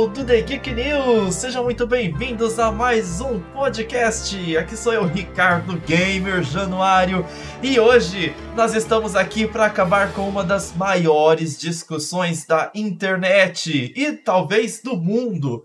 [0.00, 1.34] pessoal do The Geek News!
[1.34, 4.56] Sejam muito bem-vindos a mais um podcast.
[4.56, 7.26] Aqui sou eu, Ricardo Gamer Januário,
[7.62, 14.12] e hoje nós estamos aqui para acabar com uma das maiores discussões da internet e
[14.12, 15.64] talvez do mundo.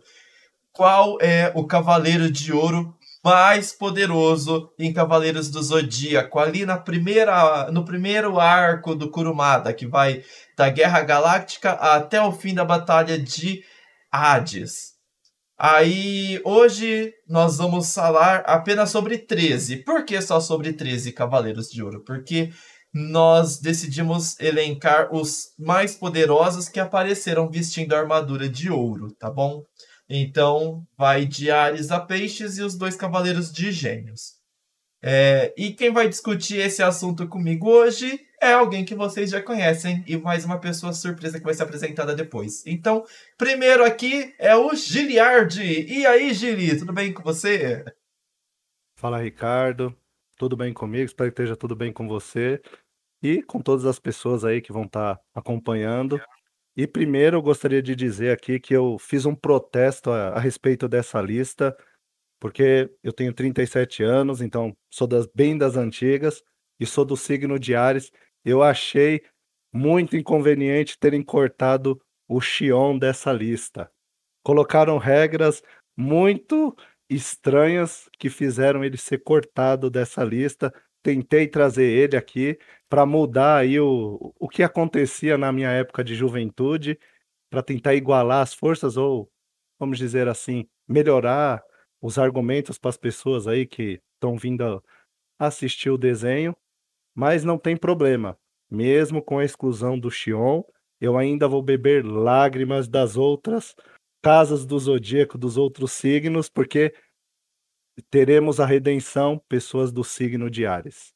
[0.73, 7.71] Qual é o Cavaleiro de Ouro mais poderoso em Cavaleiros do Zodíaco, ali na primeira,
[7.71, 10.23] no primeiro arco do Kurumada, que vai
[10.57, 13.63] da Guerra Galáctica até o fim da Batalha de
[14.11, 14.95] Hades.
[15.57, 19.83] Aí, hoje nós vamos falar apenas sobre 13.
[19.83, 22.03] Por que só sobre 13 Cavaleiros de Ouro?
[22.03, 22.51] Porque
[22.93, 29.63] nós decidimos elencar os mais poderosos que apareceram vestindo a armadura de ouro, tá bom?
[30.09, 34.34] Então, vai de Ares a Peixes e os dois Cavaleiros de Gêmeos.
[35.07, 40.03] É, e quem vai discutir esse assunto comigo hoje é alguém que vocês já conhecem
[40.07, 42.65] e mais uma pessoa surpresa que vai ser apresentada depois.
[42.65, 43.05] Então,
[43.37, 45.85] primeiro aqui é o Giliardi.
[45.87, 47.85] E aí, Gili, tudo bem com você?
[48.97, 49.95] Fala, Ricardo.
[50.37, 51.05] Tudo bem comigo?
[51.05, 52.59] Espero que esteja tudo bem com você
[53.21, 56.19] e com todas as pessoas aí que vão estar tá acompanhando.
[56.75, 60.87] E primeiro eu gostaria de dizer aqui que eu fiz um protesto a, a respeito
[60.87, 61.77] dessa lista,
[62.39, 66.43] porque eu tenho 37 anos, então sou das, bem das antigas
[66.79, 68.11] e sou do signo de Ares.
[68.43, 69.21] Eu achei
[69.73, 73.91] muito inconveniente terem cortado o Xion dessa lista.
[74.43, 75.61] Colocaram regras
[75.97, 76.75] muito
[77.09, 80.73] estranhas que fizeram ele ser cortado dessa lista.
[81.03, 82.57] Tentei trazer ele aqui,
[82.89, 86.99] para mudar aí o, o que acontecia na minha época de juventude,
[87.49, 89.29] para tentar igualar as forças ou,
[89.79, 91.63] vamos dizer assim, melhorar
[92.05, 94.83] os argumentos para as pessoas aí que estão vindo
[95.39, 96.55] assistir o desenho,
[97.15, 98.37] mas não tem problema.
[98.69, 100.61] Mesmo com a exclusão do Xion,
[101.01, 103.75] eu ainda vou beber lágrimas das outras
[104.21, 106.93] casas do zodíaco dos outros signos, porque
[108.11, 111.11] teremos a redenção pessoas do signo de Ares.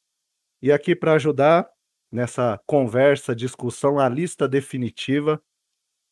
[0.60, 1.70] E aqui para ajudar
[2.12, 5.40] nessa conversa, discussão, a lista definitiva,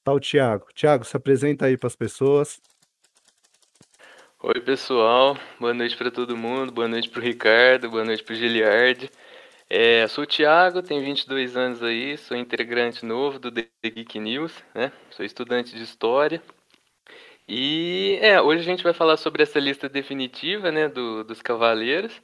[0.03, 0.67] tá o Tiago.
[0.71, 2.61] Tiago, se apresenta aí para as pessoas.
[4.39, 5.35] Oi, pessoal.
[5.59, 6.71] Boa noite para todo mundo.
[6.71, 7.89] Boa noite para o Ricardo.
[7.89, 9.09] Boa noite para o Giliard.
[9.69, 14.53] É, sou o Thiago, tenho 22 anos aí, sou integrante novo do The Geek News,
[14.75, 14.91] né?
[15.11, 16.41] Sou estudante de História.
[17.47, 22.21] E é, hoje a gente vai falar sobre essa lista definitiva, né, do, dos cavaleiros.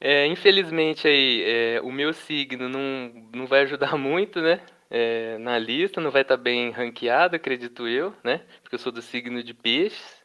[0.00, 4.60] É, infelizmente aí, é, o meu signo não, não vai ajudar muito, né?
[4.90, 8.42] É, na lista, não vai estar tá bem ranqueado, acredito eu, né?
[8.62, 10.23] Porque eu sou do signo de peixes.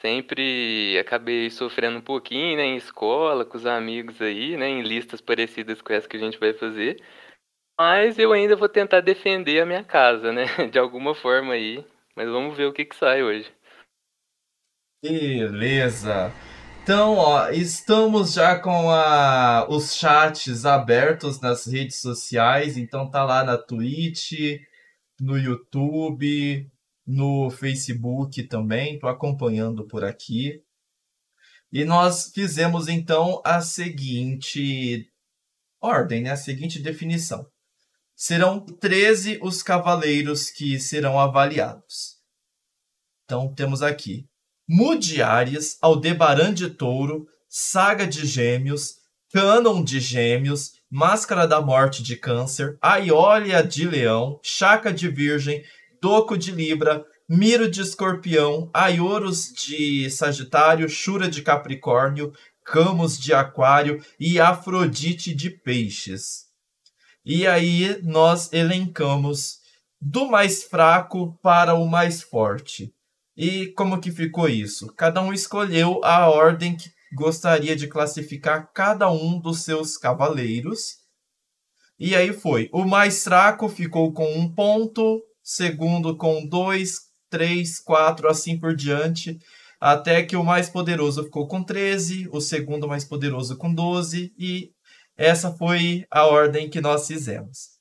[0.00, 2.64] Sempre acabei sofrendo um pouquinho, né?
[2.64, 4.68] Em escola, com os amigos aí, né?
[4.68, 7.02] Em listas parecidas com essa que a gente vai fazer.
[7.78, 10.44] Mas eu ainda vou tentar defender a minha casa, né?
[10.70, 11.84] De alguma forma aí.
[12.14, 13.50] Mas vamos ver o que que sai hoje.
[15.02, 16.32] Beleza.
[16.82, 22.76] Então, ó, estamos já com a, os chats abertos nas redes sociais.
[22.76, 24.60] Então, tá lá na Twitch,
[25.20, 26.70] no YouTube,
[27.06, 28.98] no Facebook também.
[28.98, 30.62] Tô acompanhando por aqui.
[31.72, 35.10] E nós fizemos então a seguinte
[35.80, 36.30] ordem, né?
[36.30, 37.46] A seguinte definição.
[38.14, 42.16] Serão 13 os cavaleiros que serão avaliados.
[43.24, 44.26] Então, temos aqui
[44.68, 48.96] Mudiárias, Aldebaran de Touro, Saga de Gêmeos,
[49.32, 55.62] Cânon de Gêmeos, Máscara da Morte de Câncer, Aiolia de Leão, Chaca de Virgem,
[56.00, 62.32] Doco de Libra, Miro de Escorpião, Aioros de Sagitário, Shura de Capricórnio,
[62.64, 66.46] Camus de Aquário e Afrodite de Peixes.
[67.24, 69.58] E aí nós elencamos
[70.00, 72.92] do mais fraco para o mais forte.
[73.36, 74.92] E como que ficou isso?
[74.94, 80.98] Cada um escolheu a ordem que gostaria de classificar cada um dos seus cavaleiros.
[81.98, 82.68] E aí foi.
[82.72, 89.38] O mais fraco ficou com um ponto, segundo com dois, três, quatro, assim por diante,
[89.80, 94.72] até que o mais poderoso ficou com 13, o segundo mais poderoso com 12, e
[95.16, 97.76] essa foi a ordem que nós fizemos.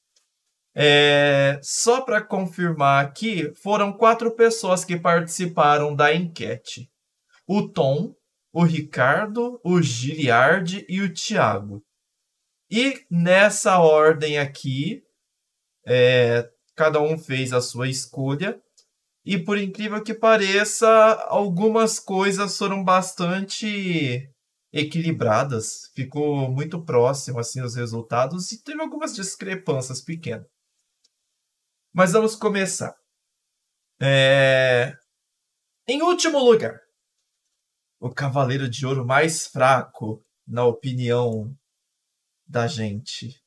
[0.75, 6.87] É, só para confirmar aqui, foram quatro pessoas que participaram da enquete:
[7.47, 8.13] o Tom,
[8.53, 11.81] o Ricardo, o Giliard e o Thiago.
[12.69, 15.01] E nessa ordem aqui,
[15.87, 18.61] é, cada um fez a sua escolha.
[19.25, 20.87] E por incrível que pareça,
[21.27, 24.29] algumas coisas foram bastante
[24.71, 25.89] equilibradas.
[25.95, 30.47] Ficou muito próximo assim os resultados e teve algumas discrepâncias pequenas.
[31.93, 32.93] Mas vamos começar.
[33.99, 34.93] É...
[35.87, 36.77] Em último lugar,
[37.99, 41.55] o Cavaleiro de Ouro mais fraco, na opinião
[42.45, 43.41] da gente,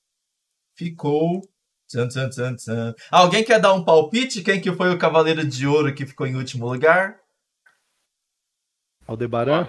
[0.75, 1.43] ficou.
[1.89, 2.95] Tchan, tchan, tchan, tchan.
[3.11, 4.43] Alguém quer dar um palpite?
[4.43, 7.17] Quem que foi o Cavaleiro de Ouro que ficou em último lugar?
[9.07, 9.67] Aldebaran?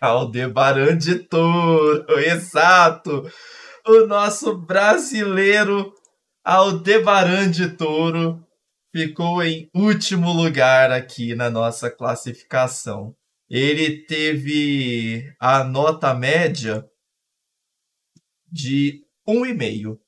[0.00, 3.30] Aldebaran de Touro, exato!
[3.86, 5.92] O nosso brasileiro
[6.42, 8.42] Aldebaran de Touro
[8.90, 13.14] ficou em último lugar aqui na nossa classificação.
[13.50, 16.86] Ele teve a nota média
[18.50, 19.98] de 1,5.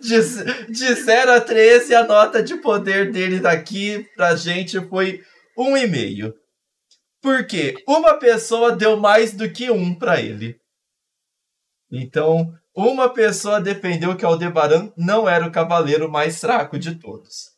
[0.00, 5.22] De, de 0 a 13, a nota de poder dele daqui pra gente foi
[5.56, 6.34] 1,5.
[7.20, 7.74] Por quê?
[7.86, 10.58] Uma pessoa deu mais do que um para ele.
[11.90, 17.50] Então, uma pessoa defendeu que Aldebaran não era o cavaleiro mais fraco de todos.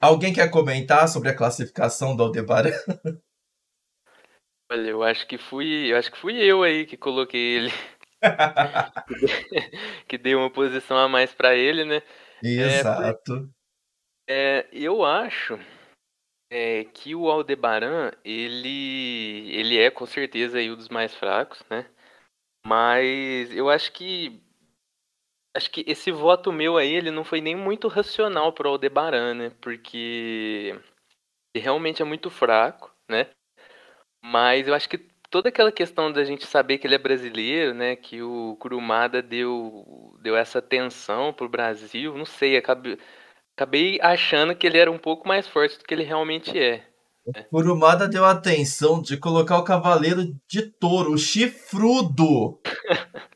[0.00, 2.72] Alguém quer comentar sobre a classificação do Aldebaran?
[4.72, 7.70] Olha, eu acho que fui, eu acho que fui eu aí que coloquei ele,
[10.06, 12.00] que dei uma posição a mais para ele, né?
[12.40, 13.50] Exato.
[14.28, 15.58] É, eu acho
[16.52, 21.90] é, que o Aldebaran ele, ele é com certeza aí um dos mais fracos, né?
[22.64, 24.40] Mas eu acho que
[25.56, 29.34] acho que esse voto meu aí ele não foi nem muito racional para o Aldebaran,
[29.34, 29.50] né?
[29.60, 30.80] Porque
[31.52, 33.30] ele realmente é muito fraco, né?
[34.22, 34.98] Mas eu acho que
[35.30, 37.96] toda aquela questão da gente saber que ele é brasileiro, né?
[37.96, 42.98] Que o Kurumada deu, deu essa atenção pro Brasil, não sei, acabei,
[43.56, 46.84] acabei achando que ele era um pouco mais forte do que ele realmente é.
[47.24, 52.60] O Kurumada deu a atenção de colocar o Cavaleiro de Touro, o chifrudo,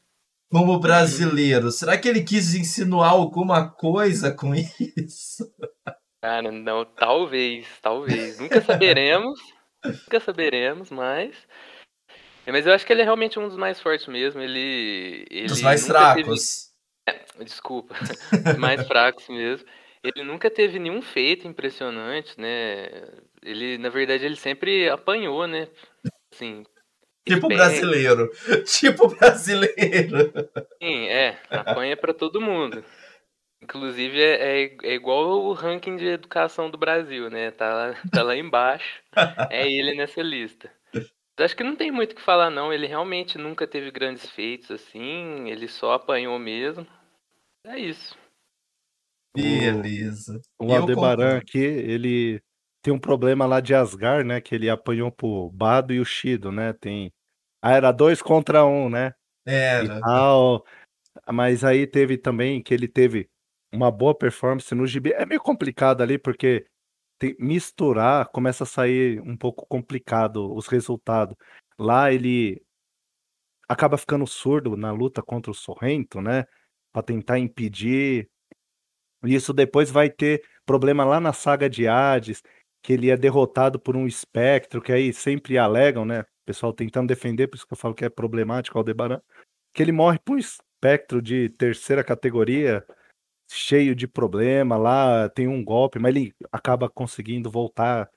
[0.51, 1.71] como brasileiro.
[1.71, 5.45] Será que ele quis insinuar alguma coisa com isso?
[6.23, 8.41] Cara, não, talvez, talvez.
[8.41, 9.39] Nunca saberemos.
[9.85, 11.35] nunca saberemos, mas.
[12.47, 14.41] Mas eu acho que ele é realmente um dos mais fortes mesmo.
[14.41, 15.27] Ele.
[15.31, 16.73] ele dos mais fracos.
[17.05, 17.19] Teve...
[17.19, 17.95] É, desculpa.
[18.33, 19.67] dos mais fracos mesmo.
[20.03, 23.09] Ele nunca teve nenhum feito impressionante, né?
[23.43, 25.69] Ele, na verdade, ele sempre apanhou, né?
[26.33, 26.63] Assim.
[27.27, 28.31] Tipo brasileiro.
[28.67, 30.31] Tipo brasileiro.
[30.83, 31.39] Sim, é.
[31.49, 32.85] Apanha para todo mundo.
[33.65, 37.51] Inclusive, é, é, é, igual o ranking de educação do Brasil, né?
[37.51, 39.03] Tá lá, tá lá embaixo.
[39.51, 40.71] é ele nessa lista.
[41.39, 42.73] Acho que não tem muito o que falar, não.
[42.73, 45.49] Ele realmente nunca teve grandes feitos assim.
[45.49, 46.87] Ele só apanhou mesmo.
[47.65, 48.17] É isso.
[49.35, 50.41] Beleza.
[50.59, 52.41] O, o Aldebaran aqui, ele
[52.83, 54.43] tem um problema lá de Asgard, né?
[54.43, 56.75] Que ele apanhou pro Bado e o Shido, né?
[56.75, 57.11] Tem.
[57.63, 59.15] Ah, era dois contra um, né?
[59.47, 60.01] Era.
[60.01, 60.65] tal.
[61.33, 63.29] Mas aí teve também que ele teve
[63.75, 65.13] uma boa performance no gibi.
[65.13, 66.67] É meio complicado ali, porque
[67.19, 71.37] tem, misturar começa a sair um pouco complicado os resultados.
[71.79, 72.63] Lá ele
[73.69, 76.45] acaba ficando surdo na luta contra o Sorrento, né?
[76.93, 78.29] Para tentar impedir
[79.25, 82.43] isso depois vai ter problema lá na saga de Hades,
[82.83, 86.21] que ele é derrotado por um espectro, que aí sempre alegam, né?
[86.21, 89.21] O pessoal tentando defender, por isso que eu falo que é problemático Aldebaran,
[89.73, 92.85] que ele morre por um espectro de terceira categoria,
[93.51, 98.11] cheio de problema lá, tem um golpe, mas ele acaba conseguindo voltar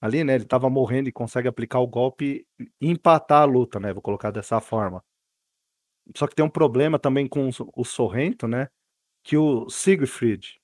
[0.00, 0.34] ali, né?
[0.36, 2.46] Ele tava morrendo e consegue aplicar o golpe
[2.80, 3.92] e empatar a luta, né?
[3.92, 5.02] Vou colocar dessa forma.
[6.16, 8.68] Só que tem um problema também com o Sorrento, né?
[9.24, 10.60] que o Siegfried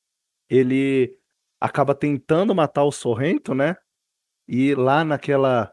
[0.51, 1.19] ele
[1.61, 3.77] acaba tentando matar o Sorrento, né?
[4.49, 5.73] E lá naquela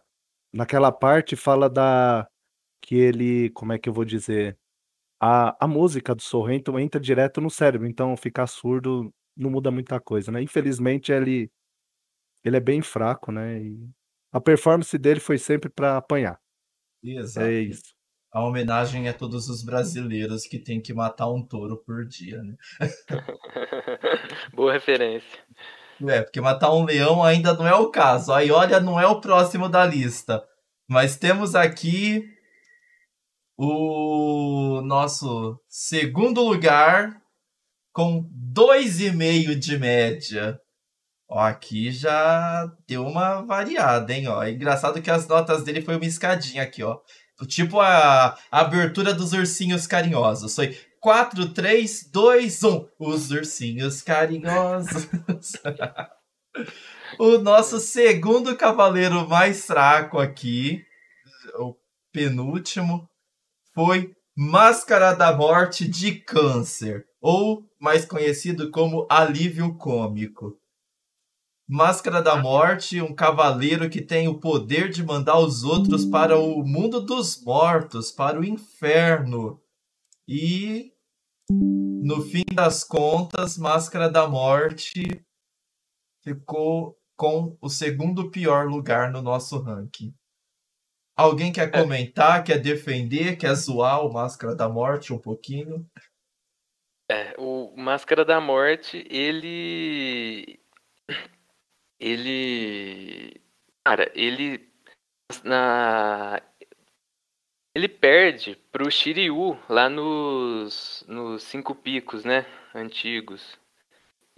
[0.54, 2.28] naquela parte fala da
[2.82, 4.58] que ele, como é que eu vou dizer,
[5.26, 9.98] a, a música do Sorrento entra direto no cérebro, então ficar surdo não muda muita
[10.00, 10.42] coisa, né?
[10.42, 11.50] Infelizmente ele
[12.44, 13.62] ele é bem fraco, né?
[13.64, 13.90] E
[14.34, 16.38] a performance dele foi sempre para apanhar.
[17.02, 17.48] Exato.
[17.48, 17.94] É isso
[18.34, 22.56] a homenagem a todos os brasileiros que tem que matar um touro por dia, né?
[24.56, 25.40] Boa referência.
[26.08, 28.34] É, porque matar um leão ainda não é o caso.
[28.34, 30.44] Aí, olha, não é o próximo da lista.
[30.90, 32.28] Mas temos aqui
[33.58, 37.22] o nosso segundo lugar
[37.92, 40.60] com 2,5 de média.
[41.30, 44.28] Ó, aqui já deu uma variada, hein?
[44.28, 47.00] Ó, engraçado que as notas dele foi uma escadinha aqui, ó.
[47.48, 50.56] Tipo a, a abertura dos ursinhos carinhosos.
[50.56, 52.88] Foi 4, 3, 2, 1.
[53.00, 55.10] Os ursinhos carinhosos.
[57.20, 60.82] o nosso segundo cavaleiro mais fraco aqui,
[61.60, 61.76] o
[62.12, 63.10] penúltimo,
[63.74, 67.06] foi Máscara da Morte de Câncer.
[67.22, 70.58] Ou mais conhecido como alívio cômico.
[71.68, 76.64] Máscara da Morte, um cavaleiro que tem o poder de mandar os outros para o
[76.64, 79.62] mundo dos mortos, para o inferno.
[80.28, 80.92] E
[81.50, 85.26] no fim das contas, Máscara da Morte
[86.22, 90.14] ficou com o segundo pior lugar no nosso ranking.
[91.16, 91.72] Alguém quer é.
[91.72, 95.88] comentar, quer defender, quer zoar o Máscara da Morte um pouquinho?
[97.10, 100.60] É, o Máscara da Morte, ele.
[102.00, 103.42] Ele.
[103.86, 104.68] Cara, ele.
[105.44, 106.42] Na.
[107.76, 112.46] Ele perde pro Shiryu lá nos, nos Cinco Picos, né?
[112.74, 113.58] Antigos.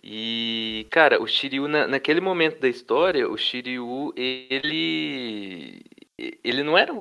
[0.03, 5.81] E, cara, o Shiryu, na, naquele momento da história, o Shiryu, ele.
[6.17, 6.93] Ele não era.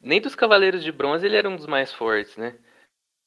[0.00, 2.58] Nem dos Cavaleiros de Bronze ele era um dos mais fortes, né?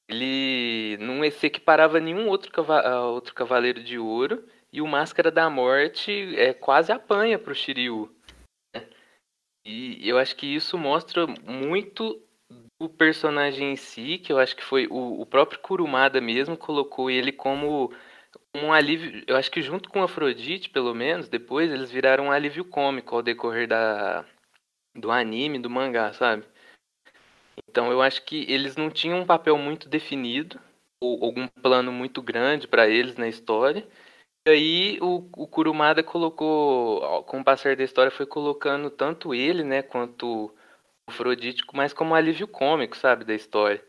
[0.10, 4.46] Ele não se equiparava a nenhum outro, cava, outro Cavaleiro de Ouro.
[4.74, 8.14] E o Máscara da Morte é, quase apanha pro Shiryu.
[8.74, 8.88] Né?
[9.66, 12.22] E eu acho que isso mostra muito
[12.80, 17.12] o personagem em si, que eu acho que foi o, o próprio Kurumada mesmo colocou
[17.12, 17.94] ele como
[18.56, 22.66] um alívio, eu acho que junto com Afrodite, pelo menos, depois eles viraram um alívio
[22.66, 24.26] cômico ao decorrer da,
[24.96, 26.46] do anime, do mangá, sabe?
[27.70, 30.60] Então eu acho que eles não tinham um papel muito definido,
[31.02, 33.88] ou algum plano muito grande para eles na história.
[34.48, 39.64] E aí o, o Kurumada colocou, com o passar da história, foi colocando tanto ele,
[39.64, 40.56] né, quanto o
[41.08, 43.86] Afrodite, mas como alívio cômico, sabe, da história.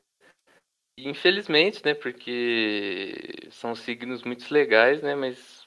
[0.98, 1.94] Infelizmente, né?
[1.94, 5.14] Porque são signos muito legais, né?
[5.14, 5.66] Mas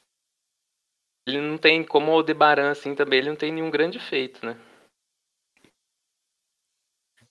[1.27, 4.55] ele não tem, como o Aldebaran, assim, também, ele não tem nenhum grande feito, né?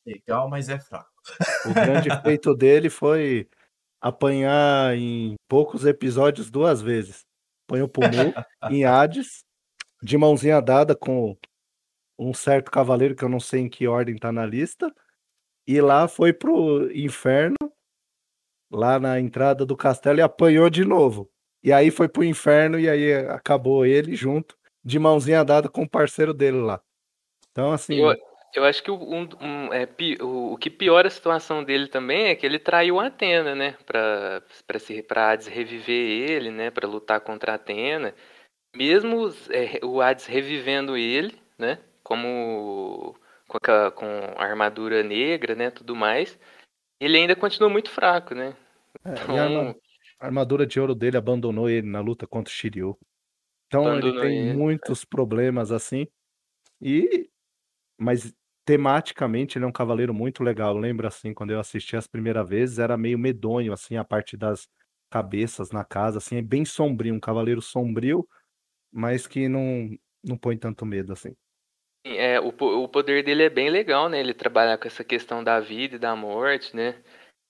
[0.06, 1.10] Legal, mas é fraco.
[1.66, 3.48] O grande feito dele foi
[4.00, 7.24] apanhar em poucos episódios duas vezes.
[7.66, 8.34] Apanhou pro Mu,
[8.70, 9.44] em Hades,
[10.02, 11.36] de mãozinha dada com
[12.18, 14.92] um certo cavaleiro que eu não sei em que ordem tá na lista.
[15.66, 17.56] E lá foi pro inferno
[18.70, 21.30] lá na entrada do castelo e apanhou de novo.
[21.62, 25.88] E aí foi pro inferno e aí acabou ele junto, de mãozinha dada com o
[25.88, 26.82] parceiro dele lá.
[27.50, 27.94] Então, assim.
[27.94, 28.14] Eu,
[28.54, 29.88] eu acho que o, um, um, é,
[30.22, 33.72] o, o, que piora a situação dele também é que ele traiu a Atena, né?
[33.84, 36.70] Pra, pra, se, pra Hades reviver ele, né?
[36.70, 38.14] Pra lutar contra a Atena.
[38.74, 41.80] Mesmo é, o Hades revivendo ele, né?
[42.02, 43.16] Como
[43.48, 45.70] com a, com a armadura negra, né?
[45.70, 46.38] Tudo mais.
[47.00, 48.56] Ele ainda continua muito fraco, né?
[49.04, 49.76] É, então...
[50.20, 52.96] a, armadura de ouro dele abandonou ele na luta contra o Shiryu.
[53.66, 54.50] Então abandonou ele tem ele.
[54.50, 54.54] É.
[54.54, 56.06] muitos problemas assim.
[56.80, 57.28] E
[57.98, 58.34] mas
[58.64, 60.76] tematicamente ele é um cavaleiro muito legal.
[60.76, 64.68] Lembra assim, quando eu assisti as primeiras vezes, era meio medonho assim a parte das
[65.10, 68.26] cabeças na casa, assim, é bem sombrio, um cavaleiro sombrio,
[68.92, 69.90] mas que não
[70.24, 71.36] não põe tanto medo assim.
[72.04, 74.18] É, o, o poder dele é bem legal, né?
[74.20, 77.02] Ele trabalha com essa questão da vida e da morte, né?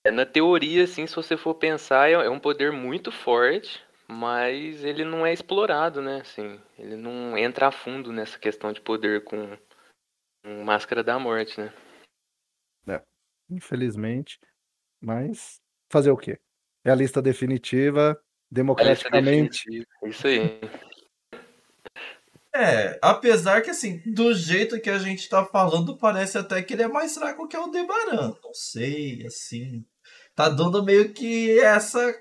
[0.05, 4.83] É, na teoria, assim, se você for pensar, é, é um poder muito forte, mas
[4.83, 6.21] ele não é explorado, né?
[6.21, 9.57] Assim, ele não entra a fundo nessa questão de poder com,
[10.45, 11.73] com Máscara da Morte, né?
[12.87, 13.01] É,
[13.49, 14.39] infelizmente.
[15.01, 15.59] Mas
[15.91, 16.39] fazer o quê?
[16.85, 18.15] É a lista definitiva,
[18.49, 19.67] democraticamente.
[19.67, 20.07] Lista definitiva.
[20.07, 20.61] Isso aí.
[22.53, 26.83] É, apesar que assim, do jeito que a gente tá falando, parece até que ele
[26.83, 28.33] é mais fraco que o Aldebaran.
[28.41, 29.83] Não sei, assim
[30.35, 32.13] tá dando meio que essa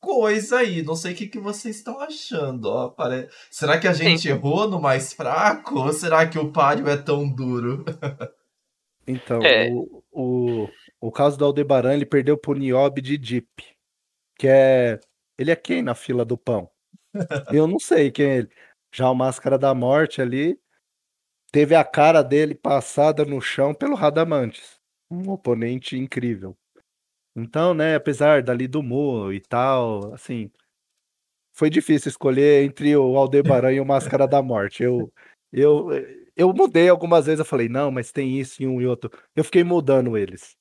[0.00, 0.82] coisa aí.
[0.82, 2.66] Não sei o que, que vocês estão achando.
[2.66, 3.28] Ó, pare...
[3.50, 4.30] Será que a gente Sim.
[4.30, 5.78] errou no mais fraco?
[5.78, 7.84] Ou será que o páreo é tão duro?
[9.06, 9.70] então, é.
[9.70, 10.68] o, o,
[11.00, 13.48] o caso do Aldebaran, ele perdeu pro Niobe de Deep.
[14.38, 15.00] Que é.
[15.38, 16.70] Ele é quem na fila do pão?
[17.52, 18.50] Eu não sei quem é ele.
[18.92, 20.58] Já o Máscara da Morte ali
[21.52, 24.80] teve a cara dele passada no chão pelo Radamantes.
[25.10, 26.56] Um oponente incrível.
[27.36, 30.50] Então, né, apesar dali do Mo e tal, assim,
[31.54, 34.82] foi difícil escolher entre o Aldebaran e o Máscara da Morte.
[34.82, 35.12] Eu,
[35.52, 35.88] eu,
[36.36, 39.10] eu mudei algumas vezes, eu falei, não, mas tem isso e um e outro.
[39.36, 40.56] Eu fiquei mudando eles.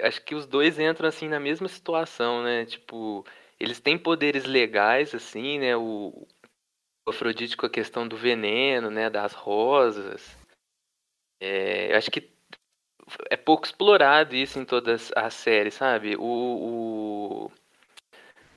[0.01, 2.65] acho que os dois entram assim na mesma situação, né?
[2.65, 3.25] Tipo,
[3.59, 5.75] eles têm poderes legais assim, né?
[5.77, 6.27] O,
[7.05, 10.38] o Afrodite com a questão do veneno, né, das rosas.
[11.41, 12.31] É, acho que
[13.29, 16.15] é pouco explorado isso em todas as séries, sabe?
[16.17, 16.24] O,
[17.45, 17.51] o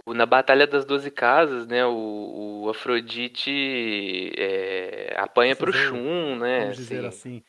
[0.08, 6.60] na Batalha das Doze Casas, né, o, o Afrodite é, apanha para o Shun, né?
[6.62, 7.36] Vamos dizer assim.
[7.38, 7.44] assim.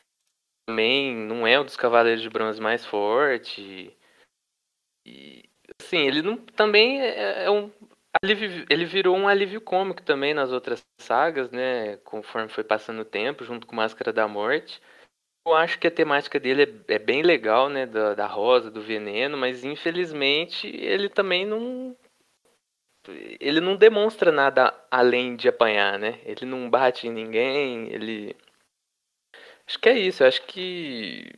[0.66, 3.94] Também não é um dos Cavaleiros de Bronze mais forte.
[5.06, 5.42] E,
[5.80, 7.70] assim, ele não, também é, é um
[8.70, 11.96] ele virou um alívio cômico também nas outras sagas, né?
[11.98, 14.80] Conforme foi passando o tempo, junto com Máscara da Morte.
[15.46, 17.86] Eu acho que a temática dele é, é bem legal, né?
[17.86, 21.96] Da, da, rosa, do veneno, mas infelizmente ele também não.
[23.08, 26.20] Ele não demonstra nada além de apanhar, né?
[26.24, 28.36] Ele não bate em ninguém, ele.
[29.66, 31.32] Acho que é isso, eu acho que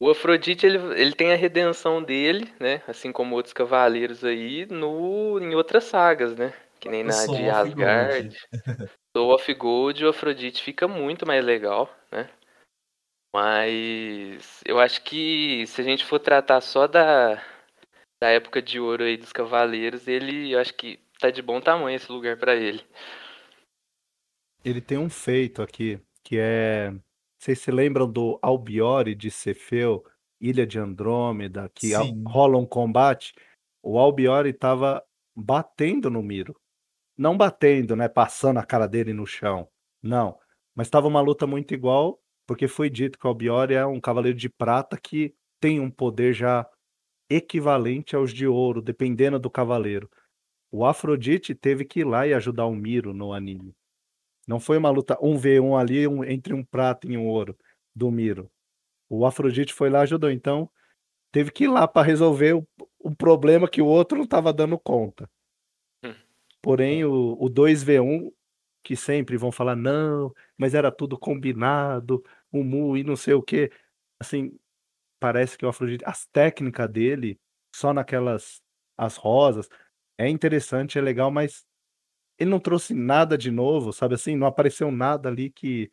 [0.00, 2.82] o Afrodite, ele, ele tem a redenção dele, né?
[2.86, 6.54] Assim como outros cavaleiros aí, no, em outras sagas, né?
[6.78, 8.36] Que nem na de Asgard.
[9.16, 12.30] Soul of Gold, o Afrodite fica muito mais legal, né?
[13.34, 17.42] Mas eu acho que se a gente for tratar só da,
[18.20, 21.96] da época de ouro aí dos cavaleiros, ele, eu acho que tá de bom tamanho
[21.96, 22.84] esse lugar para ele.
[24.64, 26.92] Ele tem um feito aqui, que é
[27.38, 30.04] vocês se lembram do Albiore de Cefeu,
[30.40, 32.24] Ilha de Andrômeda, que Sim.
[32.26, 33.32] rola um combate?
[33.80, 35.02] O Albiore estava
[35.36, 36.60] batendo no Miro.
[37.16, 38.08] Não batendo, né?
[38.08, 39.68] Passando a cara dele no chão.
[40.02, 40.36] Não.
[40.74, 44.36] Mas estava uma luta muito igual, porque foi dito que o Albiore é um cavaleiro
[44.36, 46.68] de prata que tem um poder já
[47.28, 50.10] equivalente aos de ouro, dependendo do cavaleiro.
[50.70, 53.74] O Afrodite teve que ir lá e ajudar o Miro no anime.
[54.46, 57.56] Não foi uma luta 1v1 ali um, entre um prata e um ouro
[57.94, 58.50] do Miro.
[59.08, 60.30] O Afrodite foi lá e ajudou.
[60.30, 60.70] Então,
[61.30, 62.66] teve que ir lá para resolver o,
[62.98, 65.28] o, problema que o outro não estava dando conta.
[66.02, 66.14] Hum.
[66.62, 68.32] Porém, o, o 2v1,
[68.82, 73.42] que sempre vão falar, não, mas era tudo combinado, o Mu e não sei o
[73.42, 73.70] que.
[74.18, 74.58] Assim,
[75.20, 77.38] parece que o Afrodite, as técnicas dele,
[77.74, 78.60] só naquelas
[78.96, 79.68] as rosas,
[80.18, 81.64] é interessante, é legal, mas
[82.38, 84.36] ele não trouxe nada de novo, sabe assim?
[84.36, 85.90] Não apareceu nada ali que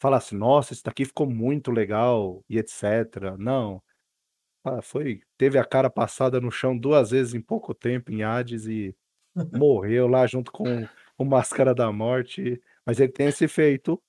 [0.00, 3.36] falasse, nossa, isso daqui ficou muito legal e etc.
[3.38, 3.82] Não.
[4.64, 8.66] Ah, foi, teve a cara passada no chão duas vezes em pouco tempo em Hades
[8.66, 8.94] e
[9.52, 10.86] morreu lá junto com
[11.16, 12.60] o Máscara da Morte.
[12.84, 14.00] Mas ele tem esse feito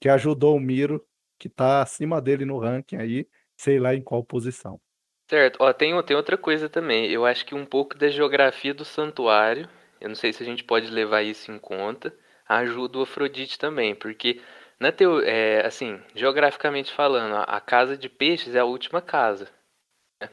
[0.00, 1.04] que ajudou o Miro,
[1.38, 4.80] que tá acima dele no ranking aí, sei lá em qual posição.
[5.28, 5.56] Certo.
[5.60, 7.10] Ó, tem, tem outra coisa também.
[7.10, 9.68] Eu acho que um pouco da geografia do santuário
[10.04, 12.14] eu não sei se a gente pode levar isso em conta.
[12.46, 14.38] Ajuda o Afrodite também, porque
[14.78, 14.92] na
[15.24, 19.50] é, assim, geograficamente falando, a, casa de peixes é a última casa.
[20.20, 20.28] Né?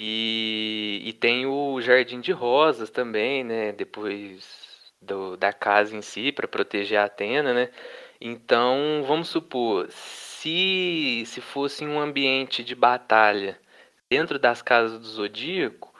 [0.00, 3.70] E, e tem o jardim de rosas também, né?
[3.72, 7.70] Depois do, da casa em si, para proteger a Atena, né?
[8.20, 9.88] Então, vamos supor,
[10.38, 13.60] se, se fosse um ambiente de batalha
[14.08, 15.92] dentro das casas do Zodíaco,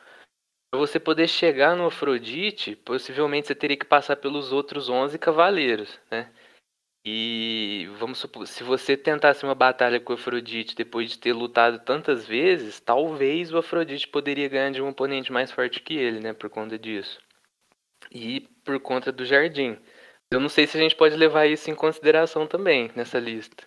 [0.70, 5.98] para você poder chegar no Afrodite, possivelmente você teria que passar pelos outros 11 cavaleiros,
[6.10, 6.30] né?
[7.04, 11.80] E vamos supor, se você tentasse uma batalha com o Afrodite depois de ter lutado
[11.80, 16.32] tantas vezes, talvez o Afrodite poderia ganhar de um oponente mais forte que ele, né?
[16.32, 17.18] Por conta disso.
[18.12, 19.78] E por conta do jardim.
[20.30, 23.66] Eu não sei se a gente pode levar isso em consideração também nessa lista.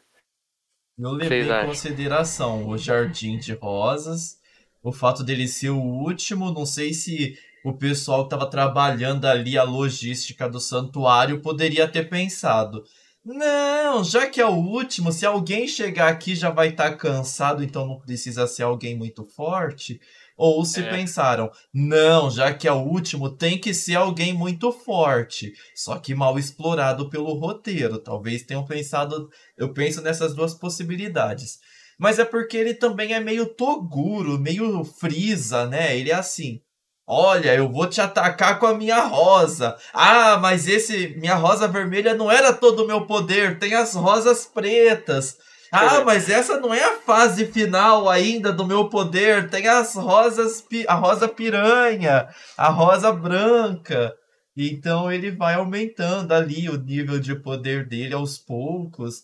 [0.97, 4.41] Eu levei em consideração o jardim de rosas
[4.83, 9.57] o fato dele ser o último, não sei se o pessoal que estava trabalhando ali
[9.57, 12.83] a logística do santuário poderia ter pensado.
[13.23, 17.63] Não, já que é o último, se alguém chegar aqui já vai estar tá cansado,
[17.63, 20.01] então não precisa ser alguém muito forte.
[20.43, 20.89] Ou se é.
[20.89, 25.53] pensaram, não, já que é o último, tem que ser alguém muito forte.
[25.75, 27.99] Só que mal explorado pelo roteiro.
[27.99, 29.29] Talvez tenham pensado.
[29.55, 31.59] Eu penso nessas duas possibilidades.
[31.95, 35.95] Mas é porque ele também é meio Toguro, meio Frieza, né?
[35.95, 36.59] Ele é assim.
[37.05, 39.77] Olha, eu vou te atacar com a minha rosa.
[39.93, 44.47] Ah, mas esse minha rosa vermelha não era todo o meu poder, tem as rosas
[44.47, 45.37] pretas.
[45.71, 50.65] Ah, mas essa não é a fase final ainda do meu poder, tem as rosas,
[50.85, 54.13] a rosa piranha, a rosa branca.
[54.55, 59.23] Então ele vai aumentando ali o nível de poder dele aos poucos.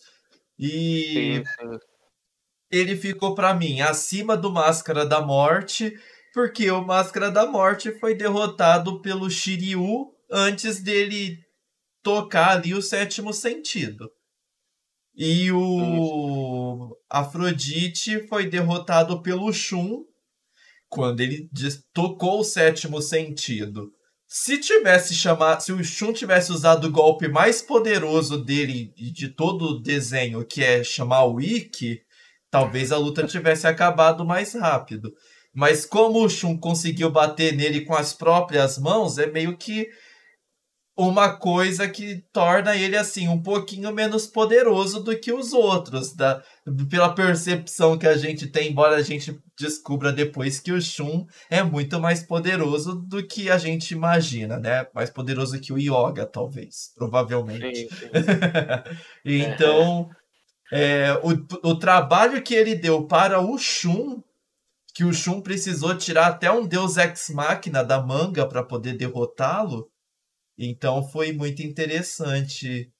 [0.58, 1.78] E sim.
[2.72, 5.94] ele ficou para mim acima do Máscara da Morte
[6.34, 11.40] porque o Máscara da Morte foi derrotado pelo Shiryu antes dele
[12.04, 14.10] tocar ali o sétimo sentido.
[15.20, 20.04] E o Afrodite foi derrotado pelo Shun
[20.88, 21.50] quando ele
[21.92, 23.92] tocou o sétimo sentido.
[24.28, 29.64] Se tivesse chamado, se o Shun tivesse usado o golpe mais poderoso dele de todo
[29.66, 32.02] o desenho, que é chamar o Ikki,
[32.52, 35.12] talvez a luta tivesse acabado mais rápido.
[35.52, 39.90] Mas como o Shun conseguiu bater nele com as próprias mãos, é meio que
[40.98, 46.42] uma coisa que torna ele assim um pouquinho menos poderoso do que os outros, da,
[46.90, 51.62] pela percepção que a gente tem, embora a gente descubra depois que o Shun é
[51.62, 54.88] muito mais poderoso do que a gente imagina, né?
[54.94, 57.88] Mais poderoso que o Yoga, talvez, provavelmente.
[57.88, 58.08] Sim, sim.
[59.24, 60.10] então,
[60.72, 64.22] é, o, o trabalho que ele deu para o Shun
[64.98, 69.88] que o Shun precisou tirar até um Deus Ex Machina da manga para poder derrotá-lo.
[70.58, 72.92] Então foi muito interessante.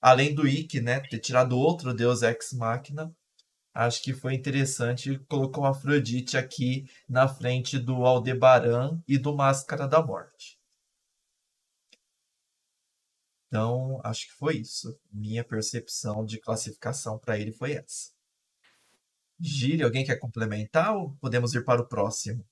[0.00, 3.14] Além do Ikki, né, ter tirado outro Deus Ex Machina,
[3.74, 5.18] acho que foi interessante.
[5.28, 10.58] Colocou Afrodite aqui na frente do Aldebaran e do Máscara da Morte.
[13.48, 14.98] Então, acho que foi isso.
[15.12, 18.10] Minha percepção de classificação para ele foi essa.
[19.38, 22.44] Gire, alguém quer complementar ou podemos ir para o próximo?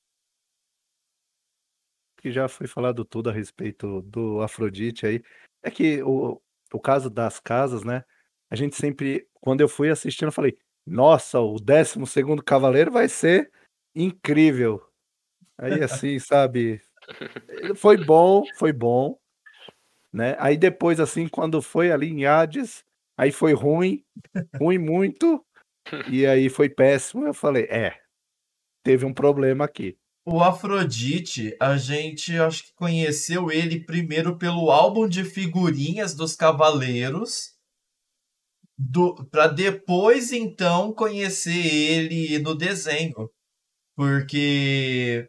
[2.22, 5.20] Que já foi falado tudo a respeito do Afrodite aí.
[5.60, 6.40] É que o,
[6.72, 8.04] o caso das casas, né?
[8.48, 10.56] A gente sempre, quando eu fui assistindo, eu falei:
[10.86, 13.50] Nossa, o 12 segundo Cavaleiro vai ser
[13.92, 14.80] incrível.
[15.58, 16.80] Aí assim, sabe?
[17.74, 19.18] Foi bom, foi bom,
[20.12, 20.36] né?
[20.38, 22.84] Aí depois, assim, quando foi ali em Hades,
[23.16, 24.04] aí foi ruim,
[24.60, 25.44] ruim muito.
[26.08, 27.26] E aí foi péssimo.
[27.26, 28.00] Eu falei, é,
[28.84, 29.98] teve um problema aqui.
[30.24, 37.54] O Afrodite, a gente acho que conheceu ele primeiro pelo álbum de figurinhas dos Cavaleiros,
[38.78, 43.28] do, para depois então conhecer ele no desenho.
[43.96, 45.28] Porque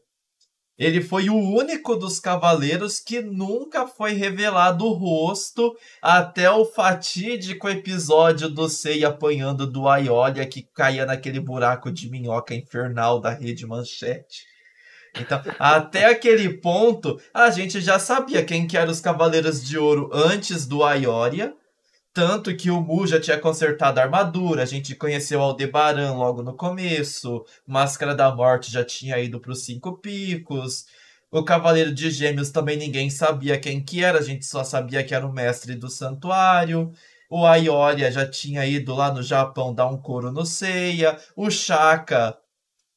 [0.77, 7.67] ele foi o único dos cavaleiros que nunca foi revelado o rosto até o fatídico
[7.69, 13.67] episódio do Sei apanhando do Aiolia que caía naquele buraco de minhoca infernal da rede
[13.67, 14.52] manchete.
[15.19, 20.09] Então, até aquele ponto, a gente já sabia quem que eram os Cavaleiros de Ouro
[20.13, 21.53] antes do Aioria.
[22.13, 26.53] Tanto que o Mu já tinha consertado a armadura, a gente conheceu Aldebaran logo no
[26.55, 30.85] começo, Máscara da Morte já tinha ido para os Cinco Picos,
[31.35, 35.15] o Cavaleiro de Gêmeos também ninguém sabia quem que era, a gente só sabia que
[35.15, 36.91] era o mestre do santuário.
[37.27, 41.17] O Aioria já tinha ido lá no Japão dar um couro no Seiya.
[41.35, 42.37] O Shaka,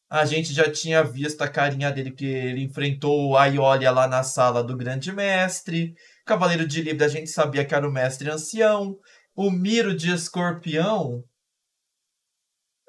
[0.09, 4.23] a gente já tinha visto a carinha dele que ele enfrentou o Aioria lá na
[4.23, 5.95] sala do Grande Mestre.
[6.25, 8.97] Cavaleiro de Libra a gente sabia que era o mestre ancião.
[9.35, 11.25] O Miro de Escorpião.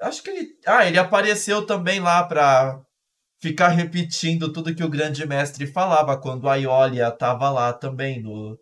[0.00, 0.48] Acho que ele.
[0.64, 2.80] Ah, ele apareceu também lá pra
[3.40, 8.56] ficar repetindo tudo que o grande mestre falava quando a Iolia tava lá também no.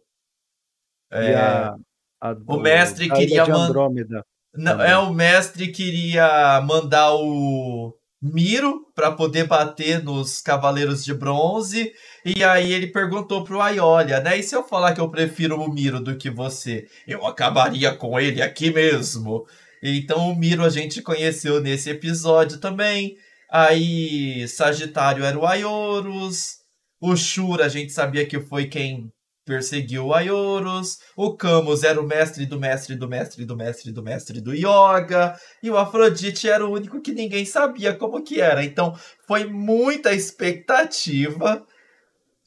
[1.13, 1.77] É, a,
[2.21, 4.25] a do, o mestre queria mandar.
[4.55, 11.93] Não, é o mestre queria mandar o Miro para poder bater nos Cavaleiros de Bronze.
[12.25, 14.39] E aí ele perguntou pro Aiolia, né?
[14.39, 16.87] E se eu falar que eu prefiro o Miro do que você?
[17.07, 19.47] Eu acabaria com ele aqui mesmo.
[19.83, 23.17] Então o Miro a gente conheceu nesse episódio também.
[23.51, 26.57] Aí Sagitário era o Aiorus.
[27.01, 29.11] O Shura a gente sabia que foi quem
[29.47, 34.03] perseguiu o Aioros, o Camus era o mestre do mestre do mestre do mestre do
[34.03, 38.65] mestre do yoga, e o Afrodite era o único que ninguém sabia como que era.
[38.65, 38.95] Então
[39.27, 41.65] foi muita expectativa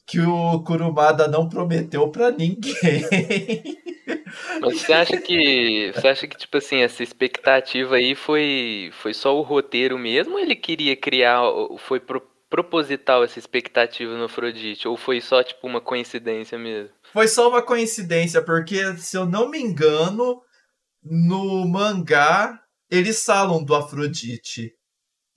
[0.06, 3.06] que o Kurumada não prometeu para ninguém.
[4.60, 9.36] Mas você acha que você acha que tipo assim essa expectativa aí foi foi só
[9.36, 10.34] o roteiro mesmo?
[10.34, 11.40] Ou ele queria criar
[11.78, 14.86] foi pro, proposital essa expectativa no Afrodite?
[14.86, 16.90] Ou foi só, tipo, uma coincidência mesmo?
[17.12, 20.42] Foi só uma coincidência, porque, se eu não me engano,
[21.02, 22.60] no mangá
[22.90, 24.72] eles falam do Afrodite.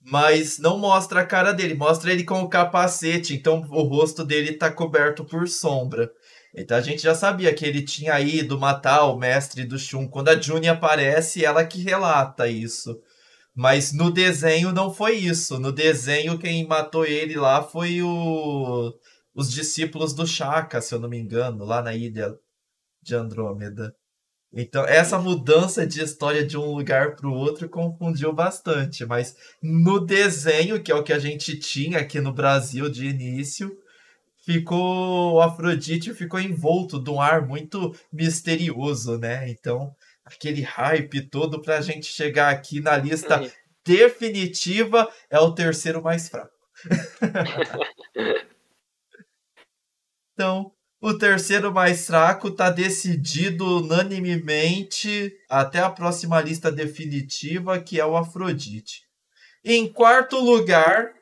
[0.00, 4.52] Mas não mostra a cara dele, mostra ele com o capacete, então o rosto dele
[4.52, 6.10] tá coberto por sombra.
[6.54, 10.06] Então a gente já sabia que ele tinha ido matar o mestre do Shun.
[10.08, 13.00] Quando a Juni aparece, ela que relata isso.
[13.54, 15.60] Mas no desenho não foi isso.
[15.60, 18.92] No desenho, quem matou ele lá foi o...
[19.34, 22.34] os discípulos do Chaka, se eu não me engano, lá na ilha
[23.02, 23.94] de Andrômeda.
[24.56, 29.04] Então, essa mudança de história de um lugar para o outro confundiu bastante.
[29.04, 33.76] Mas no desenho, que é o que a gente tinha aqui no Brasil de início,
[34.44, 35.34] ficou.
[35.34, 39.50] O Afrodite ficou envolto de um ar muito misterioso, né?
[39.50, 39.92] Então,
[40.24, 43.50] aquele hype todo pra gente chegar aqui na lista uhum.
[43.84, 46.54] definitiva é o terceiro mais fraco.
[50.32, 58.06] então, o terceiro mais fraco tá decidido unanimemente até a próxima lista definitiva, que é
[58.06, 59.02] o Afrodite.
[59.62, 61.12] Em quarto lugar,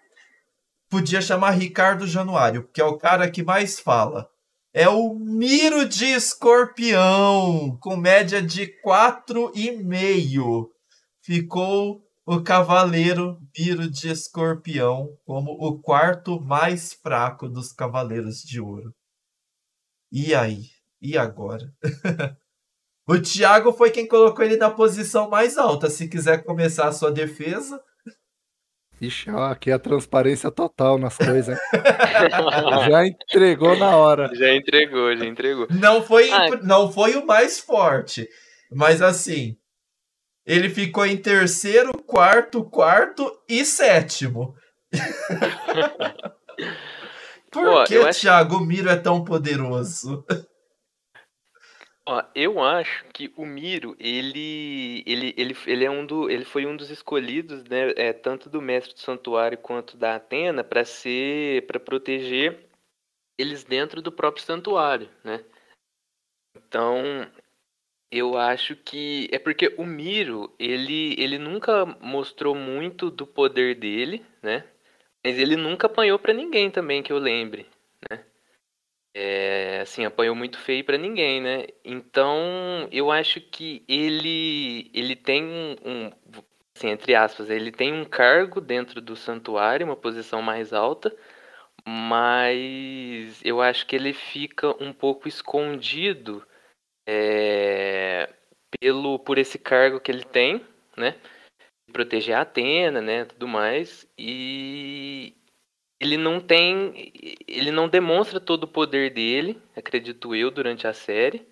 [0.88, 4.31] podia chamar Ricardo Januário, que é o cara que mais fala
[4.72, 10.68] é o Miro de Escorpião, com média de 4,5.
[11.22, 18.94] Ficou o Cavaleiro Miro de Escorpião como o quarto mais fraco dos Cavaleiros de Ouro.
[20.10, 20.70] E aí?
[21.00, 21.70] E agora?
[23.06, 25.90] o Thiago foi quem colocou ele na posição mais alta.
[25.90, 27.82] Se quiser começar a sua defesa.
[29.02, 31.58] Ixi, ó, aqui é a transparência total nas coisas.
[32.88, 34.32] já entregou na hora.
[34.32, 35.66] Já entregou, já entregou.
[35.70, 36.50] Não foi, ah.
[36.62, 38.28] não foi o mais forte,
[38.70, 39.56] mas assim,
[40.46, 44.54] ele ficou em terceiro, quarto, quarto e sétimo.
[47.50, 48.20] Por Pô, que o acho...
[48.20, 50.24] Thiago Miro é tão poderoso?
[52.04, 56.66] Ó, eu acho que o Miro, ele, ele, ele, ele, é um do, ele foi
[56.66, 61.64] um dos escolhidos, né, é, tanto do mestre do santuário quanto da Atena, para ser,
[61.66, 62.68] para proteger
[63.38, 65.44] eles dentro do próprio santuário, né?
[66.56, 67.30] Então,
[68.10, 74.26] eu acho que é porque o Miro, ele, ele nunca mostrou muito do poder dele,
[74.42, 74.68] né?
[75.24, 77.66] Mas ele nunca apanhou para ninguém também que eu lembre,
[78.10, 78.24] né?
[79.14, 81.66] É, assim, apanhou muito feio para ninguém, né?
[81.84, 86.10] Então, eu acho que ele ele tem um,
[86.76, 91.14] assim, entre aspas, ele tem um cargo dentro do santuário, uma posição mais alta,
[91.86, 96.46] mas eu acho que ele fica um pouco escondido
[97.06, 98.32] é,
[98.80, 101.16] pelo por esse cargo que ele tem, né?
[101.92, 105.34] Proteger a Atena, né, tudo mais, e
[106.02, 107.12] ele não tem.
[107.46, 111.46] Ele não demonstra todo o poder dele, acredito eu, durante a série.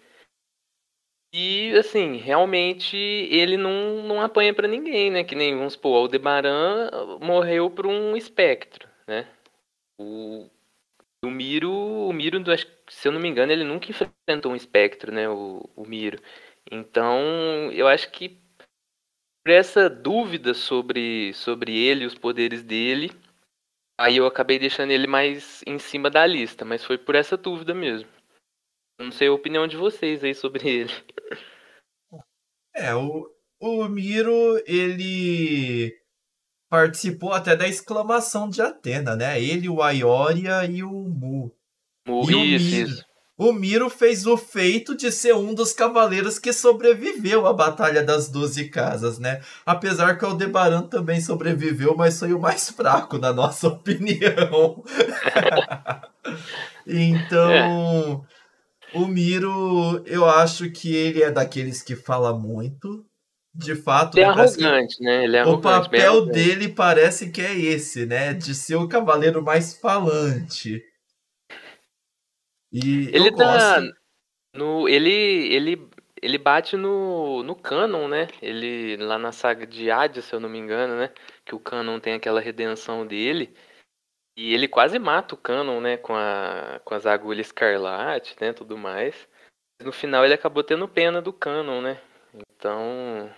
[1.33, 5.23] E, assim, realmente ele não, não apanha para ninguém, né?
[5.23, 9.29] Que nem, vamos supor, Aldebaran morreu por um espectro, né?
[9.97, 10.51] O,
[11.25, 12.43] o Miro, o Miro,
[12.89, 15.29] se eu não me engano, ele nunca enfrentou um espectro, né?
[15.29, 16.21] O, o Miro.
[16.71, 18.37] Então, eu acho que
[19.45, 23.11] por essa dúvida sobre, sobre ele e os poderes dele,
[24.01, 27.75] Aí eu acabei deixando ele mais em cima da lista, mas foi por essa dúvida
[27.75, 28.09] mesmo.
[28.99, 30.93] Não sei a opinião de vocês aí sobre ele.
[32.75, 35.95] É, o, o Miro, ele
[36.71, 39.39] participou até da exclamação de Atena, né?
[39.39, 41.55] Ele, o Aioria e o Mu.
[42.09, 43.10] Mu, e isso, o Miro, isso.
[43.41, 48.29] O Miro fez o feito de ser um dos cavaleiros que sobreviveu à Batalha das
[48.29, 49.41] Doze Casas, né?
[49.65, 54.85] Apesar que o Aldebaran também sobreviveu, mas foi o mais fraco, na nossa opinião.
[56.87, 58.27] então,
[58.93, 58.99] é.
[58.99, 63.07] o Miro, eu acho que ele é daqueles que fala muito.
[63.55, 65.25] De fato, ele é arrogante, né?
[65.25, 68.35] Ele é o papel dele parece que é esse, né?
[68.35, 70.83] De ser o cavaleiro mais falante.
[72.73, 73.81] E ele tá
[74.55, 75.11] no ele
[75.55, 75.89] ele
[76.23, 78.29] ele bate no no canon, né?
[78.41, 81.11] Ele lá na saga de Hades, se eu não me engano, né?
[81.45, 83.55] Que o canon tem aquela redenção dele.
[84.37, 85.99] E ele quase mata o Canon, né?
[85.99, 88.55] Com, a, com as agulhas escarlate, né?
[88.55, 89.29] Tudo mais.
[89.83, 92.01] No final ele acabou tendo pena do Canon, né?
[92.35, 93.31] Então.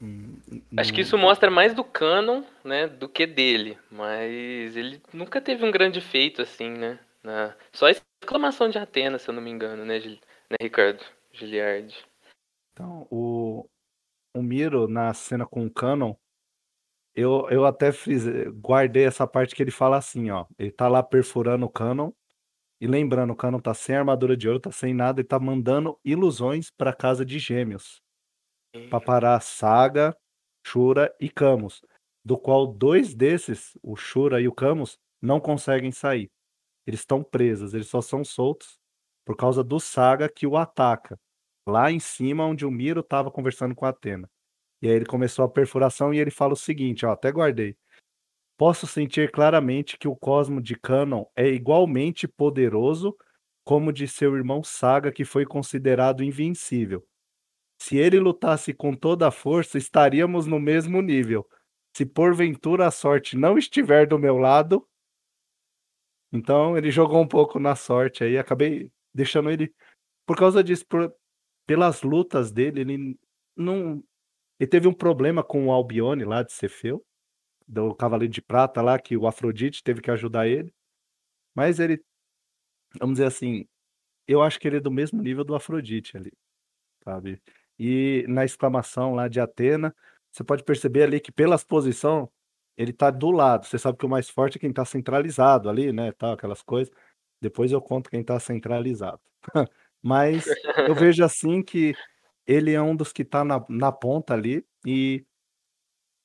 [0.00, 0.40] Hum,
[0.78, 2.86] acho que isso mostra mais do Canon, né?
[2.86, 3.78] Do que dele.
[3.90, 6.98] Mas ele nunca teve um grande feito, assim, né?
[7.22, 7.56] Na...
[7.72, 10.18] Só a exclamação de Atena, se eu não me engano, né, Gil...
[10.50, 11.04] né Ricardo?
[11.32, 11.94] Giliard.
[12.72, 13.68] Então, o,
[14.34, 16.14] o Miro, na cena com o Canon,
[17.14, 18.24] eu, eu até fiz,
[18.60, 20.46] guardei essa parte que ele fala assim, ó.
[20.58, 22.12] Ele tá lá perfurando o Canon.
[22.80, 25.98] E lembrando, o Canon tá sem armadura de ouro, tá sem nada, ele tá mandando
[26.02, 28.00] ilusões pra casa de gêmeos.
[28.88, 30.16] Pra parar Saga,
[30.66, 31.82] Shura e Camus.
[32.24, 36.30] Do qual dois desses, o Shura e o Camus, não conseguem sair.
[36.86, 38.78] Eles estão presos, eles só são soltos
[39.24, 41.18] por causa do Saga que o ataca.
[41.66, 44.28] Lá em cima, onde o Miro estava conversando com a Atena.
[44.82, 47.76] E aí ele começou a perfuração e ele fala o seguinte, ó, até guardei.
[48.56, 53.16] Posso sentir claramente que o cosmo de Canon é igualmente poderoso
[53.64, 57.06] como de seu irmão Saga, que foi considerado invencível.
[57.80, 61.48] Se ele lutasse com toda a força, estaríamos no mesmo nível.
[61.96, 64.86] Se porventura a sorte não estiver do meu lado,
[66.32, 69.74] então ele jogou um pouco na sorte aí, acabei deixando ele
[70.26, 71.12] por causa disso, por,
[71.66, 73.18] pelas lutas dele, ele
[73.56, 74.02] não
[74.60, 77.02] ele teve um problema com o Albione lá de Cefeu,
[77.66, 80.70] do Cavaleiro de Prata lá, que o Afrodite teve que ajudar ele.
[81.54, 82.04] Mas ele,
[82.98, 83.66] vamos dizer assim,
[84.28, 86.32] eu acho que ele é do mesmo nível do Afrodite ali,
[87.02, 87.40] sabe?
[87.78, 89.96] E na exclamação lá de Atena,
[90.30, 92.30] você pode perceber ali que pelas posição
[92.80, 93.66] ele tá do lado.
[93.66, 96.92] Você sabe que o mais forte é quem tá centralizado ali, né, tal, aquelas coisas.
[97.40, 99.20] Depois eu conto quem tá centralizado.
[100.02, 100.46] Mas
[100.88, 101.94] eu vejo assim que
[102.46, 105.26] ele é um dos que tá na, na ponta ali e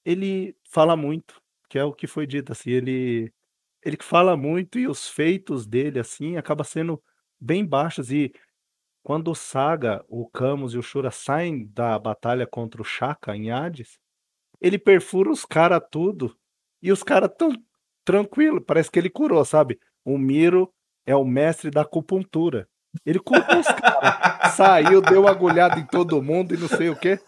[0.06, 3.34] ele fala muito, que é o que foi dito, assim, ele
[3.84, 7.02] ele fala muito e os feitos dele, assim, acaba sendo
[7.40, 8.34] bem baixos e
[9.04, 13.52] quando o Saga, o Camus e o Shura saem da batalha contra o Shaka em
[13.52, 14.00] Hades,
[14.60, 16.36] ele perfura os caras tudo
[16.86, 17.52] e os caras tão
[18.06, 19.80] tranquilo, parece que ele curou, sabe?
[20.06, 20.72] O Miro
[21.04, 22.68] é o mestre da acupuntura.
[23.04, 27.20] Ele curou os caras, saiu, deu agulhada em todo mundo e não sei o que.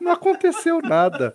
[0.00, 1.32] Não aconteceu nada,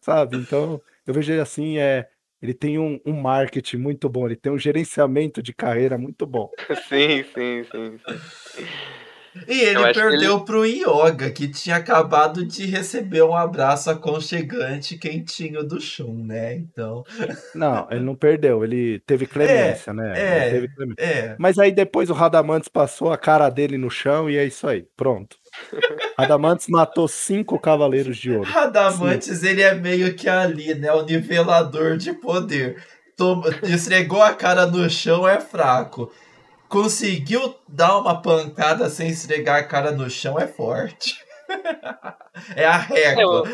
[0.00, 0.36] sabe?
[0.36, 2.08] Então, eu vejo ele assim, é,
[2.40, 6.48] ele tem um, um, marketing muito bom, ele tem um gerenciamento de carreira muito bom.
[6.88, 7.98] Sim, sim, sim.
[8.54, 8.64] sim.
[9.46, 10.44] E ele perdeu ele...
[10.44, 16.54] pro Yoga, que tinha acabado de receber um abraço aconchegante quentinho do Shun, né?
[16.54, 17.04] Então.
[17.54, 20.12] Não, ele não perdeu, ele teve clemência, é, né?
[20.16, 21.02] É, teve clemência.
[21.02, 21.36] é.
[21.38, 24.86] Mas aí depois o Radamantes passou a cara dele no chão e é isso aí,
[24.96, 25.36] pronto.
[26.18, 28.50] Radamantes matou cinco cavaleiros de ouro.
[28.50, 30.92] Radamantes, ele é meio que ali, né?
[30.92, 32.82] O nivelador de poder.
[33.16, 36.10] Toma, esfregou a cara no chão, é fraco
[36.68, 41.16] conseguiu dar uma pancada sem esfregar a cara no chão é forte.
[42.54, 43.44] é a régua.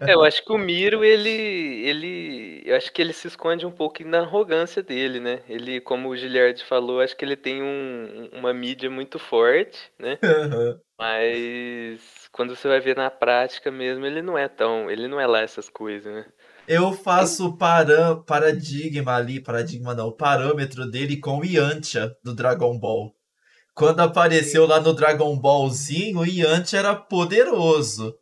[0.00, 2.62] Eu, eu, acho que o Miro, ele, ele.
[2.64, 5.42] Eu acho que ele se esconde um pouco na arrogância dele, né?
[5.48, 10.18] Ele, como o Giliard falou, acho que ele tem um, uma mídia muito forte, né?
[10.26, 10.78] Uhum.
[10.98, 14.90] Mas quando você vai ver na prática mesmo, ele não é tão.
[14.90, 16.24] Ele não é lá essas coisas, né?
[16.68, 22.76] Eu faço para, paradigma ali, paradigma não, o parâmetro dele com o Yantia do Dragon
[22.76, 23.14] Ball.
[23.72, 28.18] Quando apareceu lá no Dragon Ballzinho, o Yantia era poderoso.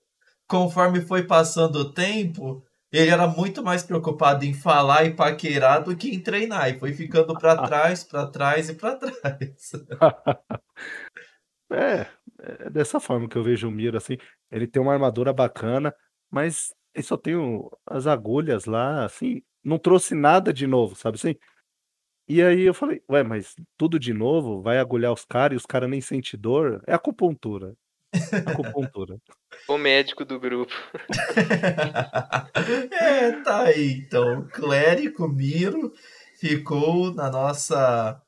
[0.47, 5.97] Conforme foi passando o tempo, ele era muito mais preocupado em falar e paquerar do
[5.97, 6.69] que em treinar.
[6.69, 9.73] E foi ficando para trás, para trás e para trás.
[11.73, 12.07] é,
[12.41, 14.19] é dessa forma que eu vejo o Miro, assim.
[14.51, 15.95] Ele tem uma armadura bacana,
[16.31, 21.17] mas ele só tem o as agulhas lá, assim, não trouxe nada de novo, sabe
[21.17, 21.37] assim?
[22.29, 24.63] E aí eu falei: "Ué, mas tudo de novo?
[24.63, 27.75] Vai agulhar os caras e os caras nem sente dor?" É acupuntura.
[28.47, 29.19] Acupuntura.
[29.69, 30.73] O médico do grupo.
[32.93, 35.93] É, tá aí então, o clérigo Miro
[36.37, 38.21] ficou na nossa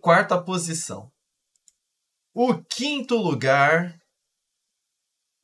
[0.00, 1.10] quarta posição.
[2.34, 3.98] O quinto lugar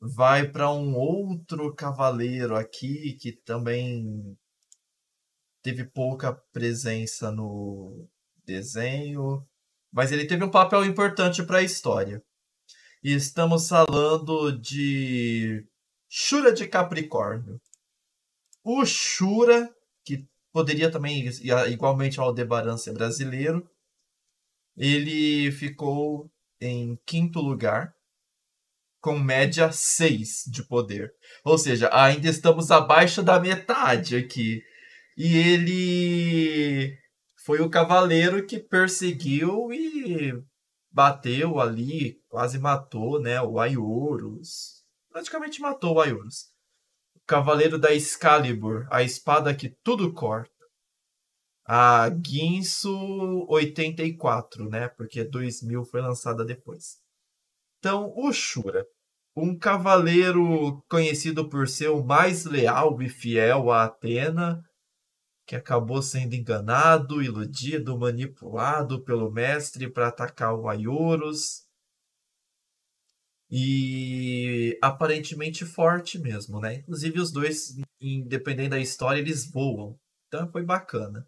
[0.05, 4.37] vai para um outro cavaleiro aqui que também
[5.61, 8.05] teve pouca presença no
[8.45, 9.47] desenho,
[9.93, 12.21] mas ele teve um papel importante para a história.
[13.01, 15.65] E estamos falando de
[16.09, 17.61] Shura de Capricórnio.
[18.61, 19.73] O Shura,
[20.03, 21.29] que poderia também,
[21.69, 23.65] igualmente ao Aldebaran ser brasileiro,
[24.75, 26.29] ele ficou
[26.59, 27.95] em quinto lugar
[29.03, 31.13] com média 6 de poder.
[31.43, 34.63] Ou seja, ainda estamos abaixo da metade aqui.
[35.17, 36.97] E ele
[37.43, 40.31] foi o cavaleiro que perseguiu e
[40.89, 44.85] bateu ali, quase matou, né, o Aiorus.
[45.11, 46.45] Praticamente matou o Aiorus.
[47.13, 50.49] O cavaleiro da Excalibur, a espada que tudo corta.
[51.65, 57.03] A Guinso 84, né, porque 2000 foi lançada depois.
[57.79, 58.87] Então, o Shura
[59.35, 64.63] um cavaleiro conhecido por ser o mais leal e fiel a Atena,
[65.45, 71.63] que acabou sendo enganado, iludido, manipulado pelo mestre para atacar o Aiorus.
[73.49, 76.75] E aparentemente forte mesmo, né?
[76.75, 79.99] Inclusive os dois, independente da história, eles voam.
[80.27, 81.27] Então foi bacana.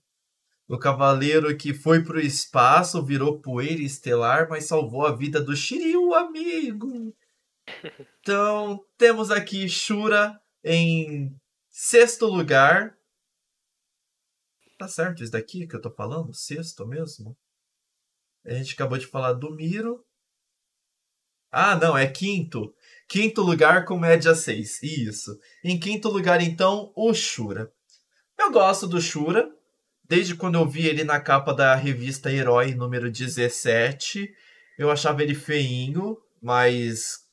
[0.68, 5.56] O cavaleiro que foi para o espaço, virou poeira estelar, mas salvou a vida do
[5.56, 7.14] Shiryu, amigo.
[8.20, 11.36] Então, temos aqui Shura em
[11.70, 12.98] sexto lugar.
[14.78, 16.34] Tá certo isso daqui que eu tô falando?
[16.34, 17.38] Sexto mesmo?
[18.46, 20.06] A gente acabou de falar do Miro.
[21.52, 22.74] Ah, não, é quinto.
[23.08, 24.84] Quinto lugar com média 6.
[24.84, 25.40] Isso.
[25.64, 27.72] Em quinto lugar, então, o Shura.
[28.38, 29.50] Eu gosto do Shura.
[30.04, 34.32] Desde quando eu vi ele na capa da revista Herói número 17,
[34.78, 37.25] eu achava ele feinho, mas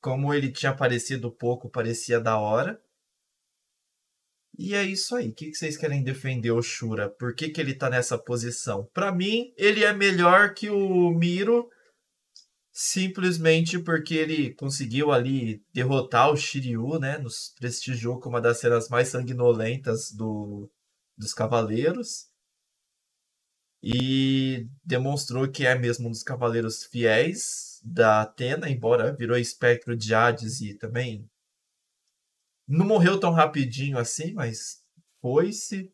[0.00, 2.80] como ele tinha aparecido pouco, parecia da hora.
[4.56, 5.28] E é isso aí.
[5.28, 7.08] O que vocês querem defender o Shura?
[7.08, 8.88] Por que, que ele tá nessa posição?
[8.92, 11.70] Para mim, ele é melhor que o Miro,
[12.72, 17.18] simplesmente porque ele conseguiu ali derrotar o Shiryu, né?
[17.18, 20.68] Nos prestigiou como uma das cenas mais sanguinolentas do,
[21.16, 22.26] dos Cavaleiros.
[23.80, 30.14] E demonstrou que é mesmo um dos Cavaleiros fiéis da Atena, embora virou espectro de
[30.14, 31.28] Hades e também
[32.68, 34.82] não morreu tão rapidinho assim, mas
[35.22, 35.92] foi-se.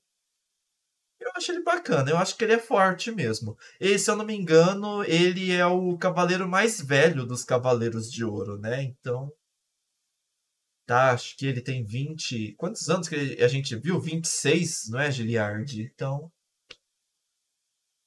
[1.20, 3.56] Eu acho ele bacana, eu acho que ele é forte mesmo.
[3.80, 8.24] E se eu não me engano, ele é o cavaleiro mais velho dos Cavaleiros de
[8.24, 8.82] Ouro, né?
[8.82, 9.32] Então.
[10.86, 12.54] Tá, acho que ele tem 20.
[12.56, 13.98] Quantos anos que a gente viu?
[14.00, 15.80] 26, não é, Giliard?
[15.82, 16.30] Então.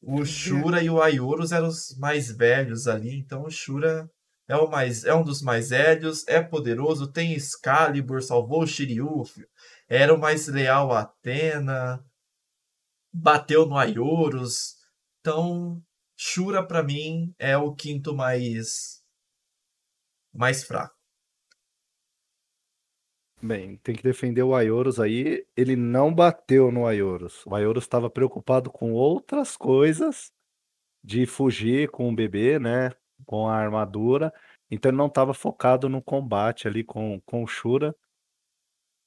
[0.10, 4.10] O Shura e o Aiorus eram os mais velhos ali, então o Shura
[4.48, 9.24] é, o mais, é um dos mais velhos, é poderoso, tem Excalibur, salvou o Shiryu,
[9.90, 12.02] era o mais leal a Atena,
[13.12, 14.78] bateu no Aiorus.
[15.20, 15.84] Então,
[16.16, 19.04] Shura para mim é o quinto mais
[20.34, 20.97] mais fraco.
[23.42, 25.46] Bem, tem que defender o Aioros aí.
[25.56, 27.46] Ele não bateu no Aioros.
[27.46, 30.32] O Aioros estava preocupado com outras coisas,
[31.04, 32.92] de fugir com o bebê, né?
[33.26, 34.34] Com a armadura.
[34.70, 37.96] Então ele não estava focado no combate ali com, com o Shura.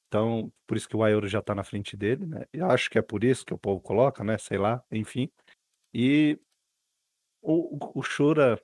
[0.09, 2.45] Então, por isso que o Aioros já está na frente dele, né?
[2.53, 4.39] Eu acho que é por isso que o povo coloca, né?
[4.39, 5.31] Sei lá, enfim.
[5.93, 6.39] E
[7.43, 8.61] o, o Shura,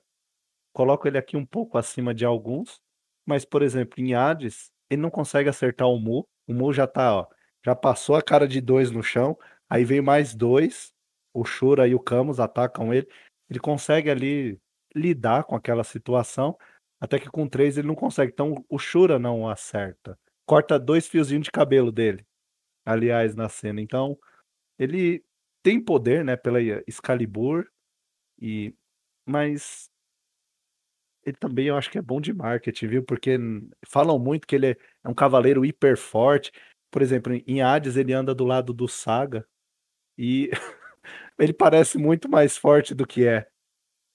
[0.73, 2.81] coloco ele aqui um pouco acima de alguns,
[3.25, 6.27] mas, por exemplo, em Hades, ele não consegue acertar o Mu.
[6.47, 7.27] O Mu já tá, ó,
[7.65, 9.37] já passou a cara de dois no chão.
[9.69, 10.93] Aí vem mais dois.
[11.33, 13.07] O Shura e o Camus atacam ele.
[13.49, 14.59] Ele consegue ali
[14.95, 16.57] lidar com aquela situação.
[16.99, 18.31] Até que com três ele não consegue.
[18.31, 20.17] Então o Shura não acerta.
[20.45, 22.25] Corta dois fiozinhos de cabelo dele.
[22.85, 23.81] Aliás, na cena.
[23.81, 24.17] Então,
[24.79, 25.23] ele
[25.61, 27.67] tem poder, né, pela Excalibur.
[28.39, 28.73] E
[29.25, 29.89] mas
[31.27, 33.03] ele também eu acho que é bom de marketing, viu?
[33.03, 33.37] Porque
[33.85, 36.51] falam muito que ele é, é um cavaleiro hiper forte.
[36.89, 39.45] Por exemplo, em Hades ele anda do lado do Saga
[40.17, 40.49] e
[41.37, 43.45] ele parece muito mais forte do que é.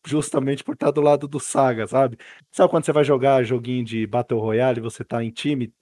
[0.06, 2.16] Justamente por estar do lado do Saga, sabe?
[2.50, 5.72] Sabe quando você vai jogar joguinho de Battle Royale e você tá em time?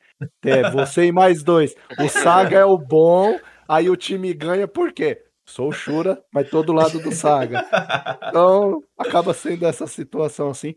[0.44, 1.74] É, você e mais dois.
[1.98, 5.24] O Saga é o bom, aí o time ganha por quê?
[5.46, 7.64] Sou o Shura, mas tô do lado do Saga.
[8.28, 10.74] Então, acaba sendo essa situação assim.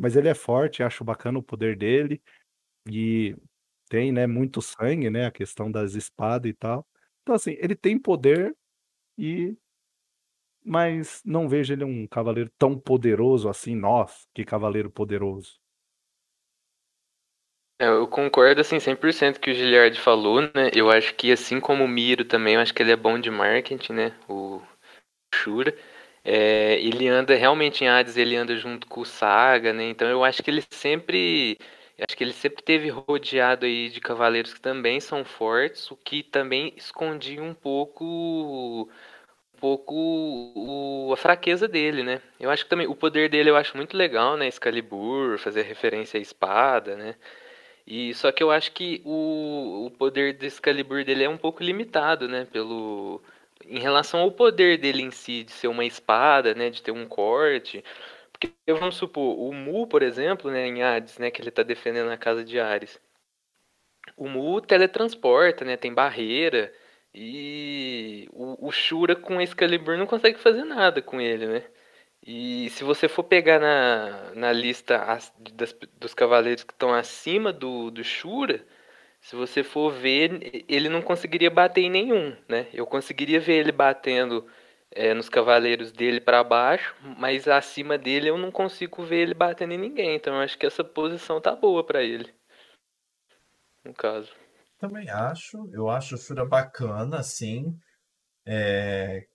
[0.00, 2.22] Mas ele é forte, acho bacana o poder dele.
[2.90, 3.36] E
[3.86, 6.86] tem, né, muito sangue, né, a questão das espadas e tal.
[7.22, 8.56] Então, assim, ele tem poder
[9.18, 9.54] e
[10.62, 15.58] mas não vejo ele um cavaleiro tão poderoso assim, nós, que cavaleiro poderoso.
[17.78, 20.70] É, eu concordo assim 100% que o Giliard falou, né?
[20.74, 23.30] Eu acho que assim como o Miro também, eu acho que ele é bom de
[23.30, 24.18] marketing, né?
[24.28, 24.60] O
[25.34, 25.74] Shura.
[26.24, 29.84] É, ele anda realmente em Hades, ele anda junto com o Saga, né?
[29.84, 31.58] Então eu acho que ele sempre,
[31.98, 36.22] acho que ele sempre teve rodeado aí de cavaleiros que também são fortes, o que
[36.22, 38.04] também escondia um pouco,
[39.54, 42.20] um pouco o, a fraqueza dele, né?
[42.38, 44.46] Eu acho que também o poder dele eu acho muito legal, né?
[44.48, 47.16] Excalibur, fazer referência à espada, né?
[47.86, 51.62] E só que eu acho que o, o poder do Excalibur dele é um pouco
[51.62, 52.46] limitado, né?
[52.52, 53.22] Pelo
[53.64, 57.06] em relação ao poder dele em si de ser uma espada, né, de ter um
[57.06, 57.84] corte.
[58.32, 62.10] Porque vamos supor, o Mu, por exemplo, né, em Hades, né, que ele tá defendendo
[62.10, 63.00] a casa de Ares.
[64.16, 66.72] O Mu teletransporta, né, tem barreira
[67.14, 71.64] e o, o Shura com Excalibur não consegue fazer nada com ele, né?
[72.26, 77.52] E se você for pegar na, na lista as, das, dos cavaleiros que estão acima
[77.52, 78.64] do, do Shura,
[79.20, 82.68] se você for ver, ele não conseguiria bater em nenhum, né?
[82.72, 84.46] Eu conseguiria ver ele batendo
[84.90, 89.74] é, nos cavaleiros dele para baixo, mas acima dele eu não consigo ver ele batendo
[89.74, 90.16] em ninguém.
[90.16, 92.32] Então eu acho que essa posição tá boa para ele.
[93.84, 94.32] No caso.
[94.78, 95.68] Também acho.
[95.72, 97.78] Eu acho o Shura bacana, sim.
[98.46, 99.26] É,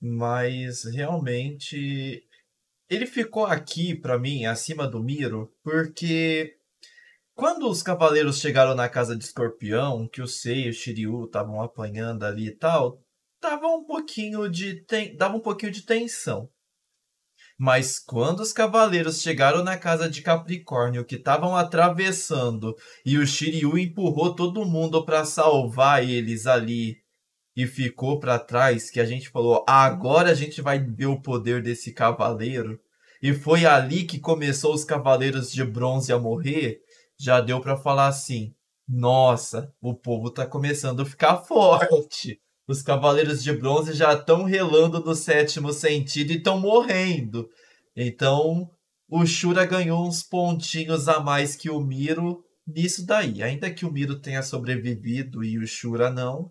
[0.00, 2.26] mas realmente
[2.88, 6.58] ele ficou aqui para mim acima do Miro porque
[7.34, 11.62] quando os cavaleiros chegaram na casa de Escorpião, que o Sei e o Shiryu estavam
[11.62, 13.00] apanhando ali e tal,
[13.40, 15.16] dava um pouquinho de ten...
[15.16, 16.48] dava um pouquinho de tensão.
[17.58, 22.74] Mas quando os cavaleiros chegaram na casa de Capricórnio, que estavam atravessando,
[23.04, 26.96] e o Shiryu empurrou todo mundo para salvar eles ali
[27.54, 31.62] e ficou para trás, que a gente falou, agora a gente vai ver o poder
[31.62, 32.80] desse cavaleiro.
[33.22, 36.80] E foi ali que começou os cavaleiros de bronze a morrer.
[37.22, 38.52] Já deu para falar assim:
[38.88, 42.40] nossa, o povo tá começando a ficar forte.
[42.66, 47.48] Os cavaleiros de bronze já estão relando no sétimo sentido e estão morrendo.
[47.94, 48.68] Então,
[49.08, 53.40] o Shura ganhou uns pontinhos a mais que o Miro nisso daí.
[53.40, 56.50] Ainda que o Miro tenha sobrevivido e o Shura não,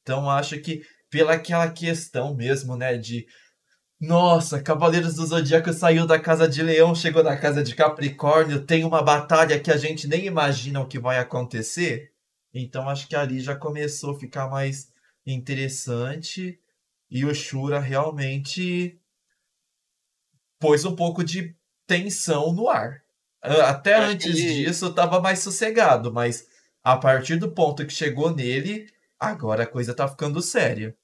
[0.00, 3.26] então acho que pela aquela questão mesmo, né, de
[4.00, 8.84] nossa, Cavaleiros do Zodíaco saiu da casa de Leão, chegou na casa de Capricórnio, tem
[8.84, 12.12] uma batalha que a gente nem imagina o que vai acontecer.
[12.52, 14.92] Então acho que ali já começou a ficar mais
[15.26, 16.60] interessante
[17.10, 19.00] e o Shura realmente
[20.58, 21.54] pôs um pouco de
[21.86, 23.02] tensão no ar.
[23.40, 26.46] Até antes disso estava mais sossegado, mas
[26.82, 28.88] a partir do ponto que chegou nele,
[29.18, 30.94] Agora a coisa tá ficando séria.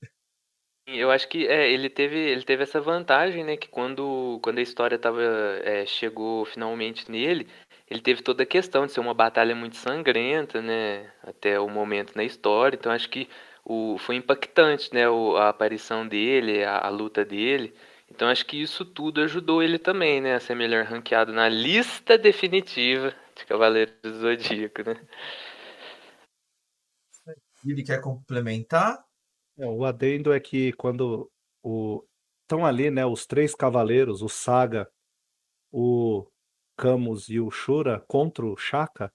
[0.87, 4.63] Eu acho que é, ele teve ele teve essa vantagem, né, que quando quando a
[4.63, 5.23] história tava
[5.63, 7.47] é, chegou finalmente nele,
[7.89, 12.17] ele teve toda a questão de ser uma batalha muito sangrenta, né, até o momento
[12.17, 12.77] na história.
[12.77, 13.29] Então acho que
[13.65, 17.75] o foi impactante, né, o, a aparição dele, a, a luta dele.
[18.11, 22.19] Então acho que isso tudo ajudou ele também, né, a ser melhor ranqueado na lista
[22.19, 25.01] definitiva de Cavaleiros do Zodíaco, né?
[27.65, 29.05] Ele quer complementar?
[29.59, 31.31] É, o adendo é que quando
[32.43, 34.91] estão ali, né, os três cavaleiros, o Saga,
[35.71, 36.27] o
[36.77, 39.13] Camus e o Shura contra o Shaka,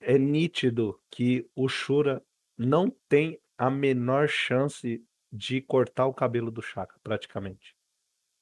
[0.00, 2.22] é nítido que o Shura
[2.56, 7.74] não tem a menor chance de cortar o cabelo do Shaka, praticamente.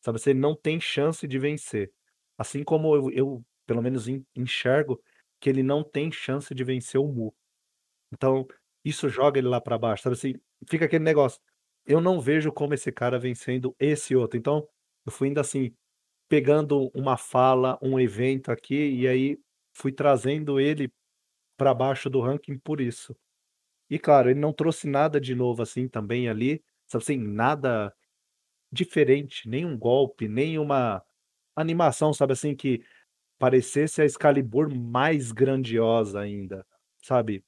[0.00, 1.92] Sabe, você não tem chance de vencer.
[2.36, 5.02] Assim como eu, eu pelo menos enxergo
[5.40, 7.34] que ele não tem chance de vencer o Mu.
[8.12, 8.46] Então,
[8.84, 10.34] isso joga ele lá para baixo, sabe assim?
[10.68, 11.40] Fica aquele negócio.
[11.86, 14.38] Eu não vejo como esse cara vencendo esse outro.
[14.38, 14.66] Então,
[15.06, 15.74] eu fui indo assim,
[16.28, 19.38] pegando uma fala, um evento aqui, e aí
[19.74, 20.92] fui trazendo ele
[21.56, 23.16] para baixo do ranking por isso.
[23.90, 27.94] E claro, ele não trouxe nada de novo assim também ali, sabe assim, nada
[28.70, 31.02] diferente, nem um golpe, nem uma
[31.56, 32.84] animação, sabe assim, que
[33.38, 36.66] parecesse a Excalibur mais grandiosa ainda,
[37.02, 37.44] sabe?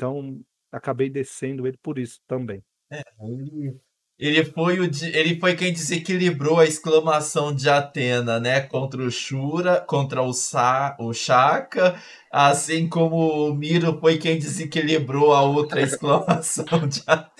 [0.00, 0.40] Então,
[0.72, 2.64] acabei descendo ele por isso também.
[2.90, 3.78] É, ele,
[4.18, 8.62] ele, foi o, ele foi quem desequilibrou a exclamação de Atena, né?
[8.62, 12.00] Contra o Shura, contra o, Sa, o Shaka,
[12.32, 17.30] assim como o Miro foi quem desequilibrou a outra exclamação de Atena.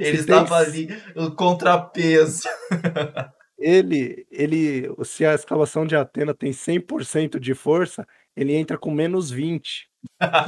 [0.00, 2.48] Ele estava ali, o contrapeso.
[3.56, 9.30] Ele, ele, se a exclamação de Atena tem 100% de força, ele entra com menos
[9.30, 9.87] 20.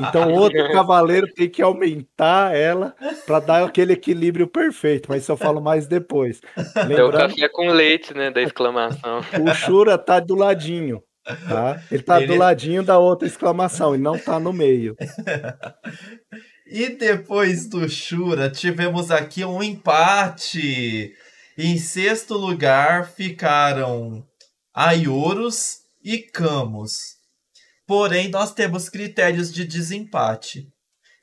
[0.08, 2.94] Então outro cavaleiro tem que aumentar ela
[3.26, 6.40] para dar aquele equilíbrio perfeito, mas isso eu falo mais depois.
[6.76, 9.20] Lembrando, é o café com leite, né, da exclamação.
[9.40, 11.02] O Shura tá do ladinho,
[11.48, 11.80] tá?
[11.90, 12.28] Ele tá Ele...
[12.28, 14.96] do ladinho da outra exclamação e não tá no meio.
[16.72, 21.12] E depois do Shura, tivemos aqui um empate.
[21.58, 24.24] Em sexto lugar ficaram
[24.72, 27.19] Aioros e Camus.
[27.90, 30.72] Porém, nós temos critérios de desempate.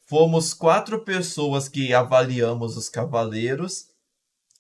[0.06, 3.86] Fomos quatro pessoas que avaliamos os cavaleiros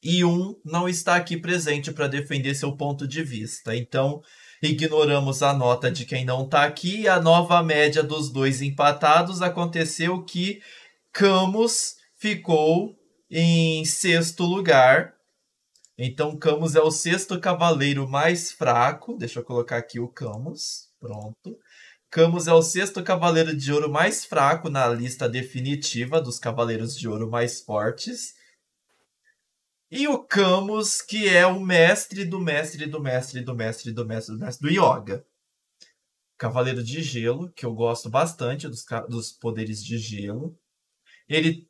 [0.02, 3.76] e um não está aqui presente para defender seu ponto de vista.
[3.76, 4.22] Então,
[4.64, 7.02] ignoramos a nota de quem não tá aqui.
[7.02, 10.62] E a nova média dos dois empatados aconteceu que
[11.12, 12.96] Camus ficou
[13.30, 15.14] em sexto lugar.
[15.98, 19.18] Então, Camus é o sexto cavaleiro mais fraco.
[19.18, 20.88] Deixa eu colocar aqui o Camus.
[21.02, 21.58] Pronto.
[22.10, 27.08] Camus é o sexto cavaleiro de ouro mais fraco na lista definitiva dos cavaleiros de
[27.08, 28.34] ouro mais fortes.
[29.92, 34.36] E o Camus, que é o mestre do mestre do mestre do mestre do mestre
[34.36, 35.26] do mestre do yoga.
[36.38, 40.58] Cavaleiro de Gelo, que eu gosto bastante dos, dos poderes de gelo.
[41.28, 41.68] Ele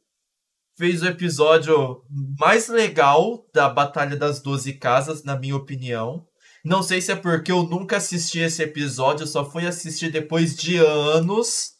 [0.78, 2.04] fez o episódio
[2.38, 6.27] mais legal da Batalha das Doze Casas, na minha opinião.
[6.68, 10.76] Não sei se é porque eu nunca assisti esse episódio, só fui assistir depois de
[10.76, 11.76] anos.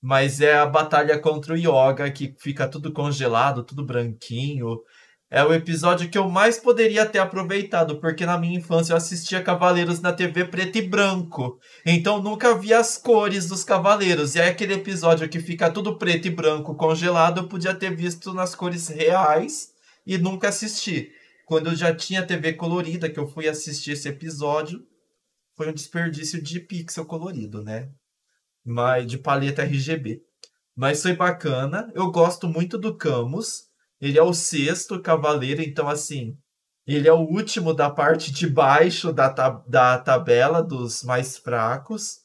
[0.00, 4.78] Mas é a batalha contra o Yoga, que fica tudo congelado, tudo branquinho.
[5.30, 9.42] É o episódio que eu mais poderia ter aproveitado, porque na minha infância eu assistia
[9.42, 11.58] Cavaleiros na TV preto e branco.
[11.84, 14.34] Então nunca vi as cores dos Cavaleiros.
[14.34, 18.32] E aí aquele episódio que fica tudo preto e branco congelado, eu podia ter visto
[18.32, 19.68] nas cores reais
[20.06, 21.12] e nunca assisti.
[21.48, 24.86] Quando eu já tinha TV colorida, que eu fui assistir esse episódio,
[25.56, 27.90] foi um desperdício de pixel colorido, né?
[28.62, 30.20] Mas de paleta RGB.
[30.76, 31.90] Mas foi bacana.
[31.94, 33.62] Eu gosto muito do Camus.
[33.98, 36.36] Ele é o sexto cavaleiro, então assim,
[36.86, 39.30] ele é o último da parte de baixo da,
[39.66, 42.18] da tabela dos mais fracos.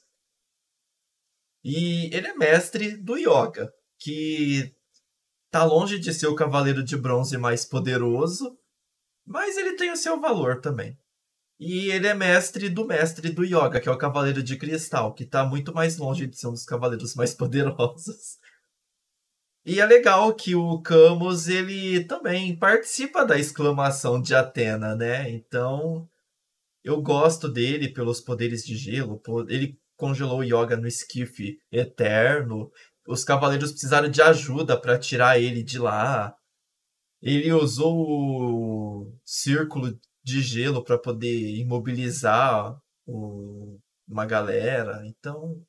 [1.63, 4.75] E ele é mestre do yoga, que
[5.49, 8.59] tá longe de ser o cavaleiro de bronze mais poderoso,
[9.25, 10.97] mas ele tem o seu valor também.
[11.59, 15.25] E ele é mestre do mestre do yoga, que é o cavaleiro de cristal, que
[15.25, 18.37] tá muito mais longe de ser um dos cavaleiros mais poderosos.
[19.65, 25.29] E é legal que o Camus ele também participa da exclamação de Atena, né?
[25.29, 26.09] Então
[26.83, 29.21] eu gosto dele pelos poderes de gelo.
[29.47, 32.69] Ele congelou o Yoga no esquife eterno.
[33.07, 36.35] Os cavaleiros precisaram de ajuda para tirar ele de lá.
[37.23, 43.79] Ele usou o círculo de gelo para poder imobilizar o...
[44.07, 45.01] uma galera.
[45.05, 45.63] Então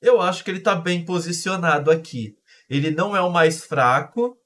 [0.00, 2.36] eu acho que ele está bem posicionado aqui.
[2.70, 4.36] Ele não é o mais fraco,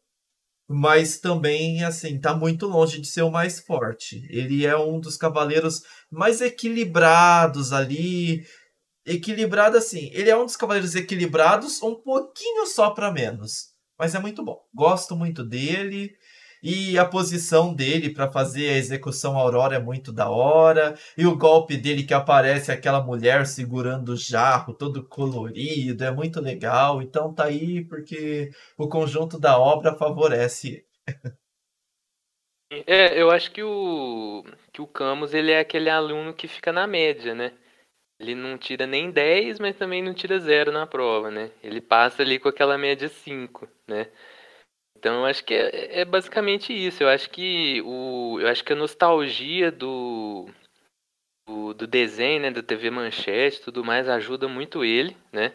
[0.69, 4.27] mas também, assim, tá muito longe de ser o mais forte.
[4.31, 8.45] Ele é um dos cavaleiros mais equilibrados ali.
[9.05, 10.11] Equilibrado, assim.
[10.13, 13.76] Ele é um dos cavaleiros equilibrados, um pouquinho só para menos.
[13.99, 14.63] Mas é muito bom.
[14.75, 16.17] Gosto muito dele.
[16.63, 20.95] E a posição dele para fazer a execução Aurora é muito da hora.
[21.17, 26.41] E o golpe dele que aparece aquela mulher segurando o jarro, todo colorido, é muito
[26.41, 27.03] legal.
[27.03, 30.85] Então tá aí porque o conjunto da obra favorece.
[32.87, 34.43] É, eu acho que o
[34.73, 37.53] que o Camus ele é aquele aluno que fica na média, né?
[38.19, 41.53] Ele não tira nem 10, mas também não tira zero na prova, né?
[41.63, 44.11] Ele passa ali com aquela média 5, né?
[44.99, 47.03] Então, eu acho que é, é, basicamente isso.
[47.03, 50.49] Eu acho que o, eu acho que a nostalgia do,
[51.47, 55.53] do, do desenho, né, da TV Manchete, tudo mais ajuda muito ele, né?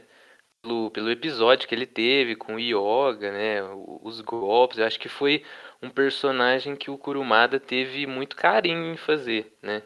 [0.64, 3.64] Pelo, pelo episódio que ele teve com o Yoga, né,
[4.04, 4.78] os golpes.
[4.78, 5.44] Eu acho que foi
[5.82, 9.82] um personagem que o Kurumada teve muito carinho em fazer, né?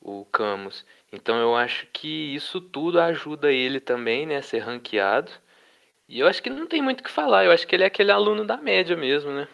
[0.00, 0.84] O Camus.
[1.12, 5.30] Então eu acho que isso tudo ajuda ele também, né, a ser ranqueado.
[6.08, 7.86] E eu acho que não tem muito o que falar, eu acho que ele é
[7.86, 9.48] aquele aluno da média mesmo, né?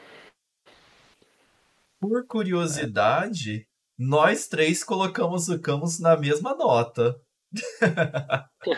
[1.99, 3.67] Por curiosidade,
[3.99, 7.19] nós três colocamos o Camus na mesma nota.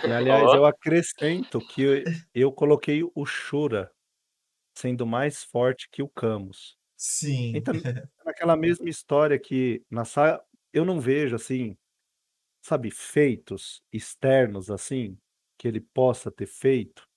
[0.04, 2.04] E, aliás, eu acrescento que
[2.34, 3.90] eu coloquei o Shura
[4.76, 6.76] sendo mais forte que o Camus.
[6.96, 7.56] Sim.
[7.56, 7.74] Então,
[8.24, 11.76] naquela mesma história que na saga eu não vejo assim,
[12.62, 15.18] sabe, feitos externos assim
[15.58, 17.08] que ele possa ter feito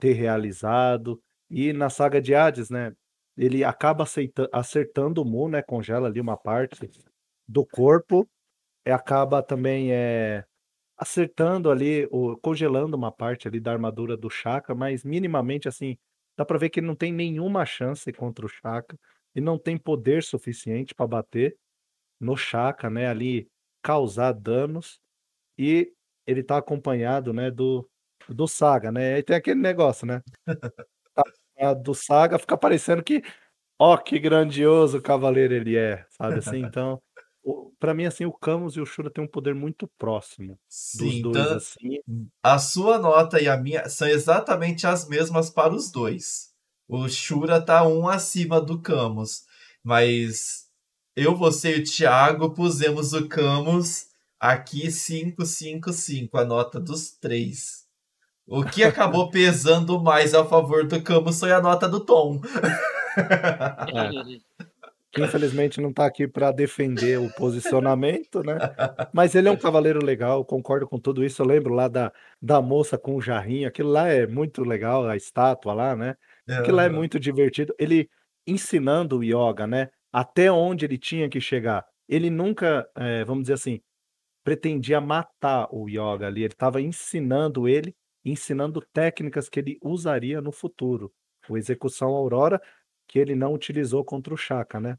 [0.00, 1.20] ter realizado.
[1.50, 2.92] E na saga de Hades, né,
[3.36, 6.90] ele acaba aceita, acertando o Mu, né, congela ali uma parte
[7.48, 8.28] do corpo,
[8.86, 10.44] e acaba também é,
[10.98, 12.08] acertando ali,
[12.42, 15.98] congelando uma parte ali da armadura do Shaka, mas minimamente assim,
[16.38, 18.98] dá para ver que ele não tem nenhuma chance contra o Shaka,
[19.34, 21.56] e não tem poder suficiente para bater
[22.20, 23.48] no Shaka, né, ali
[23.82, 25.00] causar danos,
[25.58, 25.92] e
[26.26, 27.88] ele tá acompanhado, né, do
[28.28, 29.14] do Saga, né?
[29.14, 30.22] Aí tem aquele negócio, né?
[31.58, 33.22] A do Saga fica parecendo que,
[33.78, 36.62] ó, que grandioso cavaleiro ele é, sabe assim?
[36.74, 37.02] Então,
[37.78, 41.22] para mim, assim, o Camus e o Shura têm um poder muito próximo Sim, dos
[41.22, 42.00] dois, então, assim.
[42.42, 46.50] A sua nota e a minha são exatamente as mesmas para os dois.
[46.88, 49.44] O Shura tá um acima do Camus,
[49.82, 50.68] mas
[51.16, 54.10] eu, você e o Thiago pusemos o Camus
[54.40, 57.79] Aqui 555, a nota dos três.
[58.50, 62.40] O que acabou pesando mais a favor do Camus foi a nota do Tom.
[63.16, 64.40] É.
[65.12, 68.58] Que infelizmente não está aqui para defender o posicionamento, né?
[69.12, 71.42] Mas ele é um cavaleiro legal, concordo com tudo isso.
[71.42, 75.16] Eu lembro lá da, da moça com o jarrinho, aquilo lá é muito legal, a
[75.16, 76.16] estátua lá, né?
[76.48, 77.74] Aquilo lá é muito divertido.
[77.78, 78.08] Ele
[78.46, 79.90] ensinando o yoga, né?
[80.12, 81.84] Até onde ele tinha que chegar.
[82.08, 83.80] Ele nunca, é, vamos dizer assim,
[84.42, 86.42] pretendia matar o yoga ali.
[86.42, 87.94] Ele estava ensinando ele,
[88.24, 91.12] ensinando técnicas que ele usaria no futuro.
[91.48, 92.60] O execução Aurora
[93.10, 94.96] que ele não utilizou contra o Chaka, né?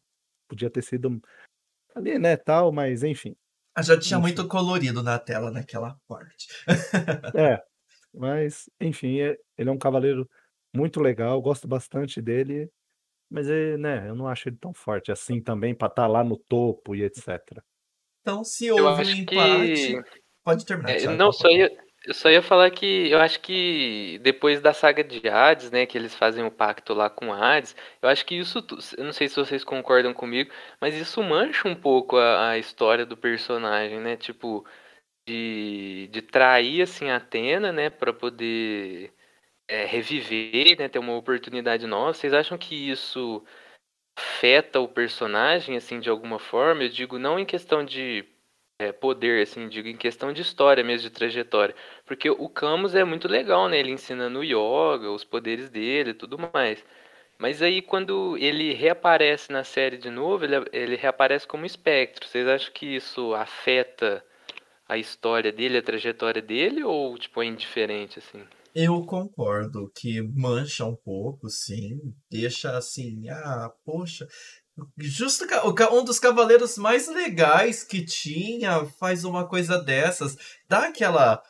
[0.49, 1.21] Podia ter sido
[1.95, 3.35] ali, né, tal, mas enfim.
[3.73, 4.27] Ah, já tinha enfim.
[4.27, 6.47] muito colorido na tela naquela parte.
[7.35, 7.63] é,
[8.13, 10.29] mas enfim, é, ele é um cavaleiro
[10.75, 12.69] muito legal, gosto bastante dele,
[13.29, 16.21] mas é, né, eu não acho ele tão forte assim também para estar tá lá
[16.21, 17.39] no topo e etc.
[18.21, 20.21] Então, se houve um empate, que...
[20.43, 20.91] pode terminar.
[20.91, 21.71] É, não, só ia,
[22.03, 25.97] eu só ia falar que eu acho que depois da saga de Hades, né, que
[25.97, 28.65] eles fazem o pacto lá com Hades, eu acho que isso,
[28.97, 33.05] eu não sei se vocês concordam comigo, mas isso mancha um pouco a, a história
[33.05, 34.65] do personagem, né, tipo,
[35.27, 39.13] de, de trair, assim, Atena, né, para poder
[39.67, 42.13] é, reviver, né, ter uma oportunidade nova.
[42.13, 43.43] Vocês acham que isso
[44.17, 46.83] afeta o personagem, assim, de alguma forma?
[46.83, 48.25] Eu digo não em questão de
[48.81, 51.75] é, poder, assim, digo, em questão de história mesmo, de trajetória.
[52.05, 53.79] Porque o Camus é muito legal, né?
[53.79, 56.83] Ele ensinando o yoga, os poderes dele e tudo mais.
[57.37, 62.27] Mas aí quando ele reaparece na série de novo, ele, ele reaparece como espectro.
[62.27, 64.23] Vocês acham que isso afeta
[64.87, 68.43] a história dele, a trajetória dele, ou tipo é indiferente, assim?
[68.73, 71.99] Eu concordo que mancha um pouco, sim.
[72.29, 74.27] Deixa assim, ah, poxa,
[74.97, 75.45] Justo
[75.91, 80.37] um dos cavaleiros mais legais que tinha faz uma coisa dessas.
[80.67, 81.41] Dá aquela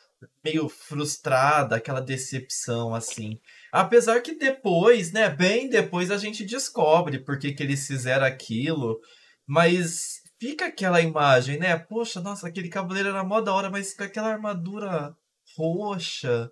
[0.44, 3.40] meio frustrada, aquela decepção assim.
[3.72, 9.00] Apesar que depois, né, bem depois a gente descobre por que, que eles fizeram aquilo,
[9.46, 11.76] mas fica aquela imagem, né?
[11.78, 15.16] Poxa, nossa, aquele cavaleiro era mó da hora, mas com aquela armadura
[15.56, 16.50] roxa.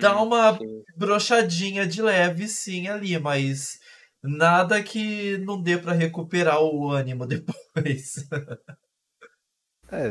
[0.00, 0.82] Dá hum, uma sim.
[0.96, 3.78] brochadinha de leve sim ali, mas
[4.26, 8.28] nada que não dê para recuperar o ânimo depois.
[9.90, 10.10] é,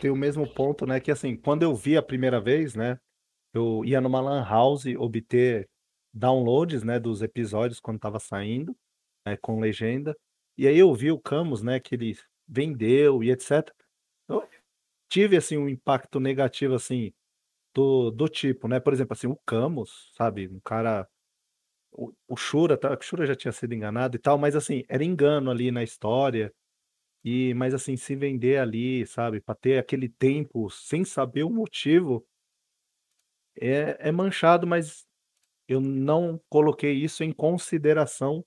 [0.00, 1.00] tenho o mesmo ponto, né?
[1.00, 2.98] Que assim, quando eu vi a primeira vez, né?
[3.52, 5.68] Eu ia numa lan house obter
[6.12, 6.98] downloads, né?
[6.98, 8.76] Dos episódios quando tava saindo,
[9.26, 10.16] né, com legenda.
[10.56, 11.80] E aí eu vi o Camus, né?
[11.80, 12.16] Que ele
[12.48, 13.70] vendeu e etc.
[14.28, 14.48] Eu
[15.08, 17.12] tive assim um impacto negativo assim
[17.74, 18.80] do, do tipo, né?
[18.80, 21.08] Por exemplo, assim, o Camus, sabe, um cara
[22.28, 25.50] o, Shura, tá, o Shura já tinha sido enganado e tal, mas assim, era engano
[25.50, 26.52] ali na história.
[27.24, 32.26] E, mas assim, se vender ali, sabe, para ter aquele tempo sem saber o motivo,
[33.60, 35.06] é, é manchado, mas
[35.68, 38.44] eu não coloquei isso em consideração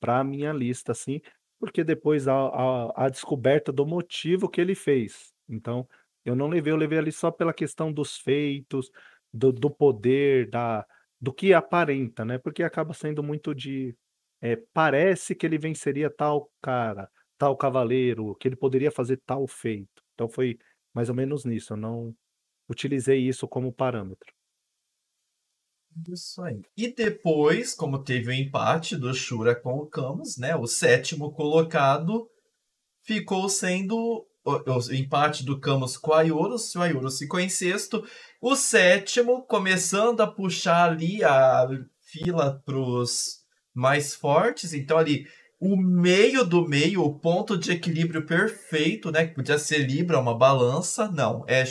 [0.00, 1.20] para a minha lista, assim,
[1.58, 5.32] porque depois a, a, a, descoberta do motivo que ele fez.
[5.48, 5.88] Então,
[6.24, 8.90] eu não levei, eu levei ali só pela questão dos feitos,
[9.32, 10.86] do, do poder, da,
[11.24, 12.38] do que aparenta, né?
[12.38, 13.96] Porque acaba sendo muito de
[14.42, 20.02] é, parece que ele venceria tal cara, tal cavaleiro, que ele poderia fazer tal feito.
[20.12, 20.58] Então foi
[20.92, 21.72] mais ou menos nisso.
[21.72, 22.14] Eu não
[22.68, 24.34] utilizei isso como parâmetro.
[26.08, 26.60] Isso aí.
[26.76, 30.54] E depois, como teve o empate do Shura com o Camus, né?
[30.54, 32.28] O sétimo colocado
[33.02, 38.04] ficou sendo o, empate do Camus com o Ayurus, o Ayurus ficou em sexto.
[38.40, 41.66] O sétimo, começando a puxar ali a
[42.00, 43.42] fila para os
[43.72, 44.74] mais fortes.
[44.74, 45.26] Então, ali,
[45.58, 49.26] o meio do meio, o ponto de equilíbrio perfeito, né?
[49.26, 51.10] Que podia ser Libra, uma balança.
[51.10, 51.64] Não, é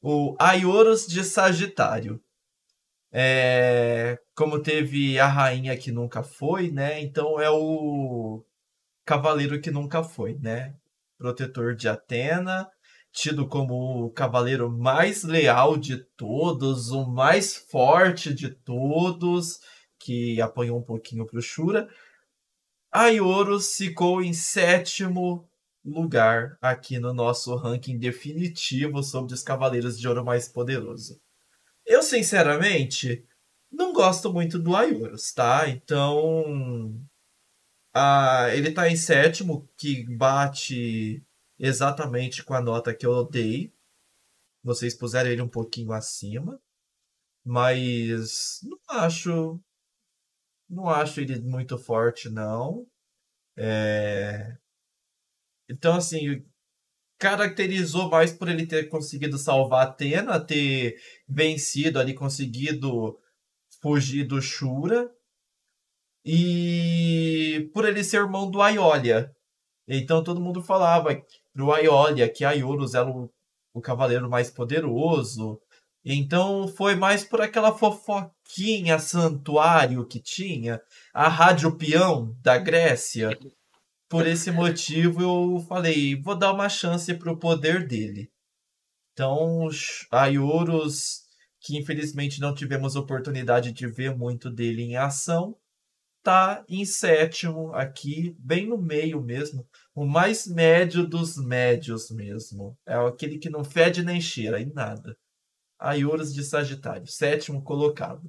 [0.00, 2.20] o Ayurus de Sagitário.
[3.12, 7.00] É, como teve a rainha que nunca foi, né?
[7.00, 8.44] Então é o
[9.04, 10.74] cavaleiro que nunca foi, né?
[11.18, 12.68] Protetor de Atena,
[13.12, 19.58] tido como o cavaleiro mais leal de todos, o mais forte de todos,
[19.98, 21.88] que apanhou um pouquinho para o Shura.
[22.90, 25.48] Aioros ficou em sétimo
[25.84, 31.20] lugar aqui no nosso ranking definitivo sobre os Cavaleiros de Ouro mais poderoso.
[31.84, 33.24] Eu, sinceramente,
[33.70, 35.68] não gosto muito do Aioros, tá?
[35.68, 36.94] Então,
[37.98, 41.24] ah, ele tá em sétimo, que bate
[41.58, 43.74] exatamente com a nota que eu dei.
[44.62, 46.60] Vocês puseram ele um pouquinho acima.
[47.44, 49.60] Mas não acho.
[50.68, 52.86] Não acho ele muito forte, não.
[53.56, 54.56] É...
[55.68, 56.44] Então, assim,
[57.18, 63.18] caracterizou mais por ele ter conseguido salvar Atena, ter vencido ali, conseguido
[63.82, 65.12] fugir do Shura,
[66.24, 69.30] e por ele ser irmão do Aiolia.
[69.86, 71.10] Então todo mundo falava
[71.52, 73.30] pro Aiolia que Aiorus era o,
[73.72, 75.60] o cavaleiro mais poderoso.
[76.04, 80.80] Então foi mais por aquela fofoquinha santuário que tinha,
[81.12, 83.36] a rádio peão da Grécia.
[84.08, 88.30] Por esse motivo eu falei, vou dar uma chance pro poder dele.
[89.12, 89.68] Então,
[90.10, 91.24] Aiorus,
[91.60, 95.56] que infelizmente não tivemos oportunidade de ver muito dele em ação,
[96.28, 99.66] tá em sétimo aqui, bem no meio mesmo.
[99.94, 102.76] O mais médio dos médios mesmo.
[102.86, 105.16] É aquele que não fede nem cheira em nada.
[105.78, 108.28] Aioros de Sagitário, sétimo colocado.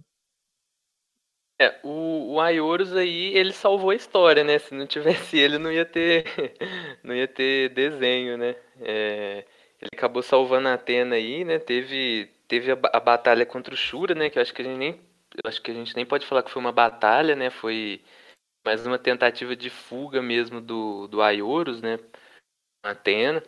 [1.62, 4.60] É, o, o Aioros aí, ele salvou a história, né?
[4.60, 6.24] Se não tivesse ele, não ia ter,
[7.04, 8.56] não ia ter desenho, né?
[8.80, 9.46] É,
[9.82, 11.60] ele acabou salvando a Atena aí, né?
[11.60, 14.30] Teve, teve a, a batalha contra o Shura, né?
[14.30, 16.44] Que eu acho que a gente nem eu acho que a gente nem pode falar
[16.44, 17.50] que foi uma batalha, né?
[17.50, 18.02] Foi
[18.66, 22.00] mais uma tentativa de fuga mesmo do, do Aioros, né?
[22.84, 23.44] Atena.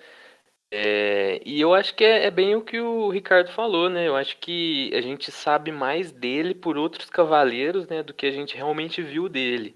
[0.73, 4.07] É, e eu acho que é, é, bem o que o Ricardo falou, né?
[4.07, 8.01] Eu acho que a gente sabe mais dele por outros cavaleiros, né?
[8.01, 9.75] Do que a gente realmente viu dele.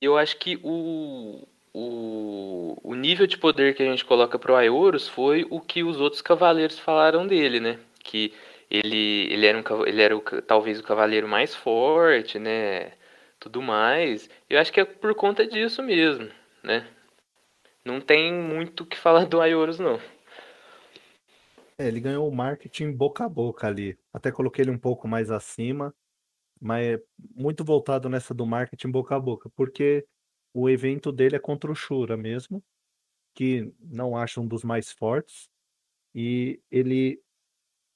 [0.00, 5.08] Eu acho que o, o, o nível de poder que a gente coloca pro Aioros
[5.08, 7.78] foi o que os outros cavaleiros falaram dele, né?
[8.02, 8.34] Que
[8.70, 12.92] ele, ele era, um, ele era o, talvez o cavaleiro mais forte, né?
[13.40, 14.28] Tudo mais.
[14.48, 16.28] Eu acho que é por conta disso mesmo,
[16.62, 16.86] né?
[17.84, 19.98] Não tem muito o que falar do Aioros, não.
[21.78, 23.96] É, ele ganhou o marketing boca a boca ali.
[24.12, 25.94] Até coloquei ele um pouco mais acima,
[26.60, 27.00] mas
[27.34, 30.04] muito voltado nessa do marketing boca a boca, porque
[30.52, 32.62] o evento dele é contra o Shura mesmo,
[33.32, 35.48] que não acho um dos mais fortes,
[36.12, 37.22] e ele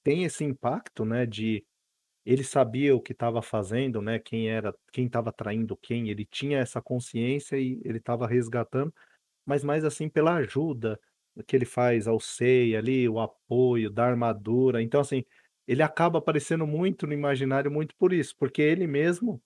[0.03, 1.65] tem esse impacto, né, de
[2.25, 6.59] ele sabia o que estava fazendo, né, quem era, quem estava traindo quem, ele tinha
[6.59, 8.93] essa consciência e ele estava resgatando,
[9.45, 10.99] mas mais assim pela ajuda
[11.47, 14.81] que ele faz ao Sei ali, o apoio da armadura.
[14.81, 15.25] Então assim,
[15.67, 19.41] ele acaba aparecendo muito no imaginário muito por isso, porque ele mesmo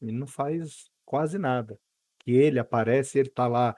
[0.00, 1.78] ele não faz quase nada.
[2.20, 3.74] Que ele aparece, ele tá lá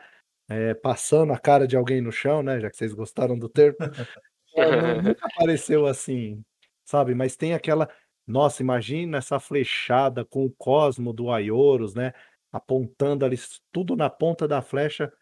[0.48, 2.60] é, passando a cara de alguém no chão, né?
[2.60, 3.76] Já que vocês gostaram do termo.
[4.58, 6.42] É, nunca apareceu assim,
[6.84, 7.14] sabe?
[7.14, 7.88] Mas tem aquela.
[8.26, 12.12] Nossa, imagina essa flechada com o cosmo do Aioros, né?
[12.52, 13.36] Apontando ali
[13.72, 15.12] tudo na ponta da flecha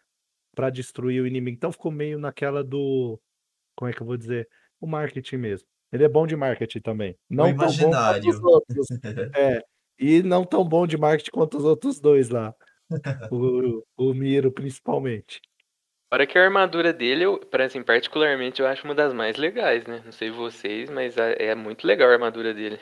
[0.53, 1.55] para destruir o inimigo.
[1.55, 3.19] Então ficou meio naquela do.
[3.75, 4.49] Como é que eu vou dizer?
[4.81, 5.67] O marketing mesmo.
[5.91, 7.17] Ele é bom de marketing também.
[7.29, 8.87] Não o tão bom quanto os outros.
[9.37, 9.61] é.
[9.99, 12.53] E não tão bom de marketing quanto os outros dois lá.
[13.31, 15.41] O, o Miro, principalmente.
[16.09, 20.01] Fora que a armadura dele, eu, assim, particularmente, eu acho uma das mais legais, né?
[20.05, 22.79] Não sei vocês, mas é muito legal a armadura dele.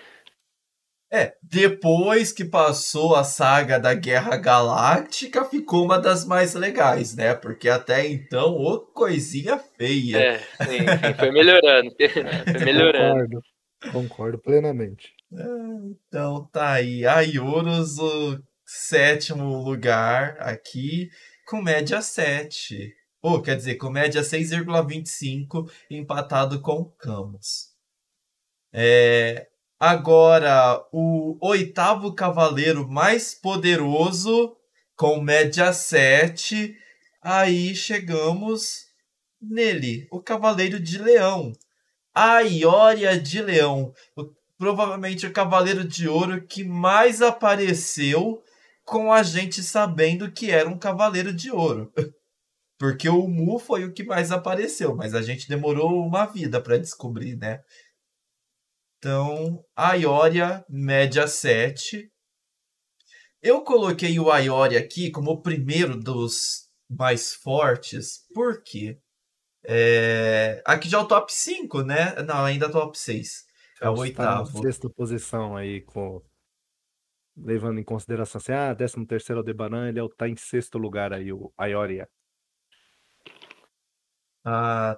[1.11, 7.33] É, depois que passou a saga da Guerra Galáctica, ficou uma das mais legais, né?
[7.33, 10.17] Porque até então, ô coisinha feia.
[10.17, 11.91] É, sim, sim foi melhorando.
[12.51, 13.13] foi melhorando.
[13.13, 13.41] Concordo,
[13.91, 15.13] concordo plenamente.
[15.33, 15.43] É,
[16.07, 21.07] então tá aí, a Ioros, o sétimo lugar aqui,
[21.47, 22.93] com média 7.
[23.25, 27.71] Ou, quer dizer, comédia 6,25 empatado com Camus.
[28.71, 29.47] É,
[29.79, 34.55] agora, o oitavo cavaleiro mais poderoso,
[34.95, 36.77] com média 7.
[37.19, 38.85] Aí chegamos
[39.41, 41.51] nele, o Cavaleiro de Leão.
[42.13, 43.91] A Iória de Leão.
[44.15, 48.43] O, provavelmente o Cavaleiro de Ouro que mais apareceu
[48.83, 51.91] com a gente sabendo que era um Cavaleiro de Ouro.
[52.77, 56.77] Porque o Mu foi o que mais apareceu, mas a gente demorou uma vida para
[56.77, 57.63] descobrir, né?
[58.97, 62.11] Então, a Ioria, média 7.
[63.41, 68.99] Eu coloquei o Ioria aqui como o primeiro dos mais fortes, por quê?
[69.63, 70.61] É...
[70.65, 72.15] Aqui já é o top 5, né?
[72.23, 73.45] Não, ainda é top 6.
[73.81, 74.61] É o tá oitavo.
[74.61, 76.21] sexta posição aí, com...
[77.37, 81.31] levando em consideração assim, ah, 13 terceiro Aldebaran, ele está é em sexto lugar aí,
[81.31, 82.07] o Ioria.
[84.45, 84.97] Ah,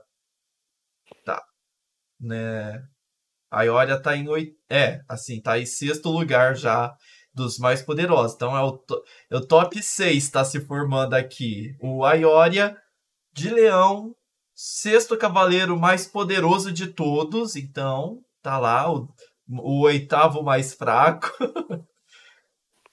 [1.25, 1.41] tá.
[2.19, 2.83] Né?
[3.49, 4.55] A Ioria tá em oit...
[4.69, 6.95] é, assim, tá em sexto lugar já
[7.33, 8.35] dos mais poderosos.
[8.35, 9.01] Então é o, to...
[9.31, 11.75] é o top 6 tá se formando aqui.
[11.81, 12.75] O Aioria
[13.31, 14.13] de Leão,
[14.53, 19.07] sexto cavaleiro mais poderoso de todos, então tá lá o,
[19.47, 21.31] o oitavo mais fraco.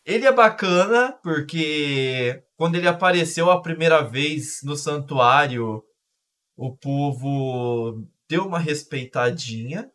[0.05, 5.83] ele é bacana porque quando ele apareceu a primeira vez no santuário
[6.57, 9.91] o povo deu uma respeitadinha,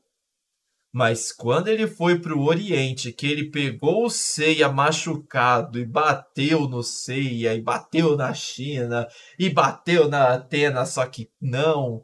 [0.91, 6.67] mas quando ele foi para o Oriente, que ele pegou o Seiya machucado e bateu
[6.67, 9.07] no Seiya, e bateu na China,
[9.37, 12.03] e bateu na Atena, só que não.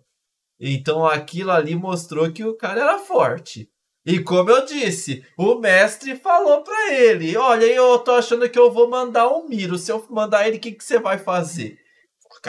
[0.60, 3.70] Então aquilo ali mostrou que o cara era forte.
[4.06, 8.72] E como eu disse, o mestre falou para ele: Olha, eu tô achando que eu
[8.72, 9.80] vou mandar um Miro.
[9.80, 11.80] Se eu mandar ele, o que, que você vai fazer?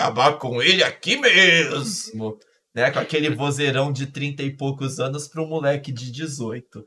[0.01, 2.39] Acabar com ele aqui mesmo
[2.77, 2.91] né?
[2.91, 6.85] Com aquele vozeirão de 30 e poucos anos para um moleque de 18.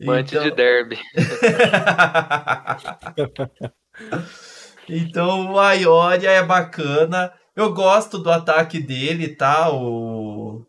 [0.00, 0.44] Mante então...
[0.44, 0.98] de derby.
[4.88, 7.30] então o Aioria é bacana.
[7.54, 9.70] Eu gosto do ataque dele, tá?
[9.70, 10.64] O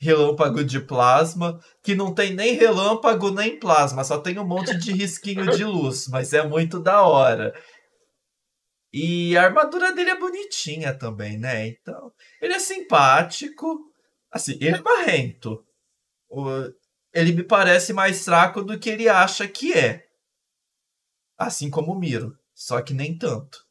[0.00, 4.92] relâmpago de plasma, que não tem nem relâmpago nem plasma, só tem um monte de
[4.92, 7.54] risquinho de luz, mas é muito da hora.
[8.92, 11.66] E a armadura dele é bonitinha também, né?
[11.68, 13.90] Então, ele é simpático.
[14.30, 15.64] Assim, ele é marrento.
[17.12, 20.04] Ele me parece mais fraco do que ele acha que é.
[21.38, 22.36] Assim como o Miro.
[22.54, 23.64] Só que nem tanto.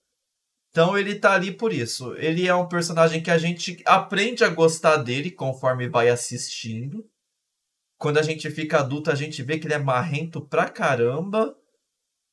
[0.70, 2.16] Então ele tá ali por isso.
[2.16, 7.08] Ele é um personagem que a gente aprende a gostar dele conforme vai assistindo.
[7.98, 11.56] Quando a gente fica adulto, a gente vê que ele é marrento pra caramba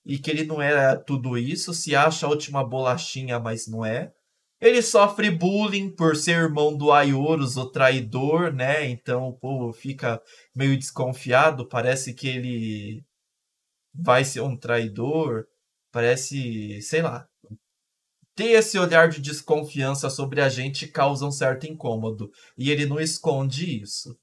[0.09, 4.11] e que ele não é tudo isso, se acha a última bolachinha, mas não é.
[4.59, 8.89] Ele sofre bullying por ser irmão do Aiorus, o traidor, né?
[8.89, 10.21] Então o povo fica
[10.57, 13.05] meio desconfiado, parece que ele
[13.95, 15.47] vai ser um traidor,
[15.93, 17.29] parece, sei lá.
[18.35, 22.99] Ter esse olhar de desconfiança sobre a gente causa um certo incômodo, e ele não
[22.99, 24.19] esconde isso.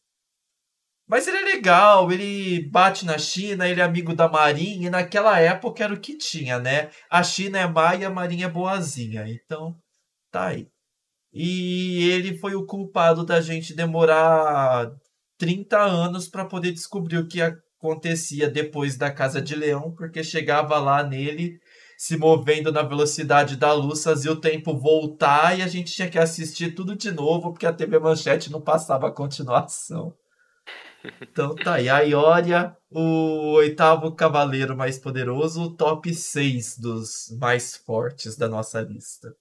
[1.08, 5.40] Mas ele é legal, ele bate na China, ele é amigo da Marinha, e naquela
[5.40, 6.90] época era o que tinha, né?
[7.10, 9.76] A China é má e a Marinha é boazinha, então
[10.32, 10.68] tá aí.
[11.32, 14.90] E ele foi o culpado da gente demorar
[15.38, 20.80] 30 anos para poder descobrir o que acontecia depois da Casa de Leão, porque chegava
[20.80, 21.60] lá nele
[21.98, 26.20] se movendo na velocidade da luz, fazia o tempo voltar e a gente tinha que
[26.20, 30.14] assistir tudo de novo, porque a TV Manchete não passava a continuação.
[31.22, 37.76] Então tá aí, a Ioria, o oitavo cavaleiro mais poderoso, o top 6 dos mais
[37.76, 39.36] fortes da nossa lista.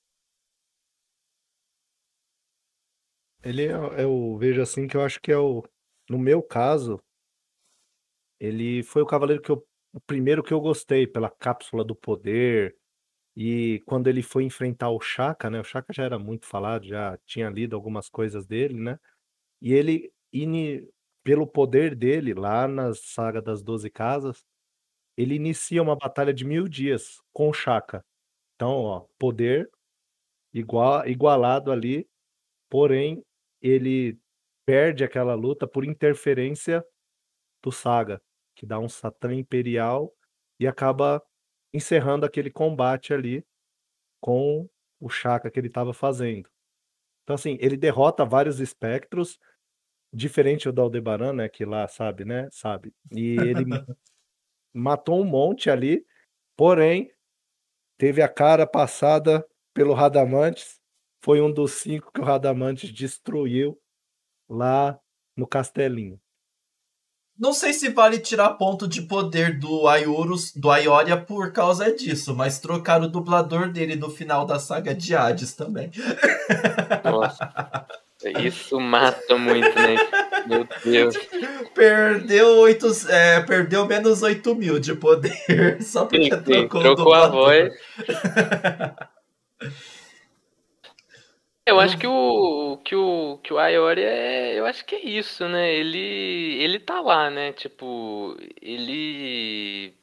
[3.42, 5.62] Ele é, eu vejo assim que eu acho que é o.
[6.08, 7.00] No meu caso,
[8.40, 9.64] ele foi o cavaleiro que eu.
[9.92, 12.76] O primeiro que eu gostei, pela cápsula do poder.
[13.36, 15.60] E quando ele foi enfrentar o Chaka, né?
[15.60, 18.98] O Chaka já era muito falado, já tinha lido algumas coisas dele, né?
[19.60, 20.12] E ele
[21.24, 24.44] pelo poder dele, lá na saga das Doze Casas,
[25.16, 28.04] ele inicia uma batalha de mil dias com o Shaka.
[28.54, 29.70] Então, ó, poder
[30.52, 32.08] igual, igualado ali,
[32.68, 33.24] porém,
[33.60, 34.18] ele
[34.66, 36.84] perde aquela luta por interferência
[37.62, 38.20] do Saga,
[38.54, 40.14] que dá um Satã Imperial
[40.60, 41.22] e acaba
[41.72, 43.44] encerrando aquele combate ali
[44.20, 44.68] com
[45.00, 46.48] o Shaka que ele estava fazendo.
[47.22, 49.38] Então, assim, ele derrota vários espectros,
[50.14, 52.92] Diferente do Aldebaran, né, que lá sabe, né, sabe.
[53.10, 53.64] E ele
[54.72, 56.06] matou um monte ali,
[56.56, 57.10] porém,
[57.98, 59.44] teve a cara passada
[59.74, 60.80] pelo Radamantes,
[61.22, 63.76] foi um dos cinco que o Radamantes destruiu
[64.48, 64.98] lá
[65.36, 66.20] no castelinho.
[67.36, 72.32] Não sei se vale tirar ponto de poder do Aiorus, do Aioria por causa disso,
[72.36, 75.90] mas trocaram o dublador dele no final da saga de Hades também.
[77.02, 77.86] Nossa.
[78.30, 79.96] Isso mata muito, né?
[80.46, 81.16] Meu Deus.
[81.74, 85.32] Perdeu, 8, é, perdeu menos 8 mil de poder
[85.82, 86.68] só porque sim, sim.
[86.68, 87.74] trocou, trocou a voz.
[91.66, 95.48] Eu acho que o que o que o Ayori é, eu acho que é isso,
[95.48, 95.72] né?
[95.74, 95.98] Ele
[96.62, 97.52] ele tá lá, né?
[97.52, 99.94] Tipo, ele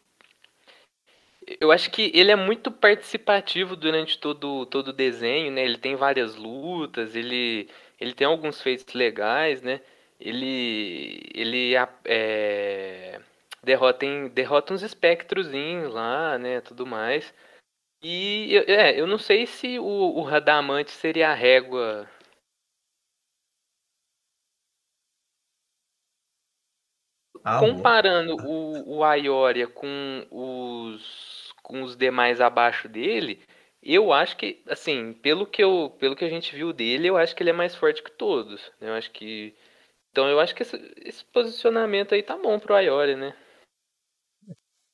[1.59, 5.63] eu acho que ele é muito participativo durante todo todo o desenho, né?
[5.63, 7.69] Ele tem várias lutas, ele
[8.01, 9.79] ele tem alguns feitos legais, né?
[10.19, 11.75] Ele, ele
[12.05, 13.21] é,
[13.63, 16.61] derrota, em, derrota uns espectrozinhos lá, né?
[16.61, 17.31] Tudo mais.
[18.03, 22.09] E é, eu não sei se o, o Radamante seria a régua.
[27.43, 33.43] Ah, Comparando o, o Aioria com os, com os demais abaixo dele,
[33.83, 37.35] eu acho que, assim, pelo que, eu, pelo que a gente viu dele, eu acho
[37.35, 38.61] que ele é mais forte que todos.
[38.79, 38.89] Né?
[38.89, 39.55] Eu acho que.
[40.11, 43.33] Então eu acho que esse, esse posicionamento aí tá bom pro Ayori, né?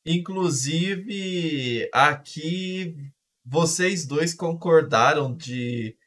[0.06, 2.96] Inclusive, aqui
[3.44, 5.98] vocês dois concordaram de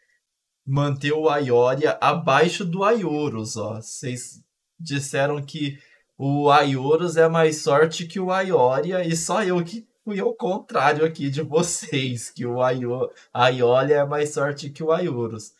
[0.66, 3.74] manter o Aioria abaixo do Aioros, ó.
[3.74, 4.42] Vocês
[4.78, 5.78] disseram que
[6.16, 11.04] o Aioros é mais sorte que o Aioria e só eu que fui ao contrário
[11.04, 15.54] aqui de vocês, que o Aio, Aiolia é mais sorte que o Aioros.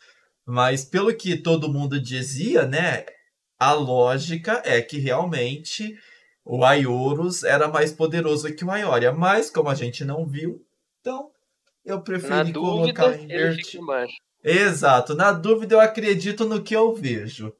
[0.45, 3.05] Mas pelo que todo mundo dizia, né,
[3.59, 5.97] a lógica é que realmente
[6.43, 10.65] o Aioros era mais poderoso que o Aioria, mas como a gente não viu,
[10.99, 11.31] então
[11.85, 13.85] eu preferi colocar dúvida, invertido.
[14.43, 17.53] Exato, na dúvida eu acredito no que eu vejo.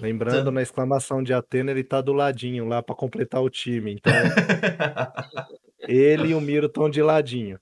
[0.00, 0.52] Lembrando, então...
[0.52, 3.94] na exclamação de Atena, ele tá do ladinho lá para completar o time.
[3.94, 4.12] Então,
[5.88, 7.58] ele e o Miro estão de ladinho.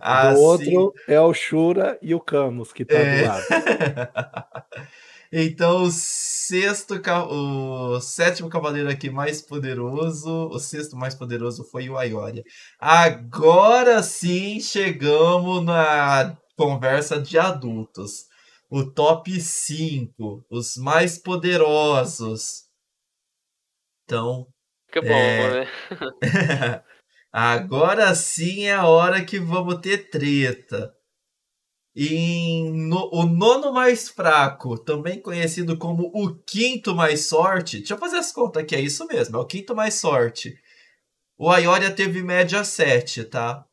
[0.00, 3.22] Ah, o outro é o Shura e o Camus, que tá é...
[3.22, 3.44] do lado.
[5.32, 7.00] então, o sexto,
[7.30, 12.44] o sétimo cavaleiro aqui mais poderoso, o sexto mais poderoso foi o Aioria.
[12.78, 18.30] Agora sim chegamos na conversa de adultos
[18.72, 22.70] o top 5, os mais poderosos.
[24.02, 24.46] Então.
[24.90, 25.60] Que bom, é...
[25.60, 25.68] né?
[27.30, 30.90] Agora sim é a hora que vamos ter treta.
[31.94, 37.76] E no, o nono mais fraco, também conhecido como o quinto mais sorte.
[37.76, 40.58] Deixa eu fazer as contas aqui, é isso mesmo, é o quinto mais sorte.
[41.36, 43.66] O Aioria teve média 7, tá?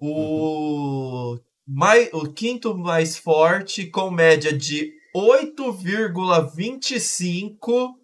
[0.00, 7.94] O uhum mais, o quinto mais forte, com média de 8,25,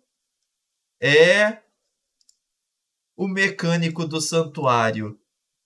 [1.01, 1.59] é
[3.17, 5.19] o mecânico do santuário,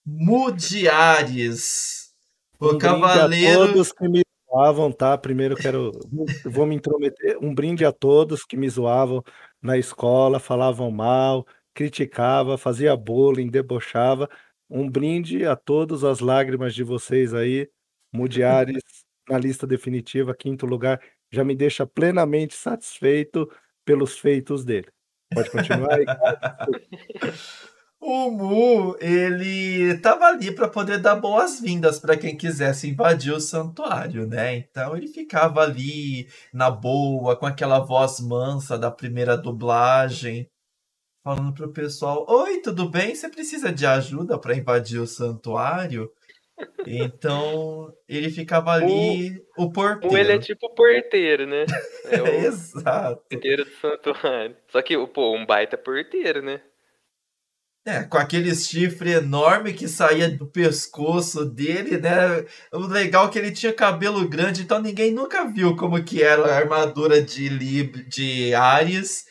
[0.04, 2.12] Mudiares.
[2.60, 3.64] O um cavaleiro.
[3.64, 5.18] A todos que me zoavam, tá?
[5.18, 5.90] Primeiro quero.
[6.44, 7.36] Vou me intrometer.
[7.42, 9.22] Um brinde a todos que me zoavam
[9.60, 11.44] na escola, falavam mal,
[11.74, 14.30] criticava, fazia bullying, debochava.
[14.70, 17.68] Um brinde a todos as lágrimas de vocês aí.
[18.16, 18.82] Mudiares
[19.28, 21.00] na lista definitiva, quinto lugar,
[21.30, 23.50] já me deixa plenamente satisfeito
[23.84, 24.88] pelos feitos dele.
[25.34, 25.88] Pode continuar
[28.00, 34.26] o Mu, ele tava ali para poder dar boas-vindas para quem quisesse invadir o santuário,
[34.26, 34.56] né?
[34.56, 40.48] Então ele ficava ali na boa, com aquela voz mansa da primeira dublagem,
[41.24, 43.14] falando pro pessoal: "Oi, tudo bem?
[43.14, 46.10] Você precisa de ajuda para invadir o santuário?"
[46.86, 50.16] Então, ele ficava ali, o, o porteiro.
[50.16, 51.66] Ele é tipo porteiro, né?
[52.08, 53.22] É o Exato.
[53.28, 54.56] Porteiro do santuário.
[54.68, 56.62] Só que, pô, um baita porteiro, né?
[57.84, 62.44] É, com aquele chifre enorme que saía do pescoço dele, né?
[62.72, 66.46] O legal é que ele tinha cabelo grande, então ninguém nunca viu como que era
[66.46, 69.26] a armadura de, Lib de Ares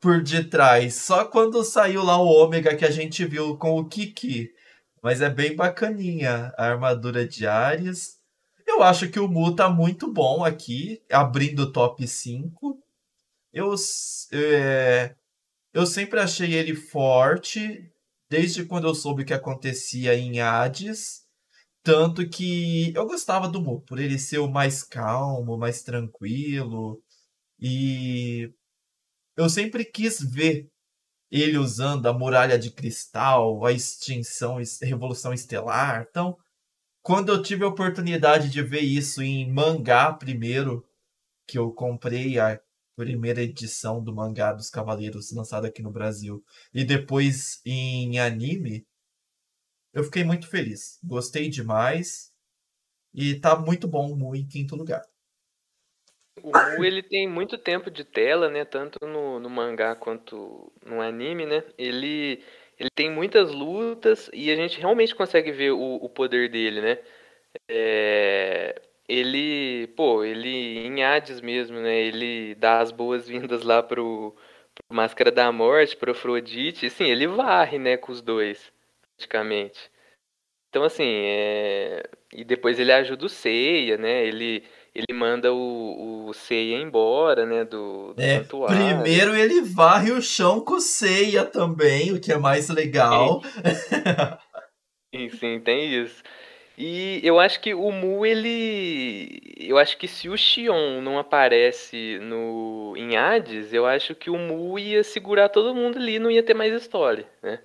[0.00, 0.94] por detrás.
[0.94, 4.50] Só quando saiu lá o Ômega que a gente viu com o Kiki.
[5.06, 8.18] Mas é bem bacaninha a armadura de Ares.
[8.66, 12.82] Eu acho que o Mu tá muito bom aqui, abrindo o top 5.
[13.52, 13.72] Eu,
[14.32, 15.14] é,
[15.72, 17.88] eu sempre achei ele forte,
[18.28, 21.20] desde quando eu soube o que acontecia em Hades.
[21.84, 27.00] Tanto que eu gostava do Mu, por ele ser o mais calmo, mais tranquilo.
[27.60, 28.52] E
[29.36, 30.68] eu sempre quis ver
[31.30, 36.06] ele usando a muralha de cristal, a extinção, a revolução estelar.
[36.08, 36.36] Então,
[37.02, 40.84] quando eu tive a oportunidade de ver isso em mangá primeiro,
[41.46, 42.60] que eu comprei a
[42.96, 48.86] primeira edição do mangá dos Cavaleiros lançado aqui no Brasil, e depois em anime,
[49.92, 50.98] eu fiquei muito feliz.
[51.02, 52.32] Gostei demais.
[53.14, 55.02] E tá muito bom em quinto lugar.
[56.42, 58.64] O Mu, ele tem muito tempo de tela, né?
[58.64, 61.64] Tanto no, no mangá quanto no anime, né?
[61.78, 62.42] Ele,
[62.78, 66.98] ele tem muitas lutas e a gente realmente consegue ver o, o poder dele, né?
[67.68, 70.48] É, ele, pô, ele
[70.86, 72.00] em Hades mesmo, né?
[72.00, 74.36] Ele dá as boas-vindas lá pro,
[74.74, 76.90] pro Máscara da Morte, pro Afrodite.
[76.90, 78.72] Sim, ele varre, né, com os dois,
[79.16, 79.90] praticamente.
[80.68, 82.02] Então, assim, é...
[82.32, 84.26] e depois ele ajuda o Seiya, né?
[84.26, 84.64] Ele
[84.96, 88.76] ele manda o, o Seiya embora, né, do, do é, santuário.
[88.76, 93.42] Primeiro ele varre o chão com o Seiya também, o que é mais legal.
[95.14, 96.22] Sim, sim, tem isso.
[96.78, 99.40] E eu acho que o Mu, ele.
[99.58, 104.36] Eu acho que se o Xion não aparece no em Hades, eu acho que o
[104.36, 107.60] Mu ia segurar todo mundo ali não ia ter mais história, né?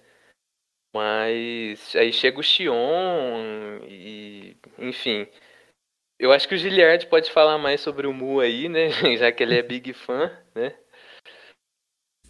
[0.93, 4.55] Mas aí chega o Xion e.
[4.79, 5.27] Enfim.
[6.21, 8.89] Eu acho que o Giliard pode falar mais sobre o Mu aí, né?
[9.17, 10.77] Já que ele é big fã, né?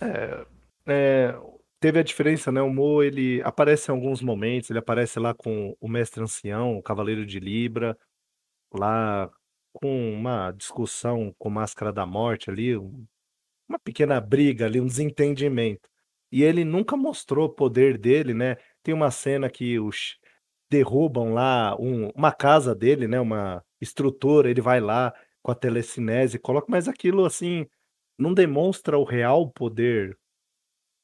[0.01, 0.45] É,
[0.88, 1.35] é,
[1.77, 2.61] teve a diferença, né?
[2.61, 6.81] O Mu, ele aparece em alguns momentos, ele aparece lá com o Mestre Ancião, o
[6.81, 7.97] Cavaleiro de Libra,
[8.73, 9.30] lá
[9.73, 13.05] com uma discussão com Máscara da Morte ali, um-
[13.68, 15.89] uma pequena briga ali, um desentendimento.
[16.31, 18.55] E ele nunca mostrou o poder dele, né?
[18.81, 20.18] Tem uma cena que os
[20.69, 23.19] derrubam lá um- uma casa dele, né?
[23.19, 27.68] Uma estrutura, ele vai lá com a telecinese, coloca, mas aquilo assim
[28.18, 30.18] não demonstra o real poder.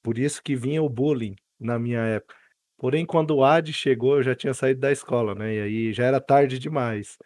[0.04, 2.36] Por isso que vinha o bullying na minha época.
[2.78, 5.56] Porém, quando o Ad chegou, eu já tinha saído da escola, né?
[5.56, 7.18] E aí já era tarde demais.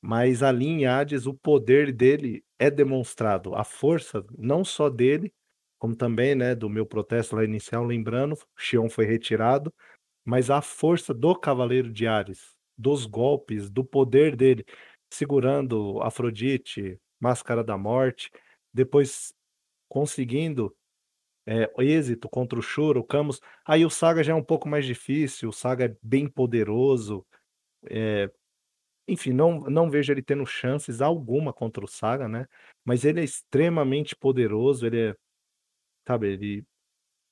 [0.00, 3.54] Mas ali em Hades, o poder dele é demonstrado.
[3.54, 5.32] A força, não só dele,
[5.78, 9.72] como também, né, do meu protesto lá inicial, lembrando, Xion foi retirado,
[10.24, 14.64] mas a força do Cavaleiro de Ares, dos golpes, do poder dele,
[15.10, 18.30] segurando Afrodite, Máscara da Morte,
[18.72, 19.34] depois
[19.88, 20.74] conseguindo
[21.46, 23.40] é, êxito contra o Shuro, o Camus.
[23.66, 27.26] Aí o Saga já é um pouco mais difícil, o Saga é bem poderoso.
[27.90, 28.30] é,
[29.08, 32.46] enfim, não, não vejo ele tendo chances alguma contra o Saga, né?
[32.84, 35.16] Mas ele é extremamente poderoso, ele é,
[36.06, 36.64] sabe, ele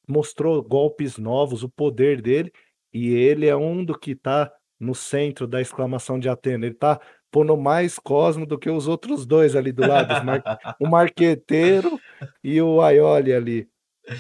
[0.08, 2.50] mostrou golpes novos, o poder dele,
[2.92, 6.66] e ele é um do que tá no centro da exclamação de Atena.
[6.66, 7.00] Ele tá
[7.30, 10.42] pondo mais Cosmo do que os outros dois ali do lado, mar-
[10.80, 12.00] o Marqueteiro
[12.42, 13.68] e o Aioli ali.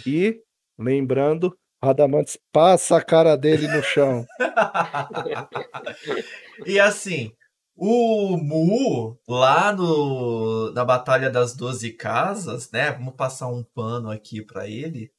[0.06, 0.40] E,
[0.78, 4.26] lembrando, Radamantes passa a cara dele no chão.
[6.66, 7.32] e assim,
[7.76, 12.90] o Mu, lá no, na Batalha das Doze Casas, né?
[12.90, 15.12] Vamos passar um pano aqui pra ele.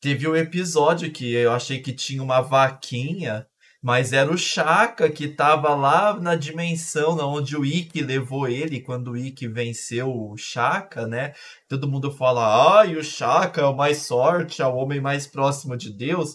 [0.00, 3.46] Teve um episódio que eu achei que tinha uma vaquinha,
[3.84, 9.10] mas era o Shaka que tava lá na dimensão onde o Ikki levou ele quando
[9.10, 11.34] o Ikki venceu o Shaka, né?
[11.68, 15.76] Todo mundo fala, ai, o Shaka é o mais sorte, é o homem mais próximo
[15.76, 16.34] de Deus.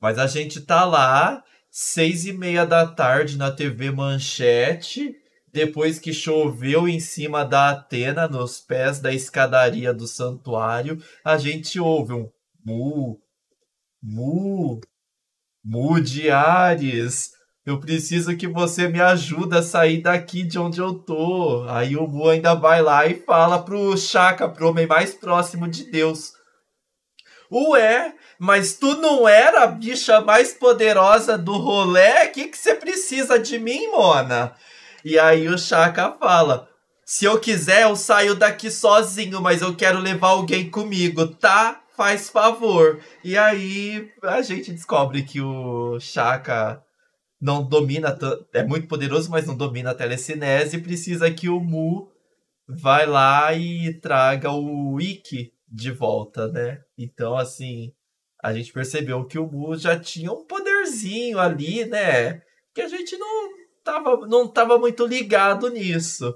[0.00, 5.14] Mas a gente tá lá, seis e meia da tarde na TV Manchete,
[5.52, 11.78] depois que choveu em cima da Atena, nos pés da escadaria do santuário, a gente
[11.78, 12.30] ouve um
[12.64, 13.20] mu,
[14.02, 14.80] mu,
[15.66, 17.32] mu de Ares.
[17.66, 21.66] Eu preciso que você me ajude a sair daqui de onde eu tô.
[21.68, 25.90] Aí o Mu ainda vai lá e fala pro Chaka, pro homem mais próximo de
[25.90, 26.32] Deus.
[27.50, 32.26] Ué, mas tu não era a bicha mais poderosa do rolê?
[32.26, 34.54] O que, que você precisa de mim, Mona?
[35.04, 36.68] E aí o Chaka fala:
[37.04, 41.80] Se eu quiser, eu saio daqui sozinho, mas eu quero levar alguém comigo, tá?
[41.96, 43.00] Faz favor.
[43.24, 46.82] E aí a gente descobre que o Chaka
[47.40, 48.16] não domina,
[48.52, 52.08] é muito poderoso, mas não domina a telecinese e precisa que o Mu
[52.68, 56.80] vai lá e traga o Ikki de volta, né?
[56.98, 57.92] Então, assim,
[58.42, 62.42] a gente percebeu que o Mu já tinha um poderzinho ali, né?
[62.74, 63.48] Que a gente não
[63.82, 66.34] tava, não tava muito ligado nisso.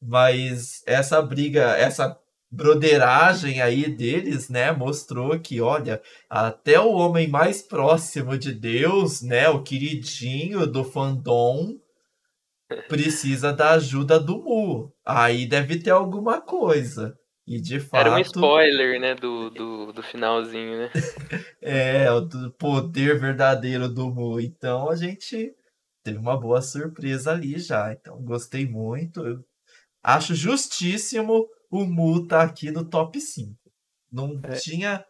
[0.00, 2.18] Mas essa briga, essa
[2.56, 9.48] broderagem aí deles, né, mostrou que, olha, até o homem mais próximo de Deus, né,
[9.48, 11.78] o queridinho do fandom,
[12.88, 14.92] precisa da ajuda do Mu.
[15.04, 17.16] Aí deve ter alguma coisa.
[17.46, 18.00] E de fato.
[18.00, 20.90] Era um spoiler, né, do, do, do finalzinho, né?
[21.62, 24.40] é, o poder verdadeiro do Mu.
[24.40, 25.54] Então a gente
[26.02, 27.92] teve uma boa surpresa ali já.
[27.92, 29.24] Então gostei muito.
[29.24, 29.44] Eu
[30.02, 33.54] acho justíssimo o Mu tá aqui no top 5.
[34.10, 34.56] Não é.
[34.56, 35.04] tinha.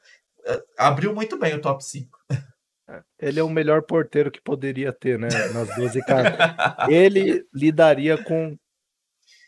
[0.78, 2.18] Abriu muito bem o top 5.
[3.18, 5.28] Ele é o melhor porteiro que poderia ter, né?
[5.52, 6.32] Nas 12 casas.
[6.88, 8.56] Ele lidaria com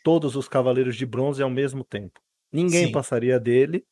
[0.03, 2.19] todos os cavaleiros de bronze ao mesmo tempo.
[2.51, 2.91] Ninguém Sim.
[2.91, 3.85] passaria dele.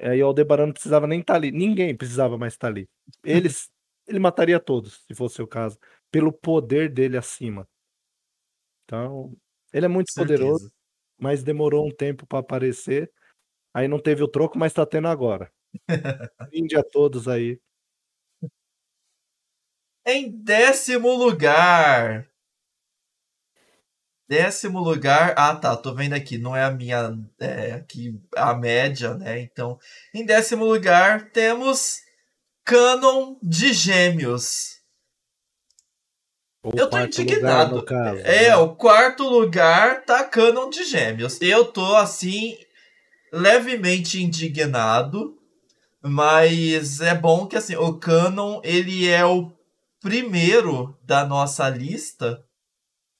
[0.00, 1.50] Aí o Aldebaran não precisava nem estar tá ali.
[1.50, 2.88] Ninguém precisava mais estar tá ali.
[3.24, 3.70] Eles,
[4.06, 5.78] ele mataria todos, se fosse o caso,
[6.10, 7.66] pelo poder dele acima.
[8.84, 9.34] Então,
[9.72, 10.70] ele é muito poderoso,
[11.18, 13.10] mas demorou um tempo para aparecer.
[13.74, 15.50] Aí não teve o troco, mas tá tendo agora.
[16.50, 17.60] Brinde a todos aí.
[20.06, 22.28] Em décimo lugar.
[24.28, 25.34] Décimo lugar.
[25.36, 25.76] Ah, tá.
[25.76, 26.38] Tô vendo aqui.
[26.38, 27.16] Não é a minha.
[27.38, 29.40] É aqui a média, né?
[29.40, 29.78] Então,
[30.14, 32.00] em décimo lugar temos
[32.64, 34.75] Canon de Gêmeos.
[36.74, 37.76] Eu tô indignado.
[37.76, 38.56] lugar, é, né?
[38.56, 41.38] o quarto lugar tá Canon de Gêmeos.
[41.40, 42.56] Eu tô assim
[43.32, 45.36] levemente indignado,
[46.02, 49.52] mas é bom que assim, o Canon, ele é o
[50.00, 52.44] primeiro da nossa lista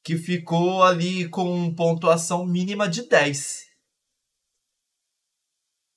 [0.02, 3.66] que ficou ali com pontuação mínima de 10.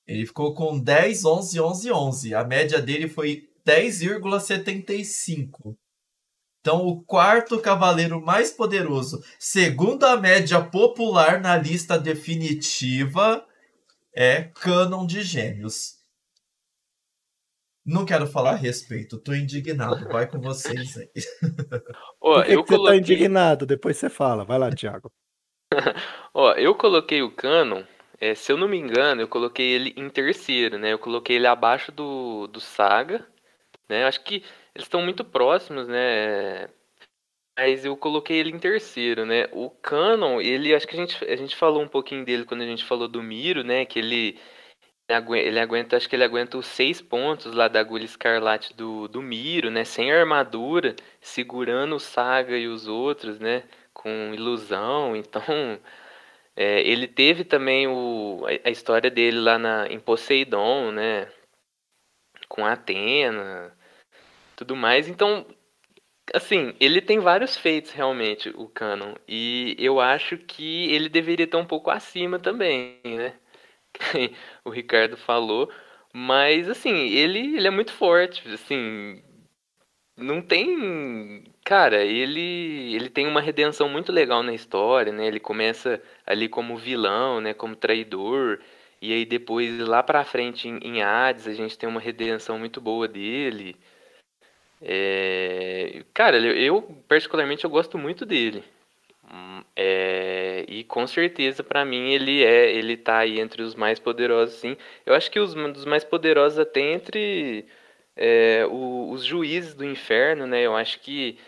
[0.06, 2.34] Ele ficou com 10, 11, 11, 11.
[2.34, 5.76] A média dele foi 10,75.
[6.60, 13.46] Então, o quarto cavaleiro mais poderoso, segundo a média popular na lista definitiva,
[14.14, 15.98] é Canon de Gêmeos.
[17.84, 20.06] Não quero falar a respeito, tô indignado.
[20.08, 21.08] Vai com vocês aí.
[22.20, 22.98] Ó, Por que, eu que coloquei...
[22.98, 23.64] você tá indignado?
[23.64, 24.44] Depois você fala.
[24.44, 25.10] Vai lá, Thiago.
[26.34, 27.84] Ó, eu coloquei o Canon,
[28.20, 30.92] é, se eu não me engano, eu coloquei ele em terceiro, né?
[30.92, 33.26] Eu coloquei ele abaixo do, do Saga,
[33.88, 34.04] né?
[34.04, 36.68] Acho que eles estão muito próximos, né?
[37.58, 39.46] Mas eu coloquei ele em terceiro, né?
[39.52, 42.66] O Canon, ele acho que a gente, a gente falou um pouquinho dele quando a
[42.66, 43.84] gente falou do Miro, né?
[43.84, 44.38] Que ele
[45.36, 49.20] ele aguenta, acho que ele aguenta os seis pontos lá da agulha escarlate do, do
[49.20, 49.84] Miro, né?
[49.84, 53.64] Sem armadura, segurando o Saga e os outros, né?
[53.92, 55.14] Com ilusão.
[55.20, 55.80] Então,
[56.56, 61.28] é, ele teve também o, a história dele lá na, em Poseidon, né?
[62.48, 63.76] Com Atena,
[64.60, 65.08] tudo mais.
[65.08, 65.46] Então,
[66.34, 69.14] assim, ele tem vários feitos realmente, o Canon.
[69.28, 73.34] E eu acho que ele deveria estar um pouco acima também, né?
[74.64, 75.70] o Ricardo falou.
[76.12, 79.22] Mas, assim, ele, ele é muito forte, assim,
[80.16, 81.44] não tem.
[81.64, 85.26] Cara, ele ele tem uma redenção muito legal na história, né?
[85.26, 87.54] Ele começa ali como vilão, né?
[87.54, 88.60] Como traidor.
[89.00, 92.80] E aí depois, lá pra frente, em, em Hades, a gente tem uma redenção muito
[92.80, 93.76] boa dele.
[94.80, 96.04] É...
[96.14, 98.64] Cara, eu particularmente eu gosto muito dele.
[99.32, 103.98] Hum, é, e com certeza para mim ele é, ele tá aí entre os mais
[104.00, 104.76] poderosos, sim.
[105.06, 107.64] Eu acho que os dos mais poderosos até entre
[108.16, 110.62] é, o, os juízes do inferno, né?
[110.62, 111.38] Eu acho que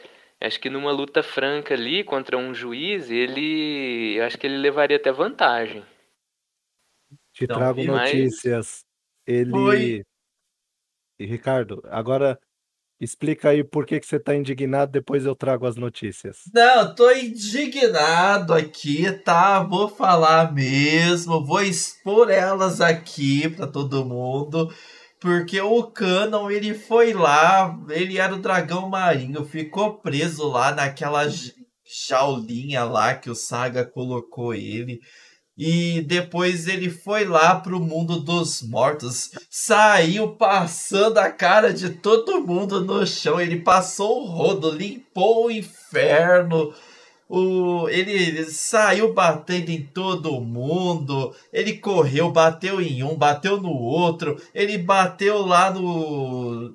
[0.40, 4.96] acho que numa luta franca ali contra um juiz, ele eu acho que ele levaria
[4.96, 5.84] até vantagem.
[7.32, 8.84] Te então, trago notícias.
[9.26, 10.02] Ele Oi.
[11.18, 12.38] e Ricardo, agora
[13.02, 16.42] Explica aí por que, que você está indignado, depois eu trago as notícias.
[16.54, 19.60] Não, tô indignado aqui, tá?
[19.60, 24.72] Vou falar mesmo, vou expor elas aqui para todo mundo.
[25.18, 31.24] Porque o Canon, ele foi lá, ele era o dragão marinho, ficou preso lá naquela
[31.84, 35.00] jaulinha lá que o Saga colocou ele.
[35.56, 42.40] E depois ele foi lá pro mundo dos mortos, saiu passando a cara de todo
[42.40, 43.38] mundo no chão.
[43.38, 46.72] Ele passou o rodo, limpou o inferno.
[47.28, 51.34] O, ele, ele saiu batendo em todo mundo.
[51.52, 54.40] Ele correu, bateu em um, bateu no outro.
[54.54, 56.74] Ele bateu lá no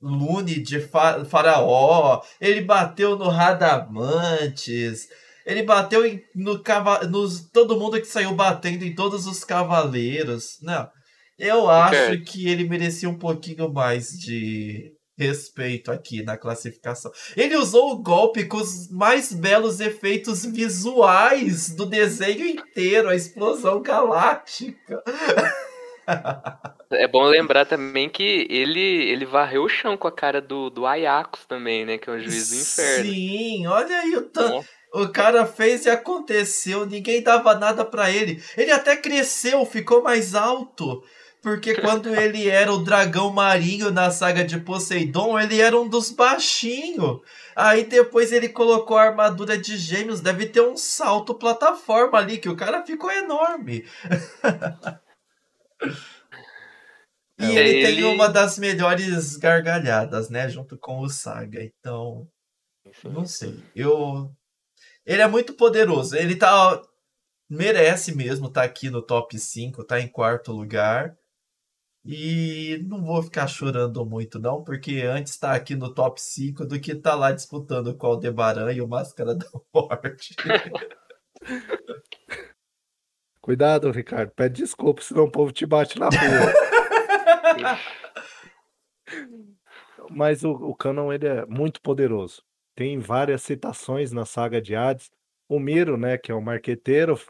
[0.00, 2.22] Lune de Faraó.
[2.40, 5.08] Ele bateu no Radamantes.
[5.50, 6.62] Ele bateu em, no
[7.10, 10.58] nos todo mundo que saiu batendo em todos os cavaleiros.
[10.62, 10.88] Não.
[11.36, 17.10] Eu acho que ele merecia um pouquinho mais de respeito aqui na classificação.
[17.36, 23.82] Ele usou o golpe com os mais belos efeitos visuais do desenho inteiro, a explosão
[23.82, 25.02] galáctica.
[26.92, 30.86] É bom lembrar também que ele ele varreu o chão com a cara do, do
[30.86, 31.98] Ayakos também, né?
[31.98, 33.12] Que é um juiz do inferno.
[33.12, 34.66] Sim, olha aí o tanto.
[34.92, 38.42] O cara fez e aconteceu, ninguém dava nada para ele.
[38.56, 41.02] Ele até cresceu, ficou mais alto.
[41.42, 46.10] Porque quando ele era o dragão marinho na saga de Poseidon, ele era um dos
[46.10, 47.20] baixinhos.
[47.56, 52.48] Aí depois ele colocou a armadura de gêmeos, deve ter um salto plataforma ali, que
[52.48, 53.86] o cara ficou enorme.
[57.40, 60.48] e é, ele, ele tem uma das melhores gargalhadas, né?
[60.48, 61.62] Junto com o Saga.
[61.62, 62.28] Então,
[63.04, 63.58] não sei.
[63.74, 64.30] Eu
[65.10, 66.16] ele é muito poderoso.
[66.16, 66.80] Ele tá.
[67.48, 71.16] Merece mesmo estar tá aqui no top 5, tá em quarto lugar.
[72.04, 76.80] E não vou ficar chorando muito, não, porque antes tá aqui no top 5 do
[76.80, 80.36] que tá lá disputando com o Aldebaran e o Máscara da Morte.
[83.42, 84.30] Cuidado, Ricardo.
[84.30, 86.52] Pede desculpa, senão o povo te bate na rua.
[90.08, 92.44] Mas o, o Canon ele é muito poderoso
[92.80, 95.10] tem várias citações na saga de Hades.
[95.46, 97.20] O Miro, né, que é um marqueteiro,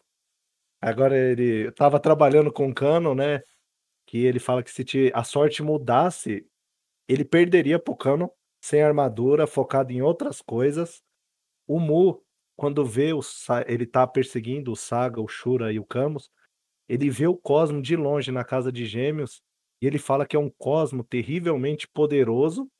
[0.80, 3.42] agora ele estava trabalhando com o Canon, né,
[4.06, 6.46] que ele fala que se a sorte mudasse,
[7.08, 8.28] ele perderia pro Canon
[8.62, 11.02] sem armadura, focado em outras coisas.
[11.66, 12.22] O Mu,
[12.54, 13.20] quando vê o
[13.66, 16.30] ele tá perseguindo o Saga, o Shura e o Camus,
[16.88, 19.42] ele vê o Cosmo de longe na casa de Gêmeos
[19.82, 22.70] e ele fala que é um Cosmo terrivelmente poderoso.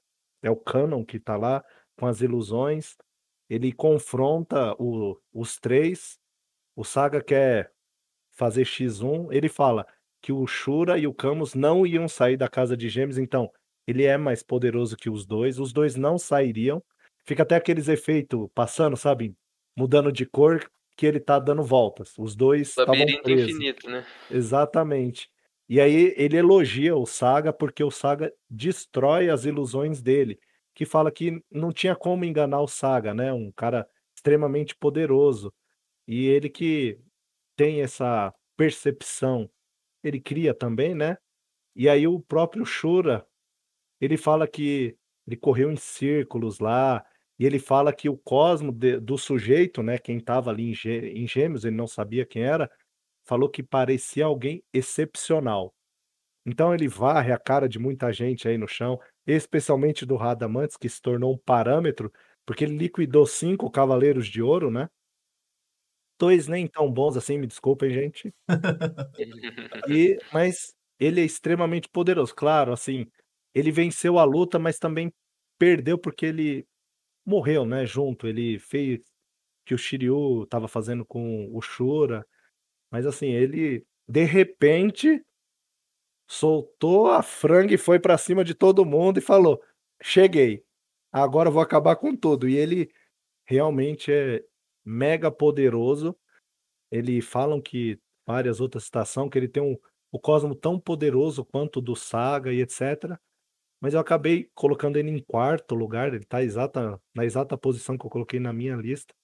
[0.41, 1.65] É o Canon que tá lá,
[2.01, 2.97] com as ilusões.
[3.49, 6.19] Ele confronta o, os três.
[6.75, 7.71] O Saga quer
[8.31, 9.29] fazer X1.
[9.31, 9.87] Ele fala
[10.23, 13.51] que o Shura e o Camus não iam sair da casa de Gêmeos, então
[13.87, 15.59] ele é mais poderoso que os dois.
[15.59, 16.83] Os dois não sairiam.
[17.25, 19.35] fica até aqueles efeitos passando, sabe?
[19.77, 22.15] Mudando de cor, que ele tá dando voltas.
[22.19, 23.51] Os dois estavam Labirinto presos.
[23.51, 24.07] infinito, né?
[24.31, 25.31] Exatamente.
[25.69, 30.39] E aí ele elogia o Saga porque o Saga destrói as ilusões dele,
[30.75, 33.33] que fala que não tinha como enganar o Saga, né?
[33.33, 35.53] Um cara extremamente poderoso.
[36.09, 36.99] E ele que
[37.57, 39.51] tem essa percepção,
[40.05, 41.19] ele cria também, né?
[41.77, 43.27] E aí o próprio Shura,
[44.01, 47.05] ele fala que ele correu em círculos lá,
[47.39, 51.27] e ele fala que o cosmo de- do sujeito, né, quem estava ali em, em
[51.27, 52.71] Gêmeos, ele não sabia quem era,
[53.27, 55.75] falou que parecia alguém excepcional.
[56.47, 58.99] Então ele varre a cara de muita gente aí no chão,
[59.35, 62.13] especialmente do Radamantes, que se tornou um parâmetro,
[62.47, 64.89] porque ele liquidou cinco Cavaleiros de Ouro, né?
[66.19, 68.33] Dois nem tão bons assim, me desculpem, gente.
[69.89, 72.35] E, mas ele é extremamente poderoso.
[72.35, 73.07] Claro, assim,
[73.55, 75.13] ele venceu a luta, mas também
[75.59, 76.67] perdeu porque ele
[77.25, 77.87] morreu, né?
[77.87, 78.27] Junto.
[78.27, 79.01] Ele fez
[79.65, 82.27] que o Shiryu estava fazendo com o Shura.
[82.91, 85.23] Mas assim, ele de repente
[86.31, 89.61] soltou a franga e foi para cima de todo mundo e falou:
[90.01, 90.65] Cheguei,
[91.11, 92.49] agora vou acabar com tudo.
[92.49, 92.89] E ele
[93.45, 94.45] realmente é
[94.85, 96.17] mega poderoso.
[96.91, 99.77] Ele falam que várias outras citações que ele tem um,
[100.13, 103.19] o cosmo tão poderoso quanto o do Saga e etc.
[103.81, 108.07] Mas eu acabei colocando ele em quarto lugar, ele está exata, na exata posição que
[108.07, 109.15] eu coloquei na minha lista,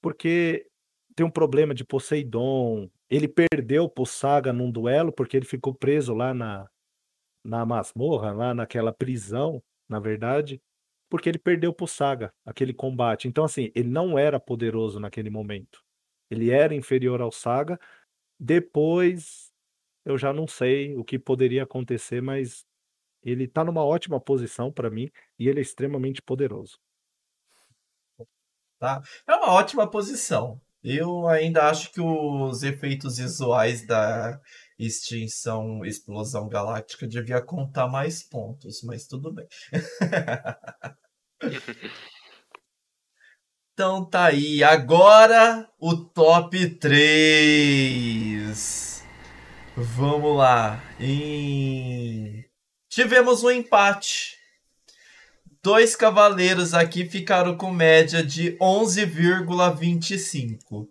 [0.00, 0.66] porque
[1.14, 2.90] tem um problema de Poseidon.
[3.10, 6.68] Ele perdeu pro Saga num duelo porque ele ficou preso lá na,
[7.44, 10.60] na masmorra, lá naquela prisão, na verdade,
[11.08, 13.26] porque ele perdeu pro Saga aquele combate.
[13.26, 15.82] Então, assim, ele não era poderoso naquele momento.
[16.30, 17.80] Ele era inferior ao Saga.
[18.38, 19.50] Depois,
[20.04, 22.66] eu já não sei o que poderia acontecer, mas
[23.22, 26.78] ele tá numa ótima posição para mim e ele é extremamente poderoso.
[28.78, 29.02] Tá?
[29.26, 30.60] É uma ótima posição.
[30.90, 34.40] Eu ainda acho que os efeitos visuais da
[34.78, 39.46] extinção, explosão galáctica devia contar mais pontos, mas tudo bem.
[43.78, 49.04] Então tá aí, agora o top 3.
[49.76, 50.82] Vamos lá.
[50.98, 52.44] Em...
[52.90, 54.37] Tivemos um empate.
[55.62, 60.86] Dois cavaleiros aqui ficaram com média de 11,25.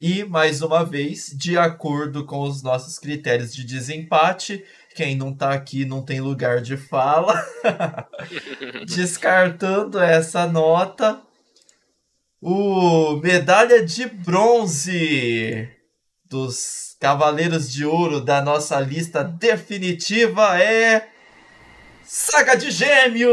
[0.00, 4.64] E, mais uma vez, de acordo com os nossos critérios de desempate,
[4.94, 7.34] quem não tá aqui não tem lugar de fala.
[8.86, 11.20] Descartando essa nota,
[12.40, 15.68] o medalha de bronze
[16.24, 21.17] dos Cavaleiros de Ouro da nossa lista definitiva é.
[22.10, 23.26] Saga de Gêmeos!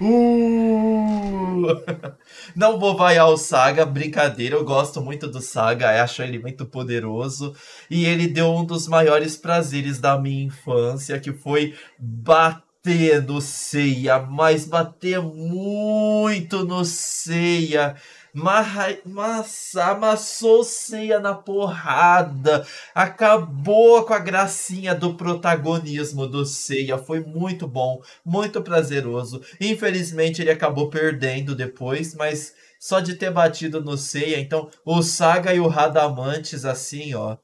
[0.00, 1.66] Uh!
[2.54, 7.52] Não vou vaiar o Saga, brincadeira, eu gosto muito do Saga, acho ele muito poderoso.
[7.90, 14.20] E ele deu um dos maiores prazeres da minha infância, que foi bater no Ceia,
[14.20, 17.96] mas bater muito no Ceia.
[18.32, 26.98] Mas amassou Ceia na porrada, acabou com a gracinha do protagonismo do Ceia.
[26.98, 29.42] Foi muito bom, muito prazeroso.
[29.60, 34.38] Infelizmente ele acabou perdendo depois, mas só de ter batido no Ceia.
[34.38, 37.36] Então o Saga e o Radamantes, assim, ó,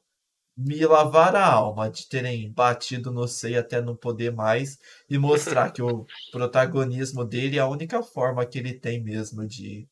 [0.57, 5.71] me lavaram a alma de terem batido no Sei até não poder mais e mostrar
[5.71, 9.87] que o protagonismo dele é a única forma que ele tem mesmo de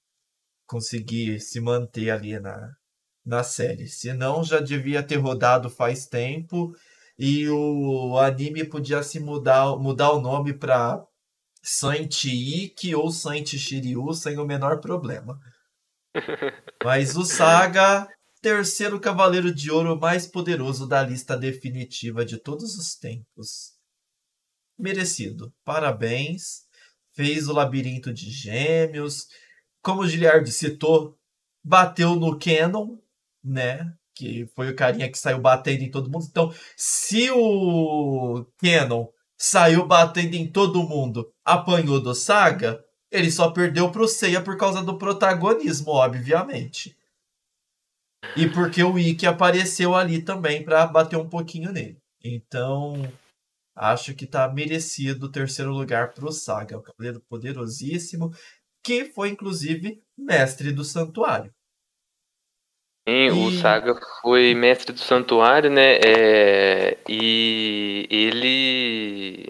[0.65, 2.71] conseguir se manter ali na,
[3.25, 3.87] na série.
[3.87, 6.73] Senão já devia ter rodado faz tempo
[7.17, 11.03] e o anime podia se mudar, mudar o nome para
[11.63, 15.39] Saint Ikki ou Saint Shiryu sem o menor problema.
[16.83, 18.07] Mas o Saga
[18.45, 23.73] terceiro cavaleiro de ouro mais poderoso da lista definitiva de todos os tempos.
[24.77, 25.51] Merecido.
[25.63, 26.65] Parabéns.
[27.15, 29.25] Fez o labirinto de gêmeos.
[29.85, 31.15] Como o Giliard citou,
[31.63, 32.97] bateu no Canon,
[33.43, 33.93] né?
[34.15, 36.25] Que foi o carinha que saiu batendo em todo mundo.
[36.27, 39.07] Então, se o Canon
[39.37, 44.81] saiu batendo em todo mundo, apanhou do Saga, ele só perdeu pro Seiya por causa
[44.81, 46.97] do protagonismo, obviamente.
[48.35, 51.99] E porque o Ikki apareceu ali também para bater um pouquinho nele.
[52.23, 52.95] Então,
[53.75, 58.33] acho que tá merecido o terceiro lugar pro Saga, o cavaleiro poderosíssimo,
[58.85, 61.51] que foi inclusive mestre do santuário.
[63.09, 65.95] Sim, o Saga foi mestre do santuário, né?
[65.95, 69.47] É, e ele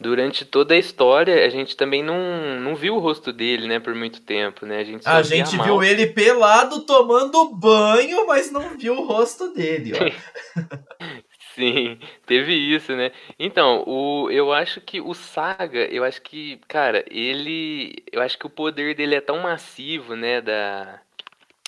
[0.00, 3.94] durante toda a história, a gente também não, não viu o rosto dele, né, por
[3.94, 4.78] muito tempo, né?
[4.78, 9.92] A gente, a gente viu ele pelado tomando banho, mas não viu o rosto dele,
[9.94, 10.60] ó.
[11.54, 13.10] Sim, teve isso, né?
[13.38, 18.04] Então, o, eu acho que o Saga, eu acho que, cara, ele.
[18.12, 20.40] Eu acho que o poder dele é tão massivo, né?
[20.40, 21.00] Da,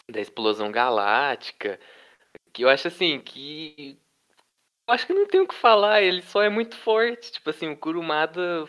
[0.09, 1.81] da explosão galáctica,
[2.53, 3.99] que eu acho assim, que.
[4.89, 7.33] Eu acho que não tem o que falar, ele só é muito forte.
[7.33, 8.67] Tipo assim, o Kurumada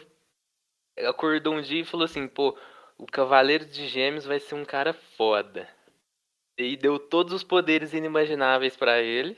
[1.07, 2.57] acordou um dia e falou assim, pô,
[2.97, 5.67] o Cavaleiro de Gêmeos vai ser um cara foda.
[6.57, 9.37] E deu todos os poderes inimagináveis para ele.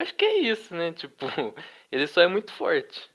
[0.00, 0.92] Acho que é isso, né?
[0.92, 1.26] Tipo,
[1.90, 3.08] ele só é muito forte.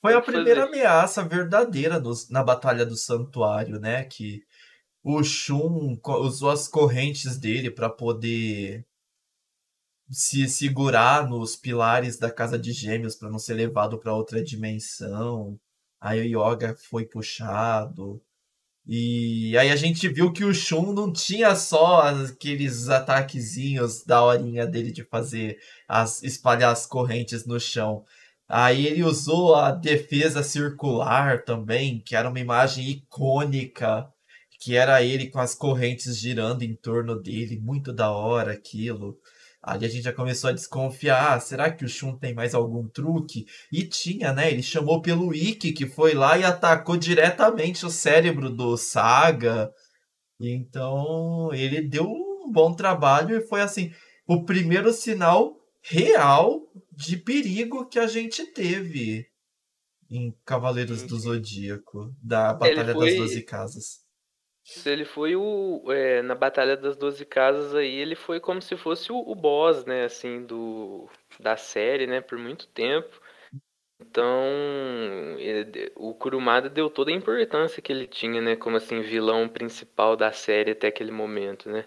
[0.00, 0.76] Foi a primeira fazer.
[0.76, 4.04] ameaça verdadeira na Batalha do Santuário, né?
[4.04, 4.44] Que
[5.02, 8.86] o Shun usou as correntes dele para poder
[10.10, 15.58] se segurar nos pilares da Casa de Gêmeos para não ser levado para outra dimensão.
[16.00, 18.22] Aí o Yoga foi puxado.
[18.88, 24.64] E aí a gente viu que o Shun não tinha só aqueles ataquezinhos da horinha
[24.66, 25.58] dele de fazer
[25.88, 28.04] as espalhar as correntes no chão.
[28.48, 34.08] Aí ele usou a defesa circular também, que era uma imagem icônica,
[34.60, 39.18] que era ele com as correntes girando em torno dele, muito da hora aquilo.
[39.66, 42.86] Aí a gente já começou a desconfiar, ah, será que o Shun tem mais algum
[42.86, 43.46] truque?
[43.72, 44.48] E tinha, né?
[44.48, 49.72] Ele chamou pelo Ikki, que foi lá e atacou diretamente o cérebro do Saga.
[50.38, 53.92] Então, ele deu um bom trabalho e foi assim,
[54.24, 56.60] o primeiro sinal real
[56.92, 59.26] de perigo que a gente teve
[60.08, 63.10] em Cavaleiros do Zodíaco, da Batalha foi...
[63.10, 64.05] das Doze Casas.
[64.84, 65.84] Ele foi o.
[65.92, 69.84] É, na Batalha das Doze Casas aí, ele foi como se fosse o, o boss,
[69.84, 73.20] né, assim, do, da série, né, por muito tempo.
[74.00, 74.44] Então,
[75.38, 80.16] ele, o Kurumada deu toda a importância que ele tinha, né, como assim, vilão principal
[80.16, 81.86] da série até aquele momento, né.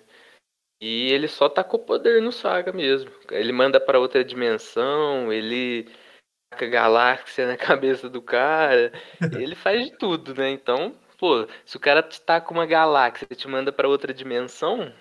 [0.82, 3.12] E ele só tacou poder no Saga mesmo.
[3.32, 5.92] Ele manda para outra dimensão, ele
[6.50, 8.92] taca galáxia na cabeça do cara,
[9.38, 13.36] ele faz de tudo, né, então pô, se o cara tá com uma galáxia e
[13.36, 14.92] te manda para outra dimensão.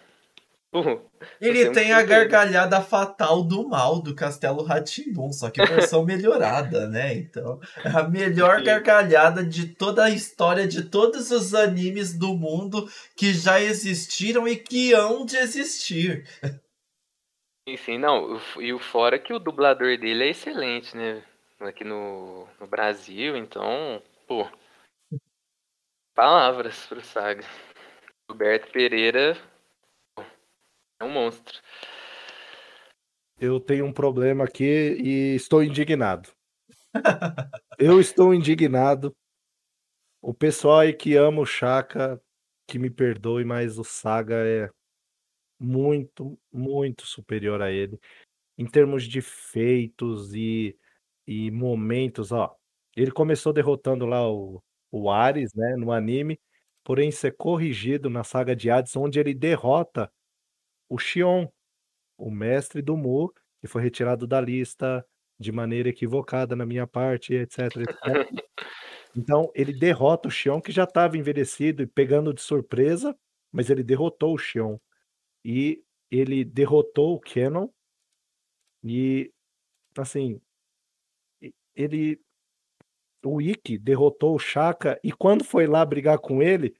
[0.70, 1.00] Pô,
[1.40, 7.14] ele tem a gargalhada fatal do mal do Castelo Ratimbun, só que versão melhorada, né?
[7.14, 12.86] Então, é a melhor gargalhada de toda a história de todos os animes do mundo
[13.16, 16.28] que já existiram e que hão de existir.
[17.66, 21.22] Enfim, não, e o fora é que o dublador dele é excelente, né?
[21.60, 24.46] Aqui no, no Brasil, então, pô,
[26.18, 27.44] palavras pro Saga.
[28.28, 29.36] Roberto Pereira
[31.00, 31.60] é um monstro.
[33.38, 34.64] Eu tenho um problema aqui
[35.00, 36.28] e estou indignado.
[37.78, 39.14] eu estou indignado.
[40.20, 42.20] O pessoal aí que ama o Chaka,
[42.66, 44.68] que me perdoe, mas o Saga é
[45.56, 47.96] muito, muito superior a ele.
[48.58, 50.76] Em termos de feitos e,
[51.24, 52.56] e momentos, ó.
[52.96, 56.38] Ele começou derrotando lá o o Ares, né, no anime,
[56.84, 60.10] porém ser corrigido na saga de Hades, onde ele derrota
[60.88, 61.48] o Xion,
[62.18, 65.04] o mestre do Mu, que foi retirado da lista
[65.40, 68.42] de maneira equivocada na minha parte, etc, etc.
[69.16, 73.16] Então, ele derrota o Xion, que já estava envelhecido e pegando de surpresa,
[73.52, 74.78] mas ele derrotou o Xion.
[75.44, 77.68] E ele derrotou o Canon.
[78.82, 79.32] E,
[79.98, 80.40] assim,
[81.74, 82.20] ele
[83.24, 86.74] o Ikki derrotou o Shaka e quando foi lá brigar com ele,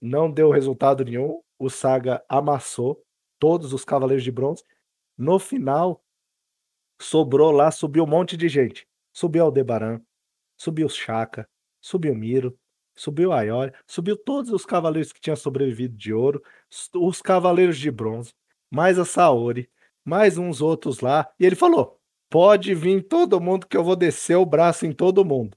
[0.00, 1.42] não deu resultado nenhum.
[1.58, 3.02] O Saga amassou
[3.38, 4.64] todos os Cavaleiros de Bronze.
[5.16, 6.02] No final,
[7.00, 8.86] sobrou lá, subiu um monte de gente.
[9.12, 10.00] Subiu Aldebaran,
[10.56, 11.48] subiu o Shaka,
[11.80, 12.58] subiu Miro,
[12.94, 16.42] subiu Ayori, subiu todos os cavaleiros que tinham sobrevivido de ouro,
[16.94, 18.32] os cavaleiros de bronze,
[18.70, 19.68] mais a Saori,
[20.04, 21.28] mais uns outros lá.
[21.38, 21.98] E ele falou:
[22.30, 25.56] pode vir todo mundo que eu vou descer o braço em todo mundo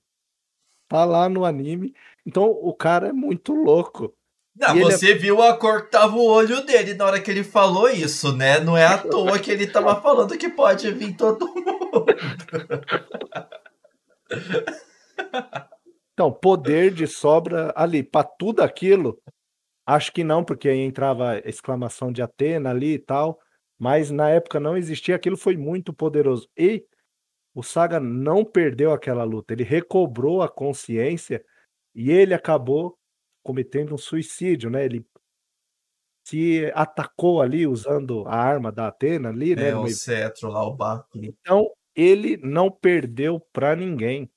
[0.93, 1.91] tá lá no anime.
[2.23, 4.13] Então o cara é muito louco.
[4.55, 5.15] Não, você é...
[5.15, 8.59] viu a cor que tava o olho dele na hora que ele falou isso, né?
[8.59, 12.05] Não é à toa que ele tava falando que pode vir todo mundo.
[16.13, 19.19] Então, poder de sobra ali para tudo aquilo.
[19.83, 23.39] Acho que não, porque aí entrava a exclamação de Atena ali e tal.
[23.79, 26.47] Mas na época não existia, aquilo foi muito poderoso.
[26.55, 26.85] E
[27.53, 31.43] o Saga não perdeu aquela luta, ele recobrou a consciência
[31.93, 32.97] e ele acabou
[33.43, 34.85] cometendo um suicídio, né?
[34.85, 35.05] Ele
[36.25, 39.69] se atacou ali usando a arma da Atena ali, né?
[39.69, 41.19] É, o cetro lá, o barco.
[41.21, 44.31] Então, ele não perdeu para ninguém.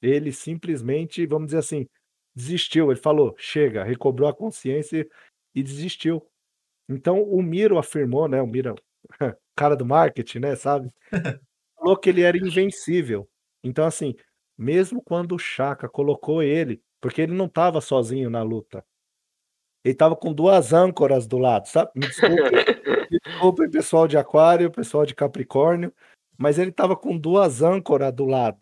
[0.00, 1.86] ele simplesmente, vamos dizer assim,
[2.34, 2.90] desistiu.
[2.90, 5.06] Ele falou: chega, recobrou a consciência
[5.54, 6.26] e desistiu.
[6.88, 8.40] Então o Miro afirmou, né?
[8.40, 8.74] O Miro,
[9.54, 10.56] cara do marketing, né?
[10.56, 10.90] Sabe?
[11.88, 13.26] Falou que ele era invencível.
[13.64, 14.14] Então, assim,
[14.58, 18.84] mesmo quando o Chaka colocou ele, porque ele não estava sozinho na luta.
[19.82, 21.90] Ele estava com duas âncoras do lado, sabe?
[21.94, 25.90] Me desculpe, desculpe pessoal de Aquário, pessoal de Capricórnio,
[26.36, 28.58] mas ele estava com duas âncoras do lado.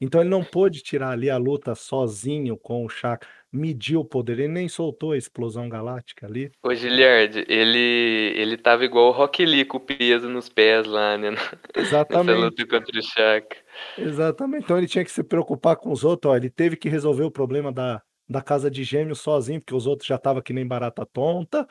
[0.00, 4.40] Então ele não pôde tirar ali a luta sozinho com o Chaka, mediu o poder,
[4.40, 6.50] ele nem soltou a explosão galáctica ali.
[6.62, 11.16] Ô Giliard, ele, ele tava igual o Rock Lee com o peso nos pés lá,
[11.16, 11.28] né?
[11.74, 12.34] Exatamente.
[12.34, 13.56] Nessa luta contra o Chaka.
[13.96, 14.64] Exatamente.
[14.64, 17.30] Então ele tinha que se preocupar com os outros, ó, ele teve que resolver o
[17.30, 21.06] problema da, da casa de gêmeos sozinho, porque os outros já estavam que nem barata
[21.06, 21.66] tonta.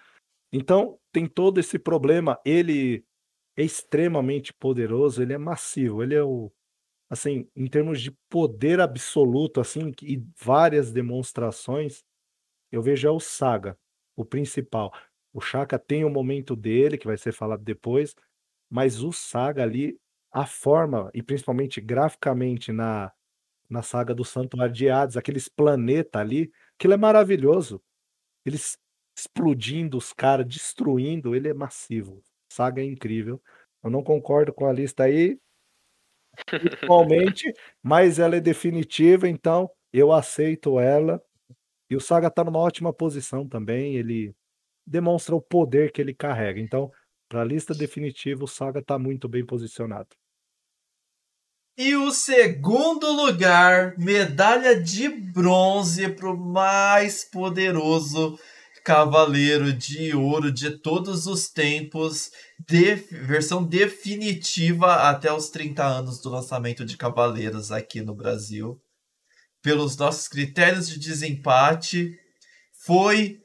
[0.53, 2.39] Então tem todo esse problema.
[2.45, 3.03] Ele
[3.57, 6.49] é extremamente poderoso, ele é massivo, ele é o
[7.13, 12.03] assim, em termos de poder absoluto, assim, e várias demonstrações,
[12.71, 13.77] eu vejo é o Saga,
[14.15, 14.91] o principal.
[15.31, 18.15] O Shaka tem o momento dele, que vai ser falado depois,
[18.69, 19.95] mas o Saga ali,
[20.31, 23.11] a forma, e principalmente graficamente na,
[23.69, 27.79] na saga do Santuário de Hades, aqueles planetas ali, aquilo é maravilhoso.
[28.43, 28.75] Eles
[29.15, 32.23] explodindo os caras, destruindo, ele é massivo.
[32.51, 33.39] Saga é incrível.
[33.83, 35.39] Eu não concordo com a lista aí,
[36.45, 41.21] principalmente, mas ela é definitiva, então eu aceito ela.
[41.89, 44.33] E o Saga está numa ótima posição também, ele
[44.85, 46.59] demonstra o poder que ele carrega.
[46.59, 46.91] Então,
[47.29, 50.09] para a lista definitiva, o Saga está muito bem posicionado.
[51.75, 58.37] E o segundo lugar, medalha de bronze para o mais poderoso
[58.83, 62.31] Cavaleiro de Ouro de todos os tempos,
[62.67, 68.81] de, versão definitiva até os 30 anos do lançamento de Cavaleiros aqui no Brasil.
[69.61, 72.19] Pelos nossos critérios de desempate,
[72.85, 73.42] foi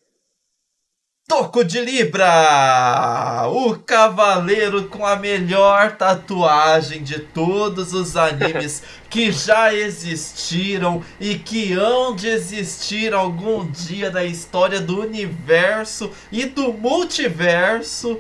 [1.29, 3.49] Toco de Libra!
[3.49, 11.75] O cavaleiro com a melhor tatuagem de todos os animes que já existiram e que
[11.75, 18.19] hão de existir algum dia da história do universo e do multiverso.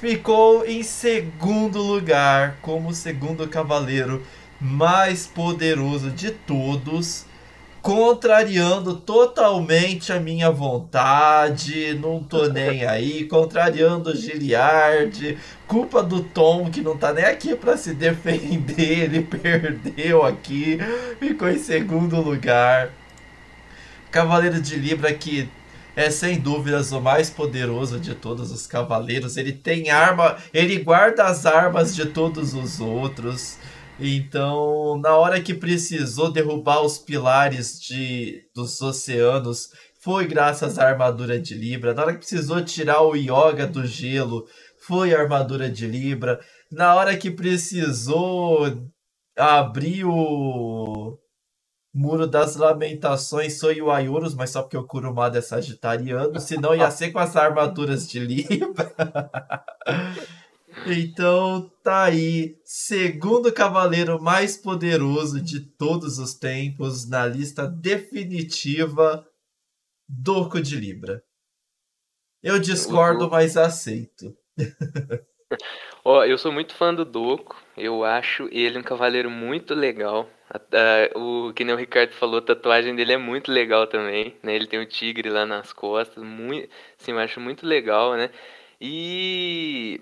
[0.00, 4.24] Ficou em segundo lugar como o segundo cavaleiro
[4.60, 7.26] mais poderoso de todos
[7.82, 16.70] contrariando totalmente a minha vontade, não tô nem aí, contrariando o Giliard, culpa do Tom
[16.70, 20.78] que não tá nem aqui para se defender, ele perdeu aqui,
[21.18, 22.90] ficou em segundo lugar.
[24.10, 25.48] Cavaleiro de Libra que
[25.94, 29.36] é sem dúvidas o mais poderoso de todos os cavaleiros.
[29.36, 33.58] Ele tem arma, ele guarda as armas de todos os outros.
[34.00, 39.68] Então, na hora que precisou derrubar os pilares de, dos oceanos,
[40.00, 41.92] foi graças à armadura de Libra.
[41.92, 44.46] Na hora que precisou tirar o Yoga do gelo,
[44.86, 46.40] foi a armadura de Libra.
[46.72, 48.90] Na hora que precisou
[49.36, 51.18] abrir o
[51.92, 56.90] Muro das Lamentações, foi o Ayurus, mas só porque o Kurumada é sagitariano, senão ia
[56.90, 58.94] ser com as armaduras de Libra.
[60.86, 69.26] Então tá aí, segundo cavaleiro mais poderoso de todos os tempos na lista definitiva
[70.08, 71.22] Doco de Libra.
[72.42, 74.34] Eu discordo, mas aceito.
[76.02, 77.60] Ó, oh, eu sou muito fã do Doco.
[77.76, 80.28] Eu acho ele um cavaleiro muito legal.
[81.14, 84.54] O que nem o Ricardo falou, a tatuagem dele é muito legal também, né?
[84.54, 88.30] Ele tem o um tigre lá nas costas, muito, sim, eu acho muito legal, né?
[88.80, 90.00] E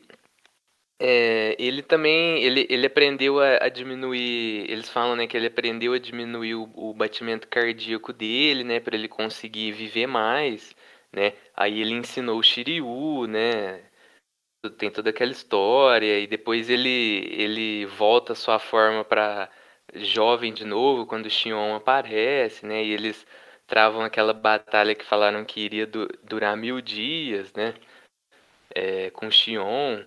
[1.01, 5.93] é, ele também, ele, ele aprendeu a, a, diminuir, eles falam, né, que ele aprendeu
[5.93, 10.75] a diminuir o, o batimento cardíaco dele, né, para ele conseguir viver mais,
[11.13, 13.81] né, aí ele ensinou o Shiryu, né,
[14.79, 19.49] tem toda aquela história, e depois ele, ele volta a sua forma para
[19.95, 23.27] jovem de novo, quando o Xion aparece, né, e eles
[23.69, 27.75] travam aquela batalha que falaram que iria du durar mil dias, né,
[28.75, 30.05] é, com o Xion,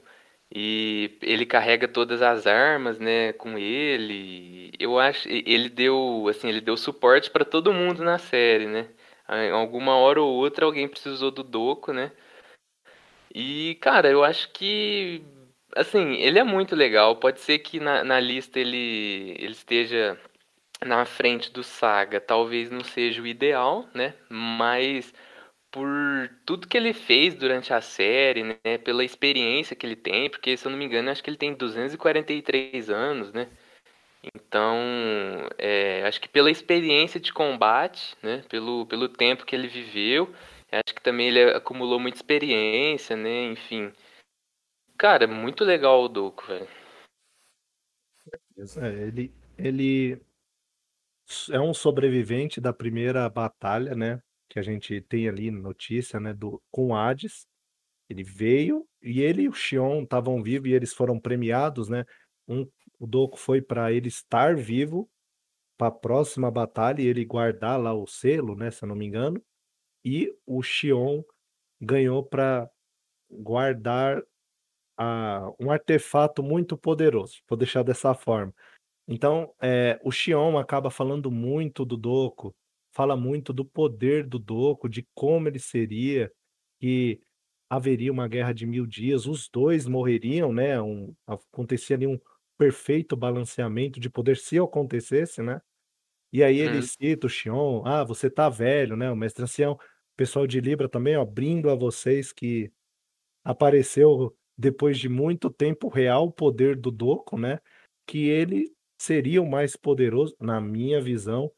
[0.54, 4.72] e ele carrega todas as armas, né, com ele.
[4.80, 8.90] Eu acho ele deu, assim, ele deu suporte para todo mundo na série, né?
[9.30, 12.12] Em alguma hora ou outra alguém precisou do Doco, né?
[13.34, 15.24] E, cara, eu acho que
[15.76, 17.16] assim, ele é muito legal.
[17.16, 20.18] Pode ser que na, na lista ele, ele esteja
[20.86, 22.20] na frente do Saga.
[22.20, 24.14] Talvez não seja o ideal, né?
[24.30, 25.14] Mas
[25.72, 25.88] por
[26.46, 28.78] tudo que ele fez durante a série, né?
[28.84, 31.54] Pela experiência que ele tem, porque se eu não me engano, acho que ele tem
[31.54, 33.50] 243 anos, né?
[34.36, 34.78] Então,
[35.58, 40.32] é, acho que pela experiência de combate, né, pelo, pelo tempo que ele viveu,
[40.72, 43.92] acho que também ele acumulou muita experiência, né, enfim.
[44.96, 46.68] Cara, muito legal o Doku, velho.
[48.78, 50.22] É, ele, ele
[51.50, 54.22] é um sobrevivente da primeira batalha, né,
[54.52, 57.48] que a gente tem ali notícia, né, do, com Hades.
[58.10, 62.04] Ele veio e ele e o Xion estavam vivos e eles foram premiados, né?
[62.46, 62.70] Um,
[63.00, 65.10] o Doku foi para ele estar vivo
[65.78, 68.70] para a próxima batalha e ele guardar lá o selo, né?
[68.72, 69.42] Se eu não me engano.
[70.04, 71.24] E o Xion
[71.80, 72.70] ganhou para
[73.32, 74.22] guardar
[74.98, 77.42] a, um artefato muito poderoso.
[77.48, 78.54] Vou deixar dessa forma.
[79.08, 82.54] Então, é, o Xion acaba falando muito do Doku,
[82.92, 86.32] fala muito do poder do Doku, de como ele seria,
[86.80, 87.22] que
[87.70, 90.82] haveria uma guerra de mil dias, os dois morreriam, né?
[90.82, 92.20] Um, acontecia ali um
[92.58, 95.62] perfeito balanceamento de poder se acontecesse, né?
[96.34, 96.82] E aí ele hum.
[96.82, 99.10] cita o Xion, ah, você tá velho, né?
[99.10, 99.80] O mestre ancião,
[100.18, 102.72] pessoal de Libra também, ó, brindo a vocês que
[103.44, 107.60] apareceu depois de muito tempo o real poder do Doku, né?
[108.06, 111.52] Que ele seria o mais poderoso, na minha visão,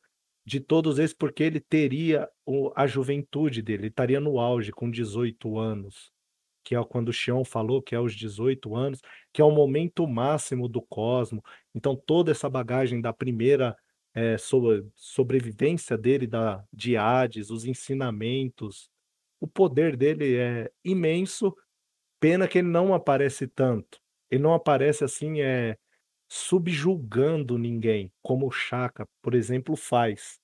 [0.46, 2.30] de todos esses, porque ele teria
[2.76, 6.12] a juventude dele, ele estaria no auge com 18 anos,
[6.64, 9.02] que é quando o Xion falou que é os 18 anos,
[9.32, 11.44] que é o momento máximo do cosmo.
[11.76, 13.76] Então, toda essa bagagem da primeira
[14.14, 14.62] é, so,
[14.96, 18.90] sobrevivência dele, da, de Hades, os ensinamentos,
[19.40, 21.54] o poder dele é imenso,
[22.20, 24.00] pena que ele não aparece tanto.
[24.30, 25.78] Ele não aparece assim, é,
[26.34, 30.40] subjulgando ninguém, como o Chaka, por exemplo, faz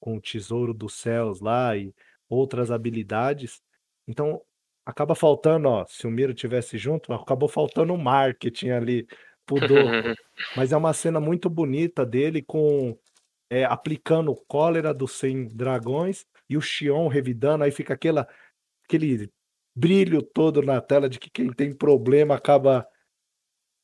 [0.00, 1.94] com o Tesouro dos Céus lá e
[2.26, 3.60] outras habilidades.
[4.08, 4.40] Então,
[4.82, 9.06] acaba faltando, ó, se o Miro tivesse junto, acabou faltando o marketing ali
[9.46, 10.16] Doku.
[10.56, 12.98] Mas é uma cena muito bonita dele com
[13.50, 18.26] é, aplicando o cólera dos 100 dragões e o Xion revidando, aí fica aquela,
[18.84, 19.30] aquele
[19.74, 22.88] brilho todo na tela de que quem tem problema acaba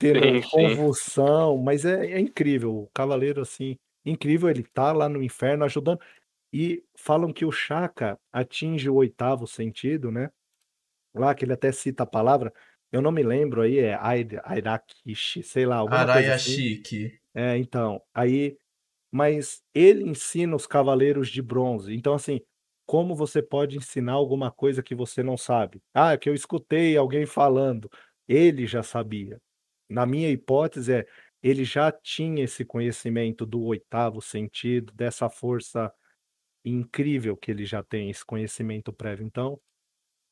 [0.02, 1.62] tendo sim, convulsão, sim.
[1.62, 2.74] mas é, é, incrível.
[2.74, 6.00] O cavaleiro, assim, incrível, ele tá lá no inferno ajudando.
[6.52, 10.30] E falam que o Chaka atinge o oitavo sentido, né?
[11.14, 12.52] Lá que ele até cita a palavra,
[12.90, 15.80] eu não me lembro aí, é Airakishi, sei lá.
[15.88, 17.06] Arayashiki.
[17.06, 17.18] Assim.
[17.34, 18.58] É, então, aí.
[19.14, 21.94] Mas ele ensina os cavaleiros de bronze.
[21.94, 22.40] Então, assim,
[22.86, 25.82] como você pode ensinar alguma coisa que você não sabe?
[25.92, 27.90] Ah, que eu escutei alguém falando.
[28.26, 29.38] Ele já sabia
[29.92, 31.06] na minha hipótese, é
[31.42, 35.92] ele já tinha esse conhecimento do oitavo sentido, dessa força
[36.64, 39.26] incrível que ele já tem, esse conhecimento prévio.
[39.26, 39.60] Então,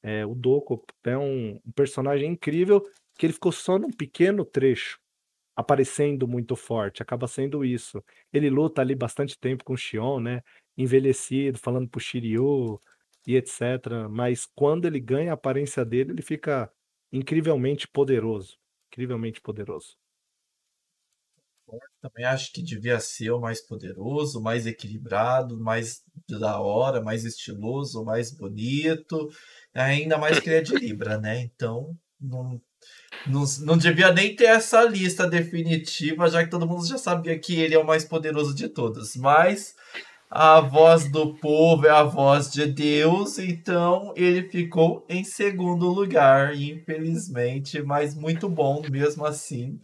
[0.03, 2.81] é, o Doku é um, um personagem incrível
[3.19, 5.01] que ele ficou só num pequeno trecho,
[5.57, 8.03] aparecendo muito forte, acaba sendo isso.
[8.33, 10.43] Ele luta ali bastante tempo com o Xion, né?
[10.77, 12.81] Envelhecido, falando pro Shiryu
[13.27, 14.09] e etc.
[14.09, 16.73] Mas quando ele ganha a aparência dele, ele fica
[17.13, 18.60] incrivelmente poderoso
[18.91, 19.97] incrivelmente poderoso.
[22.01, 28.05] Também acho que devia ser o mais poderoso, mais equilibrado, mais da hora, mais estiloso,
[28.05, 29.29] mais bonito.
[29.73, 31.41] Ainda mais que ele é de Libra, né?
[31.43, 32.61] Então, não,
[33.27, 37.55] não, não devia nem ter essa lista definitiva, já que todo mundo já sabia que
[37.55, 39.15] ele é o mais poderoso de todos.
[39.15, 39.77] Mas
[40.31, 46.55] a voz do povo é a voz de Deus, então ele ficou em segundo lugar,
[46.55, 49.81] infelizmente, mas muito bom mesmo assim.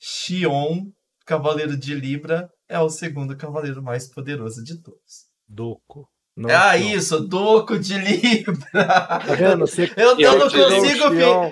[0.00, 0.86] Xion,
[1.26, 5.26] cavaleiro de Libra, é o segundo cavaleiro mais poderoso de todos.
[5.46, 6.08] Doco.
[6.34, 6.88] Não, ah, não.
[6.88, 8.56] isso, Doco de Libra.
[8.72, 9.66] Tá vendo?
[9.66, 11.04] Você, eu, eu, não consigo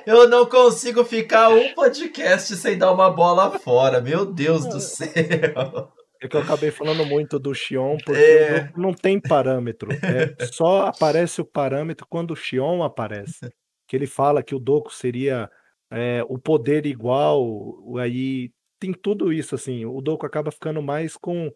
[0.06, 4.00] eu não consigo ficar um podcast sem dar uma bola fora.
[4.00, 5.92] Meu Deus do céu.
[6.22, 8.72] É que eu acabei falando muito do Xion, porque é...
[8.76, 9.90] não tem parâmetro.
[9.92, 13.52] É, só aparece o parâmetro quando o Xion aparece.
[13.88, 15.50] Que ele fala que o Doku seria
[15.90, 19.84] é, o poder igual, aí tem tudo isso, assim.
[19.84, 21.50] O Doku acaba ficando mais com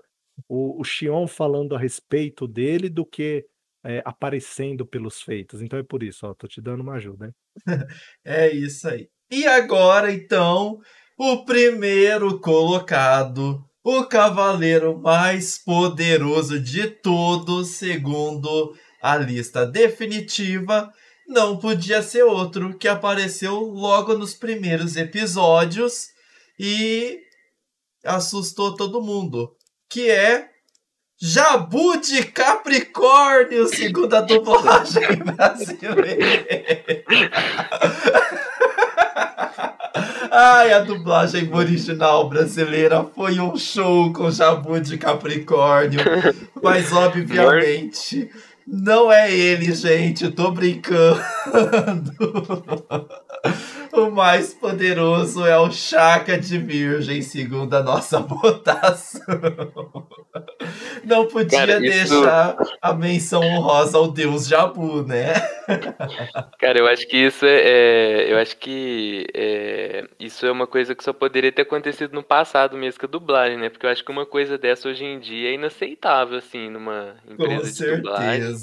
[0.49, 3.47] o, o Xion falando a respeito dele do que
[3.85, 5.63] é, aparecendo pelos feitos.
[5.63, 7.27] Então é por isso, ó, tô te dando uma ajuda.
[7.27, 7.33] Hein?
[8.25, 9.09] é isso aí.
[9.31, 10.81] E agora, então,
[11.17, 20.93] o primeiro colocado o cavaleiro mais poderoso de todos, segundo a lista definitiva,
[21.29, 26.09] não podia ser outro que apareceu logo nos primeiros episódios
[26.59, 27.21] e
[28.05, 29.55] assustou todo mundo,
[29.89, 30.49] que é
[31.17, 36.45] Jabu de Capricórnio, segundo a dublagem brasileira.
[40.31, 46.01] Ai, a dublagem original brasileira foi um show com Jabu de Capricórnio.
[46.63, 48.31] Mas, obviamente,
[48.67, 50.31] não é ele, gente.
[50.31, 51.23] Tô brincando.
[53.97, 59.23] O mais poderoso é o Chaka de Virgem, segundo a nossa votação.
[61.03, 62.15] Não podia Cara, isso...
[62.21, 65.33] deixar a menção honrosa ao deus Jabu, né?
[66.61, 67.61] Cara, eu acho que isso é.
[67.61, 72.23] é eu acho que é, isso é uma coisa que só poderia ter acontecido no
[72.23, 73.71] passado mesmo com a dublagem, né?
[73.71, 77.57] Porque eu acho que uma coisa dessa hoje em dia é inaceitável, assim, numa empresa
[77.57, 77.97] Com de certeza.
[77.97, 78.56] dublagem.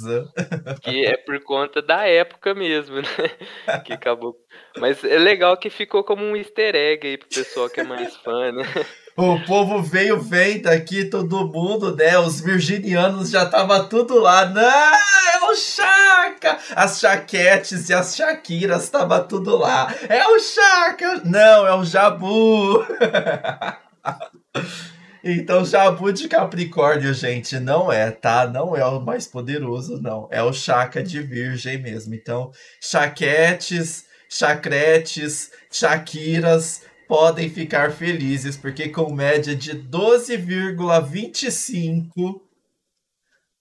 [0.82, 3.80] Que é por conta da época mesmo, né?
[3.86, 4.36] Que acabou
[4.78, 8.16] mas é legal que ficou como um easter egg aí pro pessoal que é mais
[8.18, 8.64] fã, né?
[9.16, 12.18] O povo veio vendo aqui, todo mundo, né?
[12.18, 14.46] Os virginianos já tava tudo lá.
[14.46, 16.58] Não, é o Chaka!
[16.76, 19.94] As chaquetes e as Shakiras tava tudo lá.
[20.10, 21.22] É o Chaka!
[21.24, 22.84] Não, é o Jabu!
[25.24, 28.46] Então, Jabu de Capricórnio, gente, não é, tá?
[28.46, 30.28] Não é o mais poderoso, não.
[30.30, 32.14] É o Chaka de Virgem mesmo.
[32.14, 32.52] Então,
[32.82, 42.42] chaquetes, chacretes, chaquiras podem ficar felizes, porque com média de 12,25,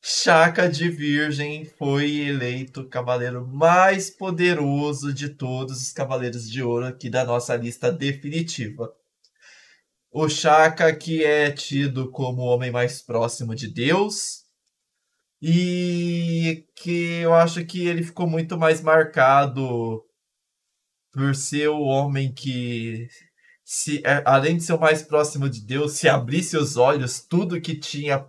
[0.05, 6.87] Chaca de Virgem foi eleito o cavaleiro mais poderoso de todos os cavaleiros de ouro
[6.87, 8.93] aqui da nossa lista definitiva.
[10.13, 14.43] O Chaka, que é tido como o homem mais próximo de Deus,
[15.41, 20.05] e que eu acho que ele ficou muito mais marcado
[21.13, 23.09] por ser o homem que,
[23.65, 27.61] se é, além de ser o mais próximo de Deus, se abrisse os olhos, tudo
[27.61, 28.27] que tinha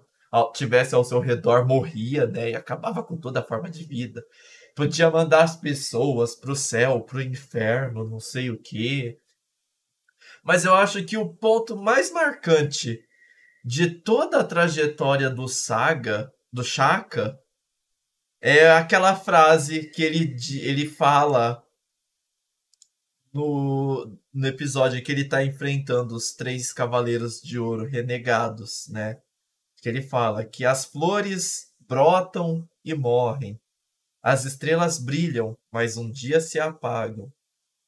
[0.54, 2.52] tivesse ao seu redor morria, né?
[2.52, 4.24] E acabava com toda a forma de vida.
[4.76, 9.20] Podia mandar as pessoas para o céu, para o inferno, não sei o quê.
[10.44, 13.00] Mas eu acho que o ponto mais marcante
[13.64, 17.40] de toda a trajetória do Saga, do Shaka,
[18.42, 21.64] é aquela frase que ele, ele fala
[23.34, 29.18] no, no episódio que ele tá enfrentando os três cavaleiros de ouro renegados, né?
[29.82, 33.58] Que ele fala que as flores brotam e morrem.
[34.22, 37.32] As estrelas brilham, mas um dia se apagam.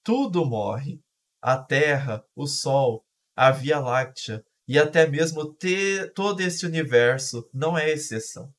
[0.03, 0.99] Tudo morre.
[1.48, 3.06] A terra, o sol,
[3.36, 8.52] a Via Láctea e até mesmo ter todo esse universo não é exceção.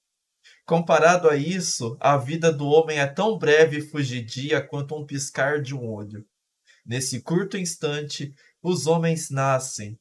[0.65, 5.61] Comparado a isso, a vida do homem é tão breve e fugidia quanto um piscar
[5.61, 6.25] de um olho.
[6.87, 8.33] Nesse curto instante,
[8.63, 9.99] os homens nascem,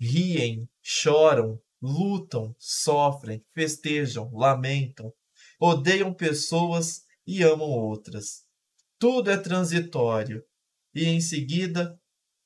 [0.00, 5.12] riem, choram, lutam, sofrem, festejam, lamentam,
[5.58, 8.44] odeiam pessoas e amam outras.
[8.96, 10.44] Tudo é transitório,
[10.94, 11.97] e em seguida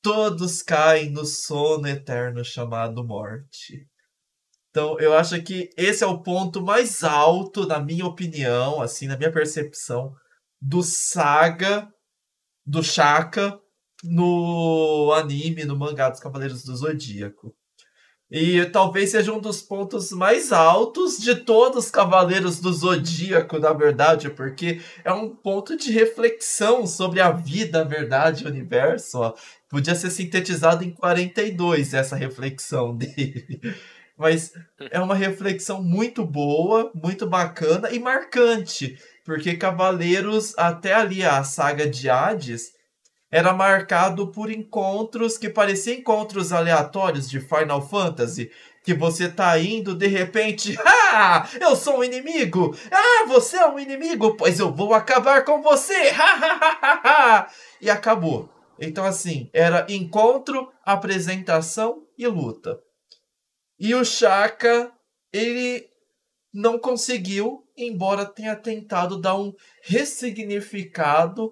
[0.03, 3.87] todos caem no sono eterno chamado morte.
[4.69, 9.17] Então, eu acho que esse é o ponto mais alto, na minha opinião, assim, na
[9.17, 10.13] minha percepção,
[10.61, 11.89] do saga
[12.65, 13.59] do Shaka
[14.03, 17.55] no anime, no mangá dos Cavaleiros do Zodíaco.
[18.35, 23.71] E talvez seja um dos pontos mais altos de todos os Cavaleiros do Zodíaco, na
[23.73, 29.19] verdade, porque é um ponto de reflexão sobre a vida, a verdade, o universo.
[29.19, 29.35] Ó.
[29.69, 33.61] Podia ser sintetizado em 42 essa reflexão dele.
[34.17, 34.51] Mas
[34.89, 41.87] é uma reflexão muito boa, muito bacana e marcante, porque Cavaleiros, até ali a saga
[41.87, 42.73] de Hades,
[43.33, 48.51] era marcado por encontros que pareciam encontros aleatórios de Final Fantasy.
[48.83, 52.77] Que você tá indo, de repente, ah, eu sou um inimigo!
[52.91, 56.11] Ah, você é um inimigo, pois eu vou acabar com você!
[57.81, 58.47] e acabou.
[58.79, 62.79] Então, assim, era encontro, apresentação e luta.
[63.79, 64.91] E o Shaka,
[65.31, 65.89] ele
[66.53, 69.51] não conseguiu, embora tenha tentado dar um
[69.81, 71.51] ressignificado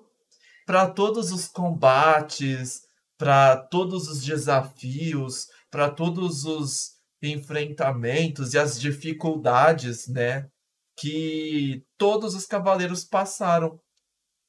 [0.72, 2.84] para todos os combates,
[3.18, 6.92] para todos os desafios, para todos os
[7.22, 10.50] enfrentamentos e as dificuldades, né,
[10.98, 13.82] que todos os cavaleiros passaram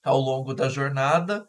[0.04, 1.44] ao longo da jornada,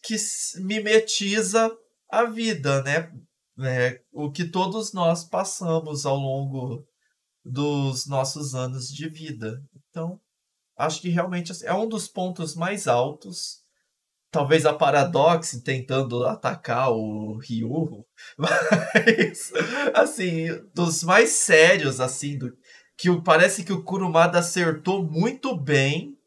[0.00, 0.14] que
[0.60, 1.76] mimetiza
[2.08, 3.10] a vida, né?
[3.66, 6.86] É, o que todos nós passamos ao longo
[7.44, 9.60] dos nossos anos de vida.
[9.90, 10.20] Então,
[10.78, 13.63] acho que realmente assim, é um dos pontos mais altos
[14.34, 18.04] talvez a Paradox tentando atacar o Ryu,
[18.36, 19.52] mas
[19.94, 22.52] assim, dos mais sérios assim, do
[22.96, 26.18] que parece que o Kurumada acertou muito bem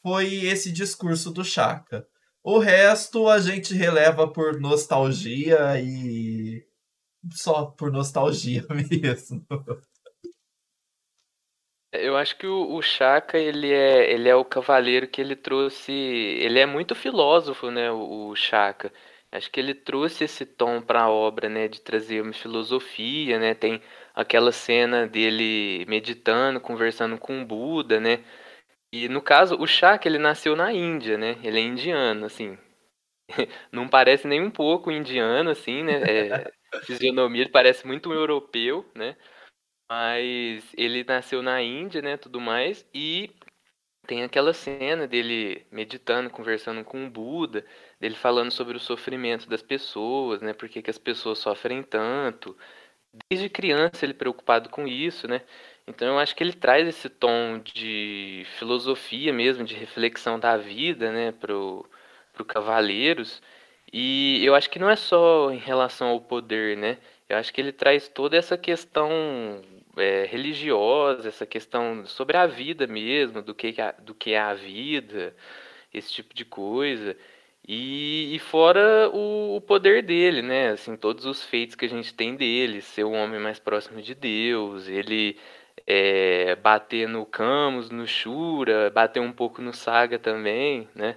[0.00, 2.06] foi esse discurso do Shaka.
[2.42, 6.64] O resto a gente releva por nostalgia e
[7.32, 9.44] só por nostalgia mesmo.
[11.94, 15.92] Eu acho que o, o Chaka, ele é, ele é o cavaleiro que ele trouxe.
[15.92, 17.90] Ele é muito filósofo, né?
[17.90, 18.92] O, o Chaka.
[19.30, 21.68] Acho que ele trouxe esse tom para a obra, né?
[21.68, 23.54] De trazer uma filosofia, né?
[23.54, 23.80] Tem
[24.14, 28.24] aquela cena dele meditando, conversando com o Buda, né?
[28.92, 31.38] E no caso, o Chaka, ele nasceu na Índia, né?
[31.42, 32.58] Ele é indiano, assim.
[33.72, 36.02] Não parece nem um pouco indiano, assim, né?
[36.02, 36.52] É,
[36.84, 39.16] fisionomia, ele parece muito um europeu, né?
[39.88, 43.30] Mas ele nasceu na Índia, né, tudo mais, e
[44.06, 47.64] tem aquela cena dele meditando, conversando com o Buda,
[48.00, 52.56] dele falando sobre o sofrimento das pessoas, né, por que as pessoas sofrem tanto.
[53.30, 55.42] Desde criança ele preocupado com isso, né?
[55.86, 61.12] Então eu acho que ele traz esse tom de filosofia mesmo, de reflexão da vida,
[61.12, 61.88] né, pro,
[62.32, 63.42] pro Cavaleiros.
[63.92, 66.98] E eu acho que não é só em relação ao poder, né?
[67.28, 69.62] Eu acho que ele traz toda essa questão
[69.96, 75.34] é, religiosa, essa questão sobre a vida mesmo, do que, do que é a vida,
[75.92, 77.16] esse tipo de coisa.
[77.66, 80.70] E, e fora o, o, poder dele, né?
[80.70, 84.14] Assim, todos os feitos que a gente tem dele, ser o homem mais próximo de
[84.14, 85.38] Deus, ele
[85.86, 91.16] é, bater no Camus, no Shura, bater um pouco no Saga também, né?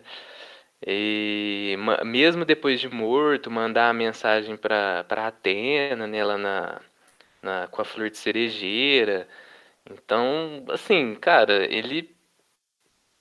[0.85, 1.75] E
[2.05, 6.81] mesmo depois de morto, mandar a mensagem para Atena, né, lá na,
[7.41, 9.27] na, com a flor de cerejeira.
[9.89, 12.15] Então, assim, cara, ele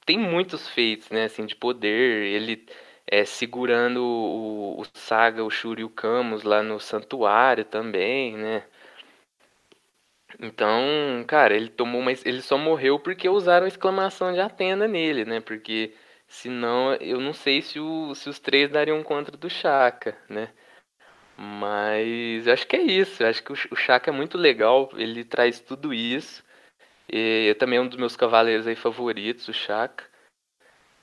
[0.04, 2.24] tem muitos feitos, né, assim, de poder.
[2.24, 2.66] Ele
[3.06, 8.64] é segurando o, o Saga, o Shuri e o Camus lá no santuário também, né?
[10.40, 15.40] Então, cara, ele tomou uma, ele só morreu porque usaram exclamação de Atena nele, né?
[15.40, 15.94] Porque
[16.28, 20.52] senão eu não sei se, o, se os três dariam contra do Chaka, né?
[21.36, 23.24] Mas acho que é isso.
[23.24, 24.90] Acho que o Chaka é muito legal.
[24.94, 26.42] Ele traz tudo isso.
[27.08, 30.04] E também é um dos meus cavaleiros aí favoritos, o Chaka.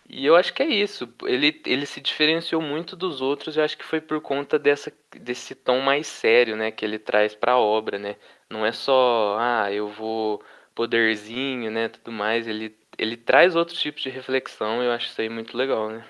[0.10, 1.12] E eu acho que é isso.
[1.24, 3.56] Ele, ele se diferenciou muito dos outros.
[3.56, 7.34] Eu acho que foi por conta dessa, desse tom mais sério, né, que ele traz
[7.36, 8.18] para a obra, né?
[8.50, 10.44] Não é só, ah, eu vou
[10.76, 12.48] poderzinho, né, tudo mais.
[12.48, 14.82] Ele, ele traz outros tipos de reflexão.
[14.82, 16.06] Eu acho isso aí muito legal, né?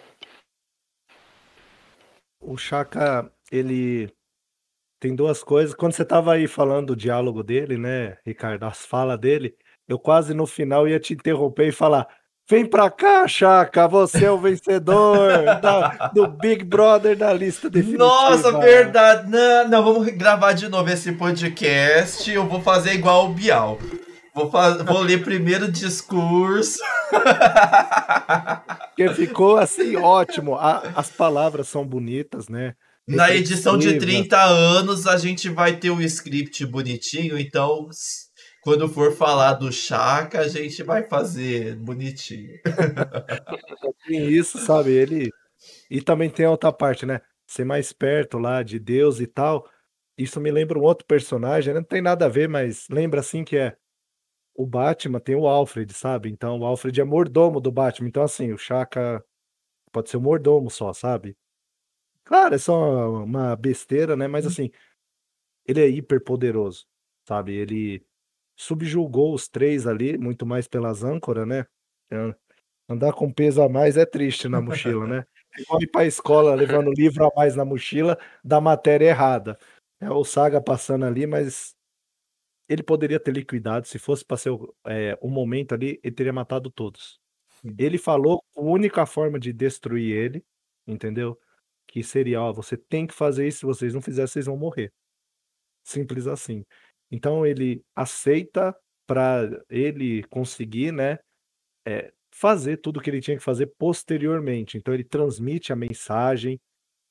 [2.39, 4.11] O Chaka, ele
[4.99, 5.73] tem duas coisas.
[5.73, 9.55] Quando você tava aí falando do diálogo dele, né, Ricardo, as falas dele,
[9.88, 12.07] eu quase no final ia te interromper e falar:
[12.49, 18.03] Vem pra cá, Chaka, você é o vencedor da, do Big Brother da lista definitiva.
[18.03, 19.30] Nossa, verdade.
[19.30, 22.30] Não, não, vamos gravar de novo esse podcast.
[22.30, 23.80] Eu vou fazer igual o Bial.
[24.34, 26.80] Vou, vou ler primeiro o discurso.
[28.95, 30.53] Que ficou assim ótimo.
[30.53, 32.76] A, as palavras são bonitas, né?
[33.07, 37.89] Na edição de 30 anos, a gente vai ter um script bonitinho, então
[38.61, 42.57] quando for falar do Chaka, a gente vai fazer bonitinho.
[44.07, 44.91] Tem isso, sabe?
[44.91, 45.30] Ele.
[45.89, 47.19] E também tem a outra parte, né?
[47.45, 49.68] Ser mais perto lá de Deus e tal.
[50.18, 53.57] Isso me lembra um outro personagem, não tem nada a ver, mas lembra assim que
[53.57, 53.76] é
[54.55, 56.30] o Batman tem o Alfred, sabe?
[56.30, 58.07] Então o Alfred é mordomo do Batman.
[58.07, 59.23] Então, assim, o Chaka
[59.91, 61.35] pode ser o mordomo só, sabe?
[62.23, 64.27] Claro, é só uma besteira, né?
[64.27, 64.51] Mas uhum.
[64.51, 64.71] assim,
[65.65, 66.85] ele é hiper poderoso,
[67.27, 67.53] sabe?
[67.53, 68.05] Ele
[68.55, 71.65] subjugou os três ali, muito mais pelas âncoras, né?
[72.88, 75.25] Andar com peso a mais é triste na mochila, né?
[75.57, 79.57] Igual ir pra escola levando livro a mais na mochila da matéria errada.
[79.99, 81.75] É o Saga passando ali, mas
[82.68, 83.88] ele poderia ter liquidado.
[83.88, 84.52] Se fosse para ser
[84.88, 87.19] é, um momento ali, ele teria matado todos.
[87.77, 90.44] Ele falou a única forma de destruir ele,
[90.85, 91.40] entendeu?
[91.88, 94.91] que seria, ó, você tem que fazer isso, se vocês não fizerem, vocês vão morrer.
[95.84, 96.65] Simples assim.
[97.11, 98.76] Então ele aceita
[99.06, 101.19] para ele conseguir, né,
[101.85, 104.77] é, fazer tudo o que ele tinha que fazer posteriormente.
[104.77, 106.60] Então ele transmite a mensagem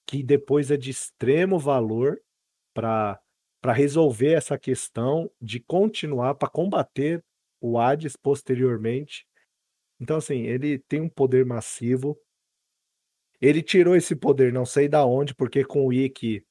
[0.07, 2.20] que depois é de extremo valor
[2.74, 3.20] para
[3.62, 7.24] para resolver essa questão de continuar para combater
[7.60, 9.24] o Hades posteriormente.
[10.01, 12.20] Então assim, ele tem um poder massivo,
[13.40, 16.44] ele tirou esse poder, não sei da onde, porque com o Ikki,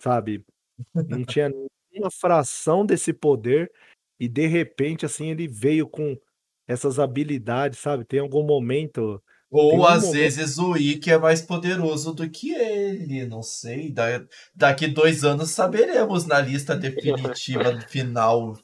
[0.00, 0.44] sabe,
[0.92, 1.48] não tinha
[1.92, 3.72] nenhuma fração desse poder
[4.18, 6.18] e de repente assim ele veio com
[6.66, 8.04] essas habilidades, sabe?
[8.04, 10.12] Tem algum momento ou às momento...
[10.12, 13.92] vezes o Ikki é mais poderoso do que ele, não sei.
[13.92, 14.24] Da,
[14.54, 18.54] daqui dois anos saberemos na lista definitiva final.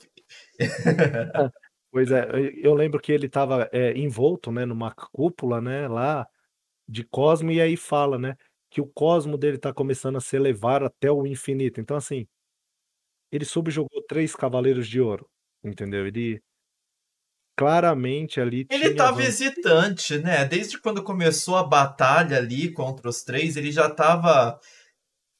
[1.91, 6.27] pois é, eu lembro que ele estava é, envolto, né, numa cúpula, né, lá
[6.89, 8.37] de Cosmo, e aí fala, né,
[8.69, 11.81] que o Cosmo dele tá começando a se elevar até o infinito.
[11.81, 12.27] Então, assim,
[13.31, 15.29] ele subjugou 3 Cavaleiros de Ouro,
[15.65, 16.07] entendeu?
[16.07, 16.43] Ele
[17.63, 20.45] claramente ali Ele tinha tá van visitante, né?
[20.45, 24.59] Desde quando começou a batalha ali contra os três, ele já tava.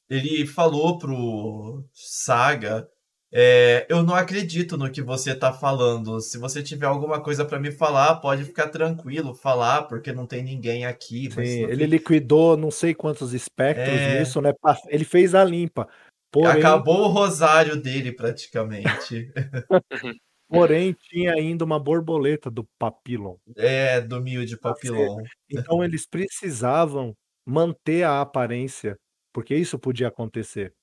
[0.09, 2.89] Ele falou pro Saga:
[3.33, 6.21] é, Eu não acredito no que você tá falando.
[6.21, 10.43] Se você tiver alguma coisa pra me falar, pode ficar tranquilo, falar, porque não tem
[10.43, 11.31] ninguém aqui.
[11.33, 14.53] Sim, ele liquidou não sei quantos espectros é, nisso, né?
[14.89, 15.89] Ele fez a limpa.
[16.31, 19.31] Porém, acabou o rosário dele praticamente.
[20.53, 23.37] porém tinha ainda uma borboleta do Papillon.
[23.57, 24.63] É, do mil de certo.
[24.63, 25.23] papilão.
[25.51, 27.17] Então eles precisavam
[27.47, 28.99] manter a aparência,
[29.33, 30.75] porque isso podia acontecer.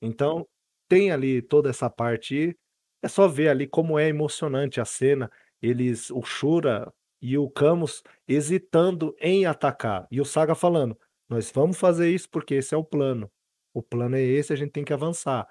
[0.00, 0.46] Então
[0.88, 2.56] tem ali toda essa parte.
[3.02, 5.30] É só ver ali como é emocionante a cena.
[5.60, 10.06] Eles, o Shura e o Camus hesitando em atacar.
[10.10, 10.98] E o Saga falando:
[11.28, 13.30] Nós vamos fazer isso porque esse é o plano.
[13.74, 15.48] O plano é esse, a gente tem que avançar.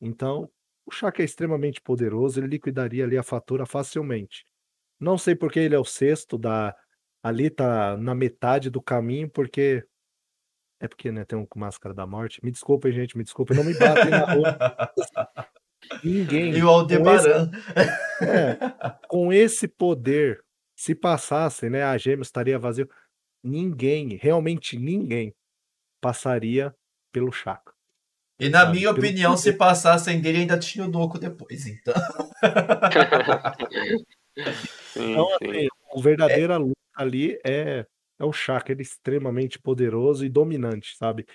[0.00, 0.50] Então,
[0.86, 4.44] o Shaka é extremamente poderoso, ele liquidaria ali a fatura facilmente.
[4.98, 6.74] Não sei porque ele é o sexto da.
[7.22, 9.84] Ali tá na metade do caminho, porque.
[10.80, 12.42] É porque, né, tem um com máscara da morte.
[12.42, 14.56] Me desculpem, gente, me desculpem, não me batem na rua.
[16.04, 17.50] E Ninguém o com esse, Aldebaran.
[18.20, 20.44] é, com esse poder,
[20.76, 22.88] se passasse, né, a Gêmeos estaria vazio.
[23.42, 25.34] Ninguém, realmente ninguém,
[26.00, 26.74] passaria
[27.10, 27.72] pelo Chaka,
[28.40, 28.72] E na sabe?
[28.72, 29.58] minha opinião, se poder.
[29.58, 31.94] passassem dele, ainda tinha o Doku depois, então.
[34.96, 35.50] Sim, Então, sim.
[35.50, 37.86] assim, a verdadeira luta ali é,
[38.18, 41.26] é o Chaka, ele é extremamente poderoso e dominante, sabe?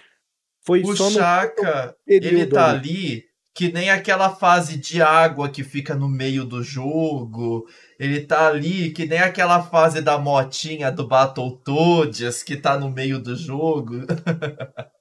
[0.66, 2.80] Foi O só no Chaka, ele período tá ali.
[2.80, 7.66] ali que nem aquela fase de água que fica no meio do jogo.
[8.00, 13.20] Ele tá ali que nem aquela fase da motinha do Battletoads que tá no meio
[13.22, 13.96] do jogo.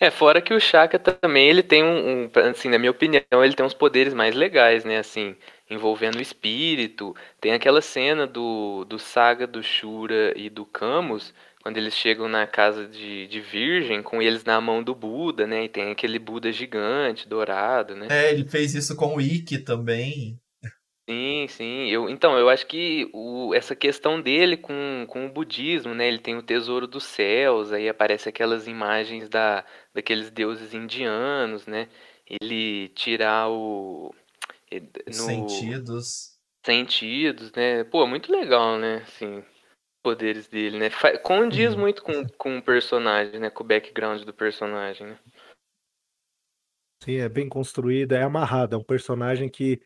[0.00, 3.54] É, fora que o Shaka também, ele tem um, um, assim, na minha opinião, ele
[3.54, 5.34] tem uns poderes mais legais, né, assim,
[5.68, 7.16] envolvendo o espírito.
[7.40, 12.46] Tem aquela cena do, do Saga, do Shura e do Camus, quando eles chegam na
[12.46, 16.52] casa de, de Virgem, com eles na mão do Buda, né, e tem aquele Buda
[16.52, 18.06] gigante, dourado, né.
[18.08, 20.38] É, ele fez isso com o Ikki também.
[21.08, 21.86] Sim, sim.
[21.88, 26.06] Eu, então, eu acho que o, essa questão dele com, com o budismo, né?
[26.06, 29.64] Ele tem o tesouro dos céus, aí aparece aquelas imagens da,
[29.94, 31.88] daqueles deuses indianos, né?
[32.26, 34.14] Ele tirar o
[35.16, 36.38] no sentidos.
[36.64, 37.84] sentidos, né?
[37.84, 38.96] Pô, muito legal, né?
[38.98, 39.42] Assim,
[40.02, 40.90] poderes dele, né?
[40.90, 41.80] Fa- Condiz Uhum.
[41.80, 43.50] muito com, com o personagem, né?
[43.50, 45.18] Com o background do personagem, né?
[47.02, 49.80] Sim, é bem construído, é amarrado, é um personagem que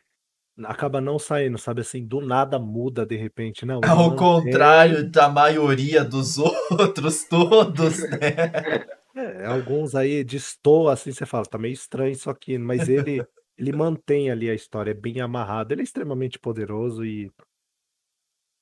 [0.64, 3.64] acaba não saindo, sabe assim, do nada muda de repente.
[3.64, 4.16] Não, ele Ao mantém.
[4.16, 6.36] contrário da maioria dos
[6.70, 8.86] outros, todos, né?
[9.14, 13.26] É, alguns aí destoa assim, você fala, tá meio estranho isso aqui, mas ele
[13.58, 15.72] ele mantém ali a história, é bem amarrado.
[15.72, 17.30] Ele é extremamente poderoso e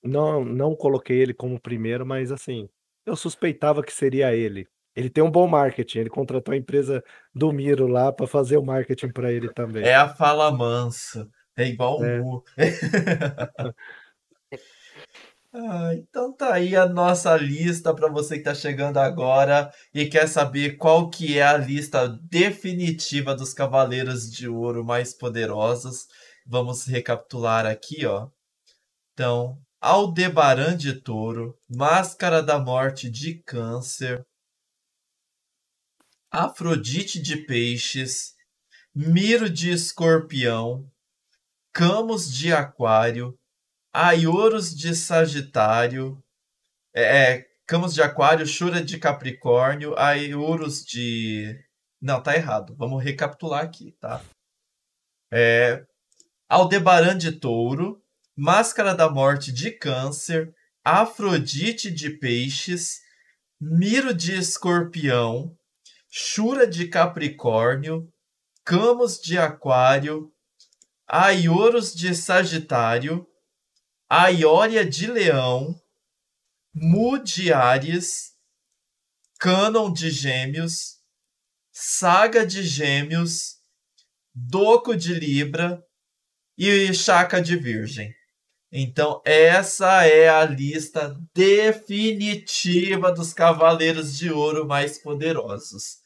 [0.03, 2.69] não não coloquei ele como primeiro, mas assim,
[3.07, 4.67] eu suspeitava que seria ele.
[4.95, 7.03] Ele tem um bom marketing, ele contratou a empresa
[7.33, 9.85] do Miro lá para fazer o marketing para ele também.
[9.85, 11.29] É a fala mansa.
[11.61, 12.21] É igual o É.
[12.21, 12.45] Mu.
[15.53, 20.29] Ah, então tá aí a nossa lista para você que tá chegando agora e quer
[20.29, 26.07] saber qual que é a lista definitiva dos Cavaleiros de Ouro mais poderosos.
[26.47, 28.29] Vamos recapitular aqui, ó.
[29.13, 34.25] Então, Aldebaran de Touro, Máscara da Morte de Câncer,
[36.31, 38.35] Afrodite de Peixes,
[38.95, 40.89] Miro de Escorpião,
[41.73, 43.39] Camus de Aquário,
[43.93, 46.23] Aioros de Sagitário,
[46.95, 51.57] é, é, Camus de Aquário, Shura de Capricórnio, Aioros de.
[52.01, 52.75] Não, tá errado.
[52.77, 54.23] Vamos recapitular aqui, tá?
[55.33, 55.85] É,
[56.49, 58.03] Aldebaran de Touro,
[58.37, 60.53] Máscara da Morte de Câncer,
[60.85, 62.99] Afrodite de Peixes,
[63.61, 65.55] Miro de Escorpião,
[66.11, 68.09] Shura de Capricórnio,
[68.65, 70.30] Camus de Aquário,
[71.13, 73.27] Aioros de Sagitário,
[74.09, 75.75] Aiória de Leão,
[76.73, 78.31] Mu de Ares,
[79.41, 81.01] Cânon de Gêmeos,
[81.73, 83.57] Saga de Gêmeos,
[84.33, 85.83] Doco de Libra
[86.57, 88.15] e Chaca de Virgem.
[88.71, 96.00] Então, essa é a lista definitiva dos Cavaleiros de Ouro mais poderosos.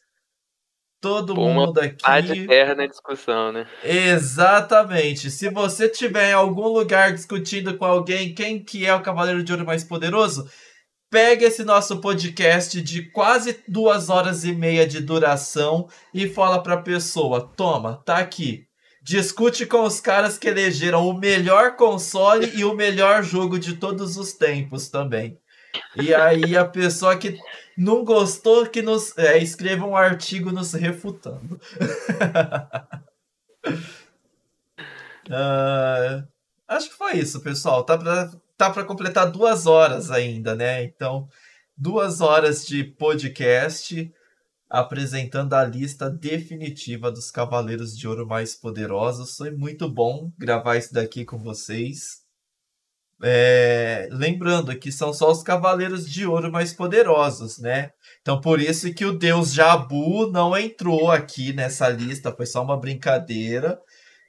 [1.05, 2.47] Todo uma mundo de aqui.
[2.47, 3.67] terra na discussão, né?
[3.83, 5.31] Exatamente.
[5.31, 9.53] Se você tiver em algum lugar discutindo com alguém quem que é o Cavaleiro de
[9.53, 10.49] Ouro mais poderoso,
[11.11, 16.79] pega esse nosso podcast de quase duas horas e meia de duração e fala pra
[16.79, 18.65] pessoa: toma, tá aqui.
[19.03, 24.17] Discute com os caras que elegeram o melhor console e o melhor jogo de todos
[24.17, 25.37] os tempos também.
[25.95, 27.37] E aí a pessoa que
[27.77, 31.61] não gostou que nos é, escreva um artigo nos refutando.
[35.29, 36.27] uh,
[36.69, 37.85] acho que foi isso, pessoal.
[37.85, 40.85] Tá pra, tá pra completar duas horas ainda, né?
[40.85, 41.29] Então,
[41.77, 44.13] duas horas de podcast
[44.69, 49.37] apresentando a lista definitiva dos Cavaleiros de Ouro mais poderosos.
[49.37, 52.24] Foi muito bom gravar isso daqui com vocês.
[53.27, 57.91] É, lembrando que são só os cavaleiros de ouro mais poderosos, né?
[58.21, 62.79] Então por isso que o deus Jabu não entrou aqui nessa lista, foi só uma
[62.79, 63.81] brincadeira.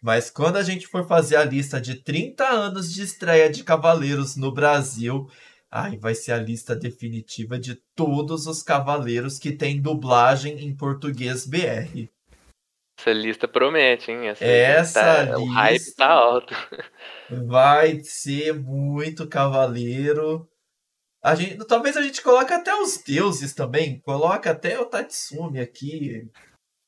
[0.01, 4.37] Mas quando a gente for fazer a lista de 30 anos de estreia de cavaleiros
[4.37, 5.27] no Brasil,
[5.69, 11.45] aí vai ser a lista definitiva de todos os cavaleiros que tem dublagem em português
[11.45, 12.14] BR.
[13.05, 14.27] Essa lista promete, hein?
[14.27, 15.37] Essa, Essa tá, lista...
[15.37, 16.55] O hype tá alto.
[17.45, 20.49] Vai ser muito cavaleiro.
[21.23, 23.99] A gente, talvez a gente coloque até os deuses também.
[23.99, 26.27] Coloca até o Tatsumi aqui.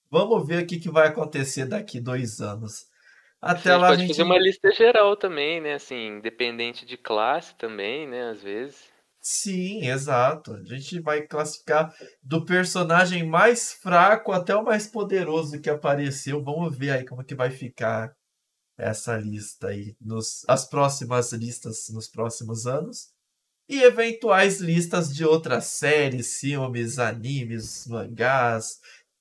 [0.10, 2.88] Vamos ver o que, que vai acontecer daqui dois anos.
[3.40, 5.76] Até a lá pode a gente fazer uma lista geral também, né?
[5.76, 8.32] Assim, independente de classe também, né?
[8.32, 8.97] Às vezes.
[9.30, 10.54] Sim, exato.
[10.54, 11.94] A gente vai classificar
[12.24, 16.42] do personagem mais fraco até o mais poderoso que apareceu.
[16.42, 18.16] Vamos ver aí como que vai ficar
[18.78, 23.10] essa lista aí, nos, as próximas listas nos próximos anos.
[23.68, 28.80] E eventuais listas de outras séries, filmes, animes, mangás,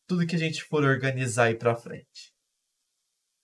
[0.08, 2.32] tudo que a gente for organizar aí pra frente.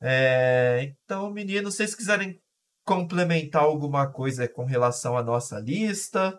[0.01, 2.40] É, então, meninos, se vocês quiserem
[2.84, 6.39] complementar alguma coisa com relação à nossa lista,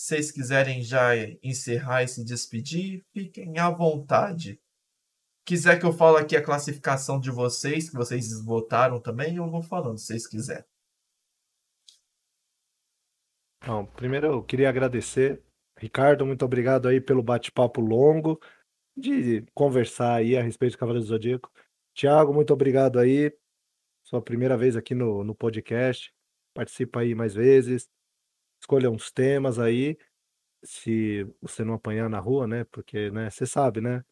[0.00, 4.60] vocês quiserem já encerrar e se despedir, fiquem à vontade
[5.50, 9.60] quiser que eu fale aqui a classificação de vocês, que vocês votaram também, eu vou
[9.60, 10.64] falando, se vocês quiserem.
[13.66, 15.42] Bom, primeiro eu queria agradecer.
[15.76, 18.40] Ricardo, muito obrigado aí pelo bate-papo longo,
[18.96, 21.50] de conversar aí a respeito do Cavaleiro do Zodíaco.
[21.94, 23.36] Tiago, muito obrigado aí.
[24.04, 26.14] Sua primeira vez aqui no, no podcast.
[26.54, 27.88] Participa aí mais vezes.
[28.60, 29.96] Escolha uns temas aí.
[30.62, 32.64] Se você não apanhar na rua, né?
[32.64, 34.04] Porque, né, você sabe, né?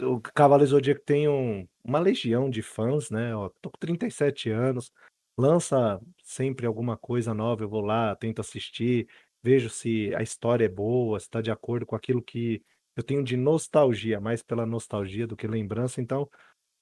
[0.00, 3.34] o Cavaleiro Zodíaco tem um, uma legião de fãs, né?
[3.34, 4.92] Ó, tô com 37 anos,
[5.36, 9.08] lança sempre alguma coisa nova, eu vou lá, tento assistir,
[9.42, 12.62] vejo se a história é boa, se está de acordo com aquilo que
[12.96, 16.00] eu tenho de nostalgia, mais pela nostalgia do que lembrança.
[16.00, 16.28] Então,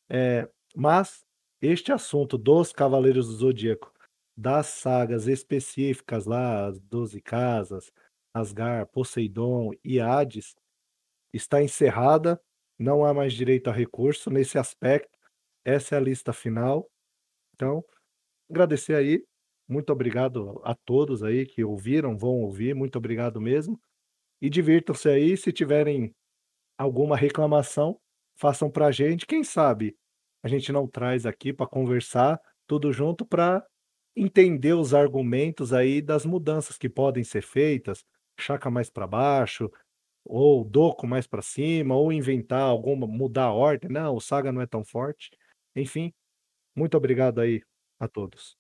[0.09, 1.25] é, mas
[1.61, 3.93] este assunto dos Cavaleiros do Zodíaco,
[4.39, 7.91] das sagas específicas lá, as 12 casas,
[8.33, 10.55] Asgard, Poseidon e Hades,
[11.33, 12.41] está encerrada
[12.79, 15.11] não há mais direito a recurso nesse aspecto.
[15.65, 16.89] Essa é a lista final.
[17.55, 17.85] Então,
[18.49, 19.25] agradecer aí.
[19.67, 22.75] Muito obrigado a todos aí que ouviram, vão ouvir.
[22.75, 23.81] Muito obrigado mesmo.
[24.41, 25.37] E divirtam-se aí.
[25.37, 26.15] Se tiverem
[26.79, 28.01] alguma reclamação,
[28.37, 29.27] façam para a gente.
[29.27, 29.97] Quem sabe
[30.41, 33.67] a gente não traz aqui para conversar tudo junto para
[34.21, 38.05] entender os argumentos aí das mudanças que podem ser feitas,
[38.39, 39.71] chaca mais para baixo,
[40.25, 43.91] ou Doco mais para cima, ou inventar alguma, mudar a ordem.
[43.91, 45.31] Não, o Saga não é tão forte.
[45.75, 46.13] Enfim,
[46.77, 47.63] muito obrigado aí
[47.99, 48.57] a todos.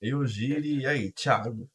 [0.00, 1.68] Eu, Giri, e aí, Thiago?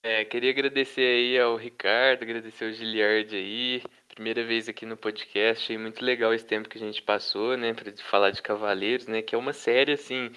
[0.00, 3.82] É, queria agradecer aí ao Ricardo, agradecer ao Giliard aí.
[4.08, 7.74] Primeira vez aqui no podcast, achei muito legal esse tempo que a gente passou, né,
[7.74, 10.30] para falar de Cavaleiros, né, que é uma série assim,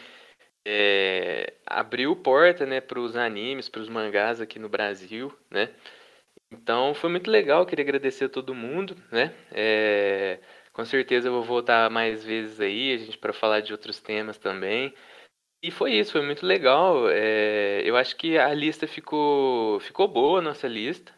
[0.66, 5.70] é, abriu porta, né, para os animes, para os mangás aqui no Brasil, né?
[6.52, 9.34] Então foi muito legal, queria agradecer a todo mundo, né?
[9.52, 10.40] É,
[10.74, 14.38] com certeza eu vou voltar mais vezes aí, a gente para falar de outros temas
[14.38, 14.94] também.
[15.64, 17.10] E foi isso, foi muito legal.
[17.10, 21.14] É, eu acho que a lista ficou, ficou boa, a nossa lista.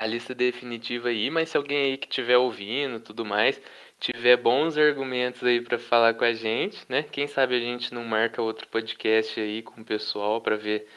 [0.00, 3.60] A lista definitiva aí, mas se alguém aí que estiver ouvindo tudo mais,
[4.02, 7.04] tiver bons argumentos aí para falar com a gente, né?
[7.04, 10.88] Quem sabe a gente não marca outro podcast aí com o pessoal para ver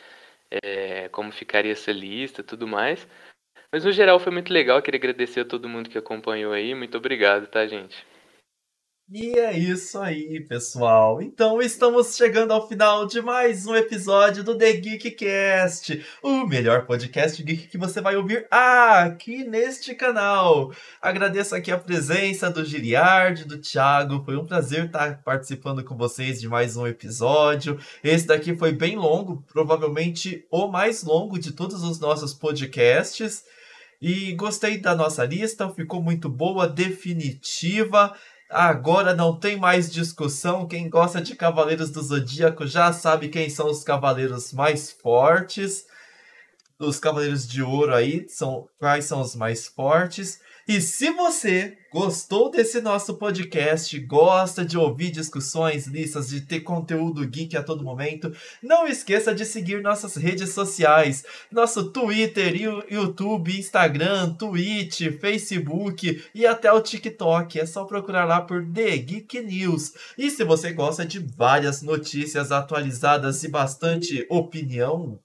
[0.52, 3.08] é, como ficaria essa lista tudo mais.
[3.72, 6.74] Mas no geral foi muito legal, queria agradecer a todo mundo que acompanhou aí.
[6.74, 7.96] Muito obrigado, tá, gente?
[9.08, 11.22] E é isso aí, pessoal.
[11.22, 17.42] Então estamos chegando ao final de mais um episódio do The Geekcast, o melhor podcast
[17.44, 20.74] geek que você vai ouvir aqui neste canal.
[21.00, 24.24] Agradeço aqui a presença do Giliard, do Thiago.
[24.26, 27.78] Foi um prazer estar participando com vocês de mais um episódio.
[28.04, 33.44] Esse daqui foi bem longo, provavelmente o mais longo de todos os nossos podcasts.
[34.02, 38.16] E gostei da nossa lista, ficou muito boa, definitiva.
[38.58, 40.66] Agora não tem mais discussão.
[40.66, 45.86] Quem gosta de Cavaleiros do Zodíaco já sabe quem são os cavaleiros mais fortes.
[46.80, 50.40] Os Cavaleiros de Ouro aí são quais são os mais fortes.
[50.68, 57.26] E se você gostou desse nosso podcast, gosta de ouvir discussões, listas, de ter conteúdo
[57.28, 62.56] geek a todo momento, não esqueça de seguir nossas redes sociais, nosso Twitter,
[62.90, 67.60] YouTube, Instagram, Twitch, Facebook e até o TikTok.
[67.60, 69.94] É só procurar lá por The Geek News.
[70.18, 75.20] E se você gosta de várias notícias atualizadas e bastante opinião,